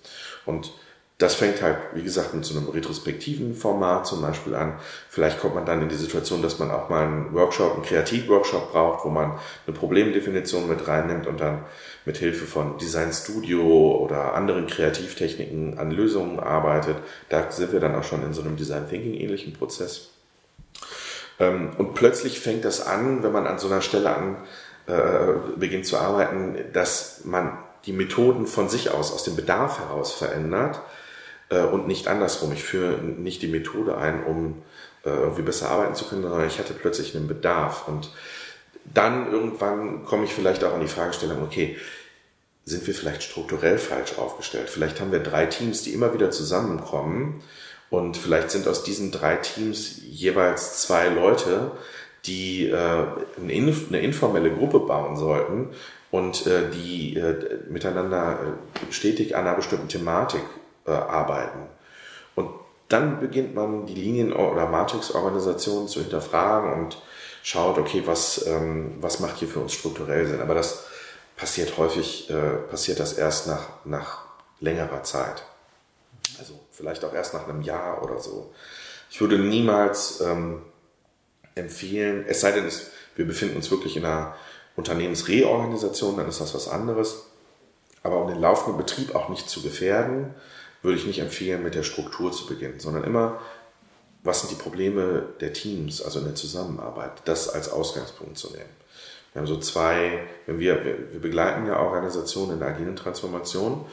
Und 0.46 0.74
das 1.22 1.36
fängt 1.36 1.62
halt, 1.62 1.78
wie 1.94 2.02
gesagt, 2.02 2.34
mit 2.34 2.44
so 2.44 2.58
einem 2.58 2.70
retrospektiven 2.70 3.54
Format 3.54 4.08
zum 4.08 4.22
Beispiel 4.22 4.56
an. 4.56 4.74
Vielleicht 5.08 5.40
kommt 5.40 5.54
man 5.54 5.68
dann 5.68 5.82
in 5.82 5.90
die 5.90 5.96
Situation, 5.96 6.42
dass 6.42 6.58
man 6.58 6.72
auch 6.72 6.90
mal 6.90 7.06
einen 7.06 7.34
Workshop, 7.34 7.76
einen 7.76 7.84
Kreativworkshop 7.84 8.72
braucht, 8.72 9.06
wo 9.06 9.10
man 9.10 9.38
eine 9.68 9.76
Problemdefinition 9.76 10.68
mit 10.68 10.88
reinnimmt 10.88 11.28
und 11.28 11.40
dann 11.40 11.66
mit 12.06 12.18
Hilfe 12.18 12.46
von 12.46 12.80
Design 12.80 13.14
Studio 13.14 13.98
oder 13.98 14.34
anderen 14.34 14.66
Kreativtechniken 14.66 15.78
an 15.78 15.92
Lösungen 15.92 16.40
arbeitet. 16.40 16.98
Da 17.30 17.52
sind 17.52 17.72
wir 17.72 17.80
dann 17.80 17.94
auch 17.94 18.04
schon 18.04 18.24
in 18.24 18.34
so 18.34 18.42
einem 18.42 18.56
Design 18.56 18.90
Thinking 18.90 19.14
ähnlichen 19.14 19.54
Prozess. 19.54 20.10
Ähm, 21.40 21.70
und 21.78 21.94
plötzlich 21.94 22.40
fängt 22.40 22.66
das 22.66 22.84
an, 22.84 23.22
wenn 23.22 23.32
man 23.32 23.46
an 23.46 23.60
so 23.60 23.68
einer 23.68 23.82
Stelle 23.82 24.16
an 24.16 24.38
äh, 24.88 25.34
beginnt 25.56 25.86
zu 25.86 26.00
arbeiten, 26.00 26.58
dass 26.74 27.22
man 27.26 27.60
die 27.86 27.94
Methoden 27.94 28.48
von 28.48 28.70
sich 28.70 28.90
aus, 28.90 29.14
aus 29.14 29.24
dem 29.24 29.36
Bedarf 29.36 29.80
heraus 29.80 30.14
verändert 30.14 30.82
äh, 31.52 31.62
und 31.62 31.88
nicht 31.88 32.08
andersrum. 32.08 32.52
Ich 32.54 32.64
führe 32.64 32.98
nicht 33.00 33.42
die 33.42 33.48
Methode 33.48 33.98
ein, 33.98 34.24
um 34.24 34.64
äh, 35.06 35.10
irgendwie 35.10 35.44
besser 35.44 35.70
arbeiten 35.70 35.96
zu 35.96 36.06
können, 36.06 36.24
sondern 36.24 36.48
ich 36.48 36.58
hatte 36.58 36.74
plötzlich 36.74 37.16
einen 37.16 37.28
Bedarf. 37.28 37.88
Und 37.88 38.10
dann 38.86 39.32
irgendwann 39.32 40.06
komme 40.06 40.24
ich 40.24 40.34
vielleicht 40.34 40.64
auch 40.64 40.74
an 40.74 40.82
die 40.82 40.88
Fragestellung, 40.88 41.44
okay, 41.44 41.78
sind 42.66 42.88
wir 42.88 42.94
vielleicht 42.94 43.24
strukturell 43.24 43.78
falsch 43.78 44.18
aufgestellt? 44.18 44.70
Vielleicht 44.70 45.02
haben 45.02 45.12
wir 45.12 45.20
drei 45.20 45.46
Teams, 45.46 45.84
die 45.84 45.94
immer 45.94 46.14
wieder 46.14 46.32
zusammenkommen 46.32 47.44
und 47.90 48.18
vielleicht 48.18 48.52
sind 48.52 48.68
aus 48.68 48.84
diesen 48.84 49.12
drei 49.12 49.36
Teams 49.36 50.00
jeweils 50.04 50.82
zwei 50.82 51.10
Leute, 51.10 51.72
die 52.26 52.68
äh, 52.68 53.06
eine, 53.42 54.00
informelle 54.00 54.52
Gruppe 54.52 54.80
bauen 54.80 55.18
sollten 55.18 55.70
und 56.12 56.46
die 56.46 57.22
miteinander 57.70 58.58
stetig 58.90 59.38
an 59.38 59.48
einer 59.48 59.56
bestimmten 59.56 59.88
Thematik 59.88 60.42
äh, 60.86 60.92
arbeiten. 60.92 61.68
Und 62.36 62.50
dann 62.88 63.20
beginnt 63.20 63.56
man 63.56 63.86
die 63.86 63.96
Linien- 63.96 64.34
oder 64.34 64.68
Matrix-Organisation 64.68 65.88
zu 65.88 66.02
hinterfragen 66.02 66.74
und 66.74 67.02
schaut, 67.44 67.78
okay, 67.78 68.04
was, 68.06 68.46
ähm, 68.48 68.98
was 69.00 69.20
macht 69.20 69.38
hier 69.38 69.48
für 69.48 69.60
uns 69.60 69.74
strukturell 69.74 70.28
Sinn. 70.28 70.42
Aber 70.42 70.56
das 70.56 70.86
passiert 71.36 71.78
häufig, 71.78 72.30
äh, 72.30 72.58
passiert 72.70 73.00
das 73.00 73.14
erst 73.14 73.48
nach, 73.48 73.68
nach 73.86 74.26
längerer 74.60 75.04
Zeit. 75.04 75.44
Also 76.40 76.60
vielleicht 76.72 77.04
auch 77.04 77.14
erst 77.14 77.34
nach 77.34 77.48
einem 77.48 77.62
Jahr 77.62 78.04
oder 78.04 78.20
so. 78.20 78.54
Ich 79.10 79.20
würde 79.20 79.38
niemals 79.38 80.22
ähm, 80.22 80.62
empfehlen, 81.56 82.26
es 82.28 82.42
sei 82.42 82.52
denn, 82.52 82.66
es, 82.66 82.92
wir 83.16 83.26
befinden 83.26 83.58
uns 83.58 83.72
wirklich 83.72 83.98
in 83.98 84.06
einer 84.06 84.36
Unternehmensreorganisation, 84.76 86.18
dann 86.18 86.30
ist 86.30 86.42
das 86.42 86.54
was 86.54 86.68
anderes. 86.68 87.26
Aber 88.04 88.22
um 88.22 88.28
den 88.28 88.40
laufenden 88.40 88.78
Betrieb 88.78 89.16
auch 89.16 89.30
nicht 89.30 89.50
zu 89.50 89.62
gefährden, 89.62 90.34
würde 90.82 90.98
ich 90.98 91.06
nicht 91.06 91.20
empfehlen, 91.20 91.64
mit 91.64 91.76
der 91.76 91.84
Struktur 91.84 92.32
zu 92.32 92.48
beginnen, 92.48 92.80
sondern 92.80 93.04
immer, 93.04 93.40
was 94.24 94.42
sind 94.42 94.52
die 94.52 94.62
Probleme 94.62 95.24
der 95.40 95.54
Teams, 95.54 96.02
also 96.02 96.20
in 96.20 96.26
der 96.26 96.36
Zusammenarbeit, 96.36 97.12
das 97.26 97.50
als 97.50 97.72
Ausgangspunkt 97.72 98.38
zu 98.38 98.52
nehmen. 98.52 98.82
Wir 99.34 99.40
haben 99.40 99.48
so 99.48 99.60
zwei, 99.60 100.24
wenn 100.46 100.60
wir, 100.60 100.84
wir 100.84 101.22
begleiten 101.22 101.66
ja 101.66 101.80
Organisationen 101.80 102.54
in 102.54 102.60
der 102.60 102.70
agilen 102.70 102.98
Transformation 102.98 103.86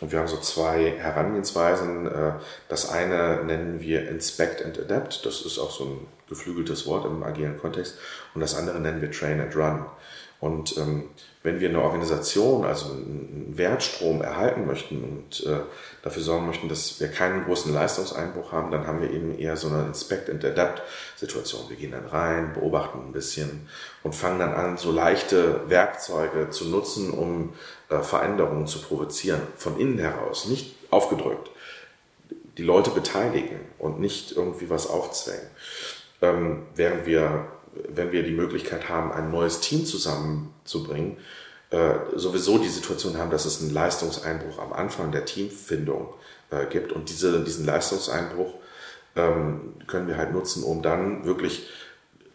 und 0.00 0.12
wir 0.12 0.20
haben 0.20 0.28
so 0.28 0.36
zwei 0.36 0.92
Herangehensweisen. 0.92 2.06
Äh, 2.06 2.32
das 2.68 2.90
eine 2.90 3.42
nennen 3.44 3.80
wir 3.80 4.08
Inspect 4.08 4.64
and 4.64 4.78
Adapt, 4.78 5.26
das 5.26 5.40
ist 5.40 5.58
auch 5.58 5.72
so 5.72 5.84
ein 5.84 6.06
geflügeltes 6.28 6.86
Wort 6.86 7.06
im 7.06 7.24
agilen 7.24 7.58
Kontext 7.58 7.98
und 8.34 8.40
das 8.40 8.54
andere 8.54 8.78
nennen 8.78 9.02
wir 9.02 9.10
Train 9.10 9.40
and 9.40 9.56
Run. 9.56 9.84
Und 10.40 10.76
ähm, 10.76 11.08
wenn 11.42 11.58
wir 11.58 11.70
eine 11.70 11.82
Organisation, 11.82 12.64
also 12.64 12.92
einen 12.92 13.54
Wertstrom 13.56 14.22
erhalten 14.22 14.66
möchten 14.66 15.02
und 15.02 15.44
äh, 15.46 15.60
dafür 16.04 16.22
sorgen 16.22 16.46
möchten, 16.46 16.68
dass 16.68 17.00
wir 17.00 17.08
keinen 17.08 17.46
großen 17.46 17.72
Leistungseinbruch 17.72 18.52
haben, 18.52 18.70
dann 18.70 18.86
haben 18.86 19.00
wir 19.00 19.10
eben 19.10 19.38
eher 19.38 19.56
so 19.56 19.68
eine 19.68 19.86
Inspect 19.86 20.28
and 20.28 20.44
Adapt 20.44 20.82
Situation. 21.16 21.62
Wir 21.68 21.76
gehen 21.76 21.92
dann 21.92 22.04
rein, 22.04 22.52
beobachten 22.52 22.98
ein 22.98 23.12
bisschen 23.12 23.68
und 24.02 24.14
fangen 24.14 24.38
dann 24.38 24.52
an, 24.52 24.76
so 24.76 24.92
leichte 24.92 25.62
Werkzeuge 25.70 26.50
zu 26.50 26.66
nutzen, 26.66 27.10
um 27.10 27.54
äh, 27.88 28.00
Veränderungen 28.00 28.66
zu 28.66 28.82
provozieren, 28.82 29.40
von 29.56 29.80
innen 29.80 29.98
heraus, 29.98 30.44
nicht 30.44 30.76
aufgedrückt. 30.90 31.50
Die 32.58 32.62
Leute 32.62 32.90
beteiligen 32.90 33.60
und 33.78 33.98
nicht 33.98 34.32
irgendwie 34.36 34.68
was 34.68 34.86
aufzwängen. 34.86 35.48
Ähm, 36.20 36.66
während 36.74 37.06
wir 37.06 37.46
wenn 37.88 38.12
wir 38.12 38.22
die 38.22 38.32
Möglichkeit 38.32 38.88
haben, 38.88 39.12
ein 39.12 39.30
neues 39.30 39.60
Team 39.60 39.84
zusammenzubringen, 39.84 41.16
äh, 41.74 42.16
sowieso 42.16 42.58
die 42.58 42.68
Situation 42.68 43.18
haben, 43.18 43.30
dass 43.30 43.46
es 43.46 43.60
einen 43.60 43.72
Leistungseinbruch 43.72 44.60
am 44.60 44.72
Anfang 44.72 45.10
der 45.10 45.24
Teamfindung 45.24 46.14
äh, 46.50 46.66
gibt. 46.66 46.92
Und 46.92 47.08
diese, 47.08 47.42
diesen 47.42 47.66
Leistungseinbruch 47.66 48.54
ähm, 49.16 49.74
können 49.88 50.06
wir 50.06 50.16
halt 50.16 50.32
nutzen, 50.32 50.62
um 50.62 50.82
dann 50.82 51.24
wirklich 51.24 51.68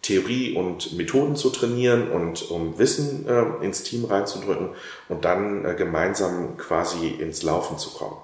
Theorie 0.02 0.56
und 0.56 0.98
Methoden 0.98 1.38
zu 1.38 1.52
trainieren 1.52 2.10
und 2.12 2.52
um 2.52 2.78
Wissen 2.80 3.28
äh, 3.30 3.66
ins 3.66 3.84
Team 3.84 4.04
reinzudrücken 4.06 4.72
und 5.08 5.24
dann 5.24 5.64
äh, 5.64 5.74
gemeinsam 5.74 6.58
quasi 6.58 7.08
ins 7.08 7.42
Laufen 7.42 7.78
zu 7.78 7.92
kommen. 7.92 8.18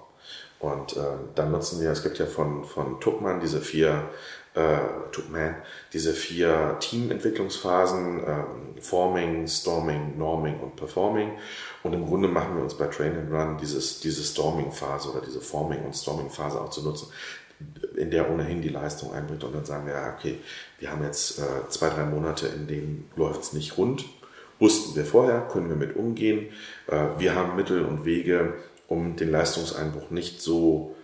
Und 0.60 0.98
äh, 0.98 1.02
dann 1.36 1.52
nutzen 1.52 1.80
wir, 1.80 1.92
es 1.92 2.04
gibt 2.04 2.18
ja 2.18 2.26
von, 2.26 2.66
von 2.66 3.00
Tuckmann 3.00 3.40
diese 3.40 3.62
vier 3.62 4.10
äh, 4.56 4.78
Man, 5.30 5.56
diese 5.94 6.14
vier 6.14 6.78
Teamentwicklungsphasen, 6.80 8.20
ähm, 8.20 8.46
Forming, 8.82 9.48
Storming, 9.48 10.18
Norming 10.18 10.60
und 10.60 10.76
Performing. 10.76 11.32
Und 11.84 11.94
im 11.94 12.06
Grunde 12.06 12.28
machen 12.28 12.56
wir 12.56 12.64
uns 12.64 12.74
bei 12.74 12.88
Train 12.88 13.18
and 13.18 13.32
Run 13.32 13.58
dieses, 13.58 14.00
diese 14.00 14.24
Storming-Phase 14.24 15.12
oder 15.12 15.22
diese 15.22 15.42
Forming- 15.42 15.84
und 15.84 15.96
Storming-Phase 15.96 16.60
auch 16.60 16.70
zu 16.70 16.84
nutzen, 16.84 17.12
in 17.96 18.12
der 18.12 18.30
ohnehin 18.30 18.62
die 18.62 18.70
Leistung 18.70 19.14
einbringt. 19.14 19.44
Und 19.44 19.56
dann 19.56 19.66
sagen 19.66 19.86
wir, 19.86 20.16
okay, 20.18 20.40
wir 20.80 20.92
haben 20.92 21.04
jetzt 21.04 21.40
äh, 21.40 21.70
zwei, 21.70 21.90
drei 21.90 22.06
Monate, 22.06 22.48
in 22.48 22.68
denen 22.68 23.10
läuft 23.16 23.42
es 23.42 23.54
nicht 23.54 23.78
rund. 23.78 24.06
Wussten 24.60 24.96
wir 24.96 25.06
vorher, 25.06 25.42
können 25.42 25.70
wir 25.70 25.76
mit 25.76 25.96
umgehen. 25.96 26.48
Äh, 26.88 27.20
wir 27.20 27.36
haben 27.36 27.56
Mittel 27.56 27.86
und 27.86 28.06
Wege, 28.06 28.54
um 28.88 29.16
den 29.16 29.32
Leistungseinbruch 29.32 30.12
nicht 30.12 30.42
so 30.42 30.95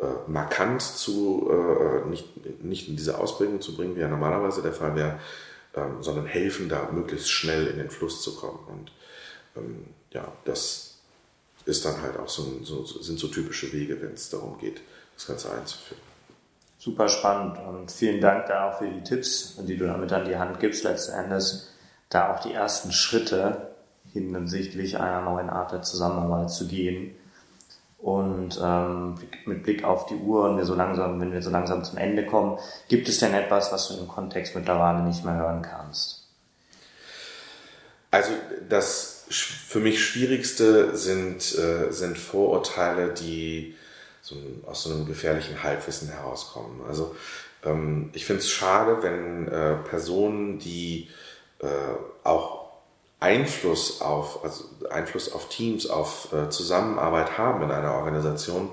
äh, 0.00 0.30
markant 0.30 0.82
zu, 0.82 1.50
äh, 1.50 2.08
nicht, 2.08 2.64
nicht 2.64 2.88
in 2.88 2.96
diese 2.96 3.18
Ausprägung 3.18 3.60
zu 3.60 3.76
bringen, 3.76 3.96
wie 3.96 4.00
ja 4.00 4.08
normalerweise 4.08 4.62
der 4.62 4.72
Fall 4.72 4.96
wäre, 4.96 5.18
ähm, 5.74 6.02
sondern 6.02 6.26
helfen, 6.26 6.68
da 6.68 6.88
möglichst 6.90 7.30
schnell 7.30 7.66
in 7.66 7.76
den 7.76 7.90
Fluss 7.90 8.22
zu 8.22 8.34
kommen. 8.34 8.60
Und 8.68 8.92
ähm, 9.56 9.86
ja, 10.10 10.26
das 10.44 10.98
ist 11.66 11.84
dann 11.84 12.00
halt 12.00 12.18
auch 12.18 12.28
so, 12.28 12.60
so, 12.62 12.84
sind 12.84 13.18
so 13.18 13.28
typische 13.28 13.72
Wege, 13.72 14.00
wenn 14.00 14.12
es 14.12 14.30
darum 14.30 14.58
geht, 14.58 14.80
das 15.14 15.26
Ganze 15.26 15.52
einzuführen. 15.52 16.02
Super 16.78 17.08
spannend 17.08 17.58
und 17.58 17.92
vielen 17.92 18.22
Dank 18.22 18.46
da 18.46 18.70
auch 18.70 18.78
für 18.78 18.88
die 18.88 19.02
Tipps, 19.02 19.56
die 19.58 19.76
du 19.76 19.86
damit 19.86 20.10
an 20.12 20.24
die 20.24 20.36
Hand 20.36 20.60
gibst, 20.60 20.82
letzten 20.82 21.12
Endes 21.12 21.74
da 22.08 22.32
auch 22.34 22.40
die 22.40 22.54
ersten 22.54 22.90
Schritte 22.90 23.74
hinsichtlich 24.12 24.98
einer 24.98 25.20
neuen 25.20 25.50
Art 25.50 25.72
der 25.72 25.82
Zusammenarbeit 25.82 26.50
zu 26.50 26.66
gehen 26.66 27.14
und 28.02 28.58
ähm, 28.62 29.14
mit 29.44 29.62
Blick 29.62 29.84
auf 29.84 30.06
die 30.06 30.14
Uhr 30.14 30.48
und 30.48 30.56
wir 30.56 30.64
so 30.64 30.74
langsam, 30.74 31.20
wenn 31.20 31.32
wir 31.32 31.42
so 31.42 31.50
langsam 31.50 31.84
zum 31.84 31.98
Ende 31.98 32.24
kommen, 32.24 32.58
gibt 32.88 33.08
es 33.08 33.18
denn 33.18 33.34
etwas, 33.34 33.72
was 33.72 33.88
du 33.88 33.98
im 33.98 34.08
Kontext 34.08 34.54
mittlerweile 34.54 35.02
nicht 35.02 35.24
mehr 35.24 35.36
hören 35.36 35.62
kannst? 35.62 36.26
Also 38.10 38.32
das 38.68 39.26
für 39.30 39.80
mich 39.80 40.04
Schwierigste 40.04 40.96
sind, 40.96 41.56
äh, 41.56 41.92
sind 41.92 42.18
Vorurteile, 42.18 43.12
die 43.14 43.76
so 44.22 44.34
aus 44.66 44.82
so 44.82 44.90
einem 44.90 45.06
gefährlichen 45.06 45.62
Halbwissen 45.62 46.08
herauskommen. 46.08 46.80
Also 46.88 47.14
ähm, 47.64 48.10
ich 48.12 48.24
finde 48.24 48.40
es 48.40 48.50
schade, 48.50 49.02
wenn 49.02 49.46
äh, 49.48 49.76
Personen, 49.88 50.58
die 50.58 51.08
äh, 51.60 51.66
auch 52.24 52.59
Einfluss 53.20 54.00
auf, 54.00 54.42
also 54.42 54.64
Einfluss 54.90 55.32
auf 55.32 55.50
Teams, 55.50 55.88
auf 55.88 56.32
äh, 56.32 56.48
Zusammenarbeit 56.48 57.36
haben 57.36 57.62
in 57.62 57.70
einer 57.70 57.94
Organisation, 57.94 58.70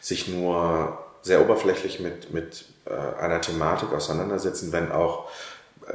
sich 0.00 0.28
nur 0.28 0.98
sehr 1.20 1.42
oberflächlich 1.42 2.00
mit, 2.00 2.32
mit 2.32 2.64
äh, 2.86 3.22
einer 3.22 3.42
Thematik 3.42 3.92
auseinandersetzen, 3.92 4.72
wenn 4.72 4.90
auch, 4.90 5.28
äh, 5.86 5.92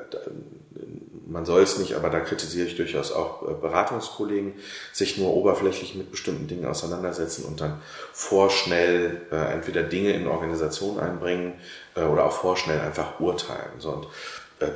man 1.27 1.43
soll 1.45 1.63
es 1.63 1.79
nicht, 1.79 1.95
aber 1.95 2.11
da 2.11 2.19
kritisiere 2.19 2.67
ich 2.67 2.77
durchaus 2.77 3.11
auch 3.11 3.41
Beratungskollegen, 3.59 4.53
sich 4.93 5.17
nur 5.17 5.33
oberflächlich 5.33 5.95
mit 5.95 6.09
bestimmten 6.09 6.47
Dingen 6.47 6.65
auseinandersetzen 6.65 7.43
und 7.43 7.59
dann 7.59 7.81
vorschnell 8.13 9.23
entweder 9.29 9.83
Dinge 9.83 10.11
in 10.13 10.25
Organisationen 10.25 11.01
einbringen 11.01 11.55
oder 11.95 12.23
auch 12.23 12.31
vorschnell 12.31 12.79
einfach 12.79 13.19
urteilen. 13.19 13.71
So, 13.79 13.89
und 13.89 14.07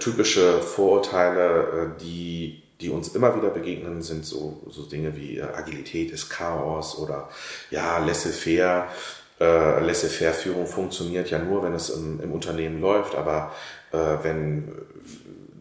typische 0.02 0.60
Vorurteile, 0.62 1.96
die 2.02 2.61
die 2.82 2.90
uns 2.90 3.10
immer 3.10 3.36
wieder 3.36 3.50
begegnen, 3.50 4.02
sind 4.02 4.26
so, 4.26 4.62
so 4.70 4.84
Dinge 4.84 5.16
wie 5.16 5.38
äh, 5.38 5.44
Agilität 5.44 6.12
ist 6.12 6.30
Chaos 6.30 6.98
oder 6.98 7.30
ja, 7.70 8.00
laissez-faire. 8.00 8.88
Äh, 9.40 9.80
Laissez-faire-Führung 9.80 10.68
funktioniert 10.68 11.32
ja 11.32 11.40
nur, 11.40 11.64
wenn 11.64 11.74
es 11.74 11.90
im, 11.90 12.20
im 12.22 12.32
Unternehmen 12.32 12.80
läuft, 12.80 13.16
aber 13.16 13.52
äh, 13.92 13.98
wenn 14.22 14.72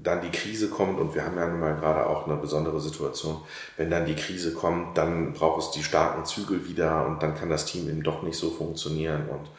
dann 0.02 0.22
die 0.22 0.30
Krise 0.30 0.68
kommt, 0.68 0.98
und 0.98 1.14
wir 1.14 1.24
haben 1.24 1.36
ja 1.36 1.46
nun 1.46 1.60
mal 1.60 1.76
gerade 1.76 2.06
auch 2.06 2.26
eine 2.26 2.36
besondere 2.36 2.80
Situation, 2.80 3.40
wenn 3.76 3.90
dann 3.90 4.06
die 4.06 4.14
Krise 4.14 4.52
kommt, 4.52 4.96
dann 4.96 5.32
braucht 5.32 5.62
es 5.62 5.70
die 5.72 5.82
starken 5.82 6.24
Zügel 6.24 6.68
wieder 6.68 7.06
und 7.06 7.22
dann 7.22 7.34
kann 7.34 7.50
das 7.50 7.66
Team 7.66 7.88
eben 7.88 8.02
doch 8.02 8.22
nicht 8.22 8.38
so 8.38 8.50
funktionieren. 8.50 9.28
Und 9.28 9.50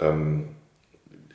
ähm, 0.00 0.48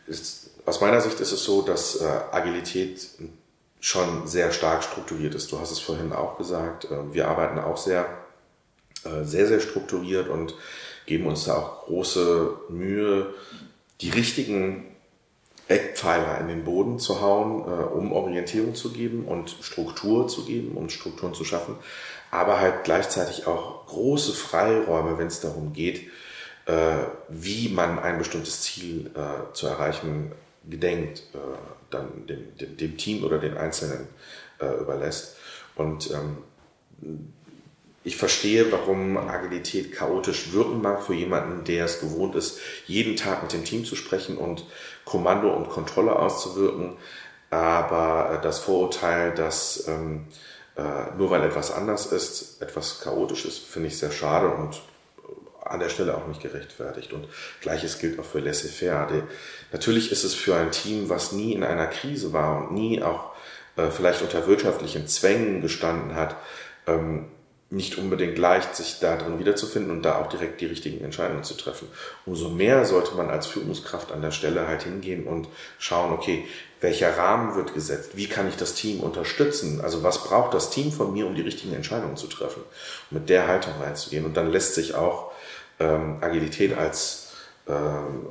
ist, 0.07 0.51
aus 0.65 0.81
meiner 0.81 1.01
Sicht 1.01 1.19
ist 1.19 1.31
es 1.31 1.43
so, 1.43 1.61
dass 1.61 2.01
äh, 2.01 2.05
Agilität 2.31 3.07
ein 3.19 3.37
schon 3.85 4.25
sehr 4.25 4.51
stark 4.51 4.83
strukturiert 4.83 5.35
ist. 5.35 5.51
Du 5.51 5.59
hast 5.59 5.69
es 5.69 5.79
vorhin 5.79 6.11
auch 6.11 6.39
gesagt. 6.39 6.85
Äh, 6.85 7.13
wir 7.13 7.27
arbeiten 7.27 7.59
auch 7.59 7.77
sehr, 7.77 8.07
äh, 9.03 9.23
sehr, 9.23 9.45
sehr 9.45 9.59
strukturiert 9.59 10.27
und 10.27 10.55
geben 11.05 11.27
uns 11.27 11.45
da 11.45 11.57
auch 11.57 11.85
große 11.85 12.61
Mühe, 12.69 13.35
die 14.01 14.09
richtigen 14.09 14.85
Eckpfeiler 15.67 16.39
in 16.39 16.47
den 16.47 16.63
Boden 16.63 16.97
zu 16.97 17.21
hauen, 17.21 17.61
äh, 17.61 17.85
um 17.85 18.11
Orientierung 18.11 18.73
zu 18.73 18.91
geben 18.91 19.25
und 19.25 19.55
Struktur 19.61 20.27
zu 20.27 20.45
geben, 20.45 20.75
um 20.77 20.89
Strukturen 20.89 21.35
zu 21.35 21.43
schaffen, 21.43 21.75
aber 22.31 22.59
halt 22.59 22.85
gleichzeitig 22.85 23.45
auch 23.45 23.85
große 23.85 24.33
Freiräume, 24.33 25.19
wenn 25.19 25.27
es 25.27 25.41
darum 25.41 25.73
geht, 25.73 26.09
wie 27.29 27.69
man 27.69 27.99
ein 27.99 28.17
bestimmtes 28.17 28.63
Ziel 28.63 29.11
zu 29.53 29.67
erreichen 29.67 30.31
gedenkt, 30.67 31.21
dann 31.89 32.27
dem, 32.27 32.57
dem, 32.57 32.77
dem, 32.77 32.97
Team 32.97 33.23
oder 33.23 33.37
den 33.37 33.57
Einzelnen 33.57 34.07
äh, 34.59 34.73
überlässt. 34.79 35.37
Und 35.75 36.11
ähm, 36.11 36.37
ich 38.03 38.17
verstehe, 38.17 38.71
warum 38.71 39.17
Agilität 39.17 39.91
chaotisch 39.91 40.53
wirken 40.53 40.81
mag 40.81 41.03
für 41.03 41.13
jemanden, 41.13 41.63
der 41.63 41.85
es 41.85 41.99
gewohnt 41.99 42.35
ist, 42.35 42.59
jeden 42.85 43.15
Tag 43.15 43.41
mit 43.41 43.53
dem 43.53 43.65
Team 43.65 43.83
zu 43.83 43.95
sprechen 43.95 44.37
und 44.37 44.65
Kommando 45.05 45.53
und 45.53 45.69
Kontrolle 45.69 46.15
auszuwirken. 46.15 46.97
Aber 47.49 48.39
das 48.43 48.59
Vorurteil, 48.59 49.33
dass 49.33 49.87
ähm, 49.87 50.27
äh, 50.75 51.15
nur 51.17 51.29
weil 51.29 51.43
etwas 51.43 51.71
anders 51.71 52.07
ist, 52.07 52.61
etwas 52.61 52.99
chaotisch 52.99 53.45
ist, 53.45 53.59
finde 53.59 53.87
ich 53.87 53.97
sehr 53.97 54.11
schade 54.11 54.49
und 54.49 54.81
an 55.65 55.79
der 55.79 55.89
Stelle 55.89 56.15
auch 56.15 56.27
nicht 56.27 56.41
gerechtfertigt. 56.41 57.11
Und 57.13 57.27
gleiches 57.61 57.99
gilt 57.99 58.19
auch 58.19 58.25
für 58.25 58.39
Laissez-faire. 58.39 59.23
Natürlich 59.71 60.11
ist 60.11 60.23
es 60.23 60.33
für 60.33 60.55
ein 60.55 60.71
Team, 60.71 61.09
was 61.09 61.31
nie 61.31 61.53
in 61.53 61.63
einer 61.63 61.87
Krise 61.87 62.33
war 62.33 62.57
und 62.57 62.71
nie 62.73 63.01
auch 63.01 63.31
äh, 63.75 63.89
vielleicht 63.89 64.21
unter 64.21 64.47
wirtschaftlichen 64.47 65.07
Zwängen 65.07 65.61
gestanden 65.61 66.15
hat, 66.15 66.35
ähm, 66.87 67.27
nicht 67.71 67.97
unbedingt 67.97 68.37
leicht, 68.37 68.75
sich 68.75 68.99
da 68.99 69.17
drin 69.17 69.39
wiederzufinden 69.39 69.91
und 69.91 70.03
da 70.03 70.19
auch 70.19 70.27
direkt 70.27 70.61
die 70.61 70.67
richtigen 70.67 71.03
Entscheidungen 71.03 71.43
zu 71.43 71.55
treffen. 71.55 71.87
Umso 72.25 72.49
mehr 72.49 72.85
sollte 72.85 73.15
man 73.15 73.29
als 73.29 73.47
Führungskraft 73.47 74.11
an 74.11 74.21
der 74.21 74.31
Stelle 74.31 74.67
halt 74.67 74.83
hingehen 74.83 75.25
und 75.25 75.49
schauen, 75.79 76.13
okay, 76.13 76.45
welcher 76.79 77.17
Rahmen 77.17 77.55
wird 77.55 77.73
gesetzt? 77.73 78.11
Wie 78.13 78.27
kann 78.27 78.47
ich 78.47 78.55
das 78.55 78.75
Team 78.75 78.99
unterstützen? 78.99 79.81
Also 79.81 80.03
was 80.03 80.23
braucht 80.23 80.53
das 80.53 80.69
Team 80.69 80.91
von 80.91 81.11
mir, 81.11 81.25
um 81.25 81.33
die 81.33 81.41
richtigen 81.41 81.73
Entscheidungen 81.73 82.17
zu 82.17 82.27
treffen? 82.27 82.61
Und 83.09 83.19
mit 83.19 83.29
der 83.29 83.47
Haltung 83.47 83.73
reinzugehen. 83.81 84.25
Und 84.25 84.37
dann 84.37 84.51
lässt 84.51 84.75
sich 84.75 84.93
auch 84.93 85.31
ähm, 85.79 86.17
Agilität 86.21 86.77
als 86.77 87.33
ähm, 87.67 88.27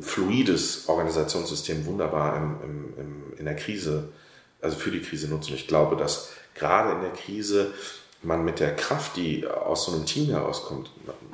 fluides 0.00 0.88
Organisationssystem 0.88 1.84
wunderbar 1.86 2.36
im, 2.36 2.56
im, 2.62 2.98
im, 2.98 3.38
in 3.38 3.44
der 3.44 3.56
Krise, 3.56 4.08
also 4.60 4.76
für 4.76 4.90
die 4.90 5.02
Krise 5.02 5.28
nutzen. 5.28 5.54
Ich 5.54 5.66
glaube, 5.66 5.96
dass 5.96 6.30
gerade 6.54 6.92
in 6.92 7.00
der 7.02 7.12
Krise 7.12 7.72
man 8.22 8.44
mit 8.44 8.60
der 8.60 8.76
Kraft, 8.76 9.16
die 9.16 9.46
aus 9.46 9.84
so 9.84 9.92
einem 9.92 10.06
Team 10.06 10.30
herauskommt, 10.30 10.90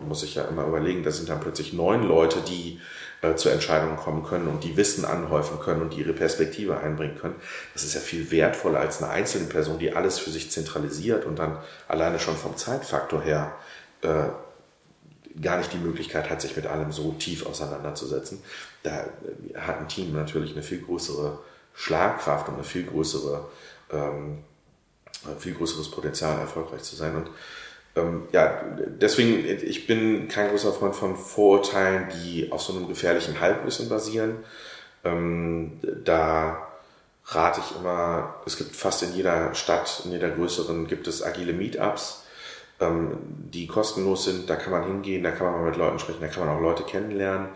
muss 0.06 0.22
ich 0.22 0.36
ja 0.36 0.44
immer 0.44 0.66
überlegen, 0.66 1.02
da 1.02 1.10
sind 1.10 1.28
dann 1.28 1.40
plötzlich 1.40 1.74
neun 1.74 2.02
Leute, 2.02 2.40
die 2.40 2.80
äh, 3.20 3.34
zu 3.34 3.50
Entscheidungen 3.50 3.96
kommen 3.96 4.24
können 4.24 4.48
und 4.48 4.64
die 4.64 4.76
Wissen 4.76 5.04
anhäufen 5.04 5.60
können 5.60 5.82
und 5.82 5.94
ihre 5.96 6.14
Perspektive 6.14 6.78
einbringen 6.78 7.18
können. 7.18 7.34
Das 7.74 7.84
ist 7.84 7.94
ja 7.94 8.00
viel 8.00 8.30
wertvoller 8.30 8.80
als 8.80 9.02
eine 9.02 9.12
einzelne 9.12 9.48
Person, 9.48 9.78
die 9.78 9.92
alles 9.92 10.18
für 10.18 10.30
sich 10.30 10.50
zentralisiert 10.50 11.26
und 11.26 11.38
dann 11.38 11.58
alleine 11.88 12.18
schon 12.18 12.36
vom 12.36 12.56
Zeitfaktor 12.56 13.20
her 13.20 13.54
äh, 14.00 14.28
gar 15.40 15.58
nicht 15.58 15.72
die 15.72 15.78
Möglichkeit 15.78 16.30
hat, 16.30 16.40
sich 16.40 16.56
mit 16.56 16.66
allem 16.66 16.92
so 16.92 17.12
tief 17.12 17.46
auseinanderzusetzen. 17.46 18.42
Da 18.82 19.00
äh, 19.00 19.58
hat 19.58 19.78
ein 19.80 19.88
Team 19.88 20.12
natürlich 20.12 20.52
eine 20.52 20.62
viel 20.62 20.80
größere 20.80 21.38
Schlagkraft 21.74 22.48
und 22.48 22.54
eine 22.54 22.64
viel 22.64 22.84
größere 22.84 23.46
ähm, 23.92 24.38
viel 25.38 25.54
größeres 25.54 25.90
Potenzial, 25.90 26.38
erfolgreich 26.38 26.82
zu 26.82 26.96
sein. 26.96 27.16
Und 27.16 27.30
ähm, 27.96 28.28
ja, 28.32 28.62
deswegen, 28.86 29.44
ich 29.44 29.86
bin 29.86 30.28
kein 30.28 30.50
großer 30.50 30.72
Freund 30.72 30.94
von 30.94 31.16
Vorurteilen, 31.16 32.08
die 32.22 32.52
auf 32.52 32.62
so 32.62 32.74
einem 32.74 32.88
gefährlichen 32.88 33.40
Halbwissen 33.40 33.88
basieren. 33.88 34.36
Ähm, 35.04 35.80
da 36.04 36.68
rate 37.26 37.60
ich 37.60 37.76
immer, 37.76 38.36
es 38.46 38.56
gibt 38.56 38.74
fast 38.74 39.02
in 39.02 39.14
jeder 39.14 39.54
Stadt, 39.54 40.02
in 40.04 40.12
jeder 40.12 40.30
größeren, 40.30 40.86
gibt 40.86 41.06
es 41.08 41.22
agile 41.22 41.52
Meetups, 41.52 42.24
die 42.80 43.66
kostenlos 43.66 44.24
sind. 44.24 44.48
Da 44.48 44.56
kann 44.56 44.70
man 44.70 44.84
hingehen, 44.84 45.22
da 45.22 45.32
kann 45.32 45.46
man 45.46 45.60
mal 45.60 45.70
mit 45.70 45.76
Leuten 45.76 45.98
sprechen, 45.98 46.20
da 46.20 46.28
kann 46.28 46.46
man 46.46 46.56
auch 46.56 46.60
Leute 46.60 46.84
kennenlernen. 46.84 47.48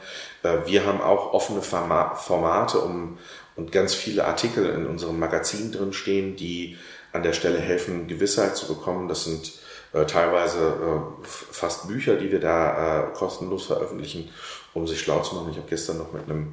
Äh, 0.42 0.58
wir 0.66 0.84
haben 0.84 1.00
auch 1.00 1.32
offene 1.32 1.62
Formate 1.62 2.78
um, 2.80 3.18
und 3.54 3.70
ganz 3.70 3.94
viele 3.94 4.24
Artikel 4.24 4.66
in 4.66 4.86
unserem 4.86 5.18
Magazin 5.18 5.70
drin 5.70 5.92
stehen, 5.92 6.36
die 6.36 6.76
an 7.12 7.22
der 7.22 7.34
Stelle 7.34 7.58
helfen, 7.58 8.08
Gewissheit 8.08 8.56
zu 8.56 8.66
bekommen. 8.66 9.08
Das 9.08 9.24
sind 9.24 9.52
äh, 9.92 10.06
teilweise 10.06 10.58
äh, 10.58 11.24
fast 11.24 11.86
Bücher, 11.86 12.16
die 12.16 12.32
wir 12.32 12.40
da 12.40 13.12
kostenlos 13.14 13.66
veröffentlichen, 13.66 14.30
um 14.74 14.88
sich 14.88 15.00
schlau 15.00 15.20
zu 15.20 15.36
machen. 15.36 15.50
Ich 15.52 15.58
habe 15.58 15.68
gestern 15.68 15.98
noch 15.98 16.12
mit 16.12 16.24
einem 16.24 16.52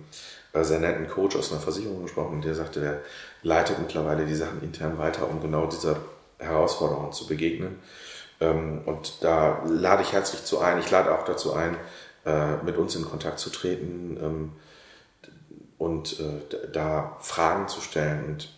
sehr 0.62 0.80
netten 0.80 1.08
Coach 1.08 1.36
aus 1.36 1.52
einer 1.52 1.62
Versicherung 1.62 2.04
gesprochen 2.04 2.34
und 2.34 2.46
der 2.46 2.56
sagte, 2.56 2.82
der 2.82 3.02
leitet 3.44 3.80
mittlerweile 3.80 4.26
die 4.26 4.36
Sachen 4.36 4.62
intern 4.64 4.98
weiter, 4.98 5.30
um 5.30 5.42
genau 5.42 5.68
dieser 5.68 5.98
Herausforderung 6.40 7.12
zu 7.12 7.28
begegnen. 7.28 7.80
Ähm, 8.42 8.82
und 8.86 9.24
da 9.24 9.64
lade 9.66 10.04
ich 10.04 10.14
herzlich 10.14 10.44
zu 10.44 10.60
ein. 10.60 10.80
Ich 10.80 10.90
lade 10.92 11.14
auch 11.14 11.26
dazu 11.26 11.54
ein, 11.54 11.76
äh, 12.26 12.58
mit 12.64 12.78
uns 12.78 12.96
in 12.96 13.06
Kontakt 13.06 13.40
zu 13.40 13.50
treten 13.50 14.18
ähm, 14.22 14.52
und 15.78 16.20
äh, 16.20 16.68
da 16.72 17.18
Fragen 17.20 17.68
zu 17.68 17.82
stellen 17.82 18.26
und 18.26 18.50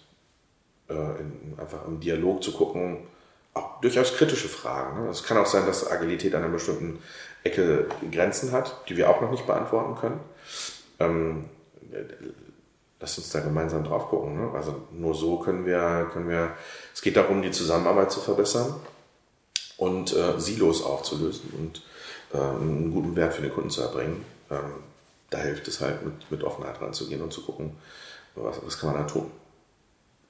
in, 0.89 1.57
einfach 1.57 1.88
im 1.88 2.01
Dialog 2.01 2.43
zu 2.43 2.51
gucken, 2.51 3.07
auch 3.53 3.79
durchaus 3.79 4.13
kritische 4.17 4.49
Fragen. 4.49 5.01
Ne? 5.01 5.09
Es 5.09 5.23
kann 5.23 5.38
auch 5.38 5.45
sein, 5.45 5.65
dass 5.65 5.89
Agilität 5.89 6.36
an 6.36 6.43
einer 6.43 6.51
bestimmten 6.51 7.01
Ecke 7.45 7.88
Grenzen 8.11 8.51
hat, 8.51 8.75
die 8.89 8.97
wir 8.97 9.09
auch 9.09 9.21
noch 9.21 9.32
nicht 9.32 9.47
beantworten 9.47 9.95
können. 9.95 10.19
Ähm, 10.99 11.45
lass 12.99 13.17
uns 13.17 13.29
da 13.29 13.39
gemeinsam 13.39 13.86
drauf 13.86 14.09
gucken. 14.09 14.36
Ne? 14.36 14.51
Also 14.53 14.86
nur 14.91 15.15
so 15.15 15.39
können 15.39 15.65
wir, 15.65 16.09
können 16.11 16.27
wir, 16.27 16.51
es 16.93 17.01
geht 17.01 17.15
darum, 17.15 17.41
die 17.41 17.51
Zusammenarbeit 17.51 18.11
zu 18.11 18.19
verbessern 18.19 18.75
und 19.82 20.15
äh, 20.15 20.39
Silos 20.39 20.84
aufzulösen 20.84 21.51
und 21.57 21.82
äh, 22.34 22.38
einen 22.38 22.91
guten 22.93 23.15
Wert 23.15 23.34
für 23.34 23.41
den 23.41 23.51
Kunden 23.51 23.71
zu 23.71 23.82
erbringen. 23.82 24.23
Ähm, 24.51 24.84
da 25.32 25.39
hilft 25.39 25.67
es 25.67 25.82
halt, 25.82 26.05
mit, 26.05 26.29
mit 26.29 26.43
Offenheit 26.43 26.79
ranzugehen 26.79 27.19
und 27.19 27.34
zu 27.34 27.41
gucken, 27.41 27.75
was, 28.36 28.57
was 28.63 28.77
kann 28.77 28.93
man 28.93 29.01
da 29.01 29.07
tun. 29.07 29.32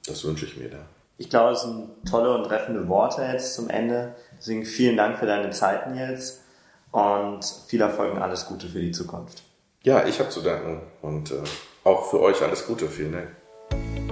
Das 0.08 0.24
wünsche 0.24 0.46
ich 0.46 0.56
mir 0.56 0.70
da. 0.70 0.78
Ich 1.18 1.30
glaube, 1.30 1.52
es 1.52 1.64
sind 1.64 1.90
tolle 2.10 2.34
und 2.34 2.46
treffende 2.46 2.88
Worte 2.88 3.24
jetzt 3.24 3.54
zum 3.54 3.70
Ende. 3.70 4.16
Deswegen 4.40 4.64
vielen 4.64 4.96
Dank 4.96 5.18
für 5.18 5.26
deine 5.26 5.50
Zeit, 5.50 5.92
Nils. 5.92 6.40
Und 6.92 7.44
viel 7.68 7.82
Erfolg 7.82 8.14
und 8.14 8.22
alles 8.22 8.46
Gute 8.46 8.68
für 8.68 8.80
die 8.80 8.92
Zukunft. 8.92 9.44
Ja, 9.84 10.06
ich 10.06 10.20
habe 10.20 10.30
zu 10.30 10.42
danken. 10.42 10.82
Und 11.02 11.32
äh, 11.32 11.44
auch 11.84 12.10
für 12.10 12.22
euch 12.22 12.42
alles 12.42 12.66
Gute. 12.66 12.88
Vielen 12.88 13.12
Dank. 13.12 13.28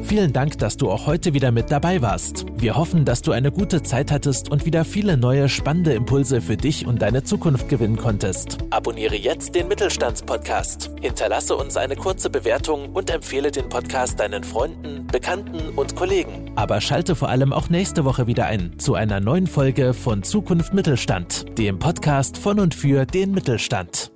Vielen 0.04 0.34
Dank, 0.34 0.58
dass 0.58 0.78
du 0.78 0.90
auch 0.90 1.06
heute 1.06 1.34
wieder 1.34 1.52
mit 1.52 1.72
dabei 1.72 2.02
warst. 2.02 2.46
Wir 2.56 2.76
hoffen, 2.76 3.06
dass 3.06 3.22
du 3.22 3.32
eine 3.32 3.52
gute 3.52 3.84
Zeit 3.84 4.12
hattest 4.12 4.50
und 4.50 4.66
wieder 4.66 4.86
viele 4.86 5.18
neue 5.18 5.50
spannende 5.50 5.94
Impulse 5.94 6.42
für 6.42 6.58
dich 6.58 6.88
und 6.88 7.02
deine 7.02 7.24
Zukunft 7.24 7.70
gewinnen 7.70 7.98
konntest. 7.98 8.58
Abonniere 8.72 9.16
jetzt 9.16 9.56
den 9.56 9.68
Mittelstandspodcast. 9.68 10.92
Hinterlasse 11.02 11.56
uns 11.56 11.78
eine 11.78 11.96
kurze 11.96 12.30
Bewertung 12.30 12.90
und 12.94 13.10
empfehle 13.10 13.52
den 13.52 13.70
Podcast 13.70 14.20
deinen 14.20 14.44
Freunden, 14.44 15.08
Bekannten 15.08 15.70
und 15.76 15.96
Kollegen. 15.96 16.52
Aber 16.56 16.82
schalte 16.82 17.16
vor 17.16 17.30
allem 17.30 17.54
auch 17.54 17.70
nächste 17.70 18.06
Woche 18.06 18.28
wieder 18.28 18.46
ein 18.46 18.80
zu 18.80 18.96
einer 18.96 19.20
neuen 19.20 19.48
Folge 19.48 19.94
von 19.94 20.24
Zukunft 20.24 20.74
Mittelstand, 20.74 21.46
dem 21.58 21.80
Podcast 21.80 22.38
von 22.38 22.60
und 22.60 22.74
für 22.74 23.06
den 23.06 23.32
Mittelstand. 23.32 24.12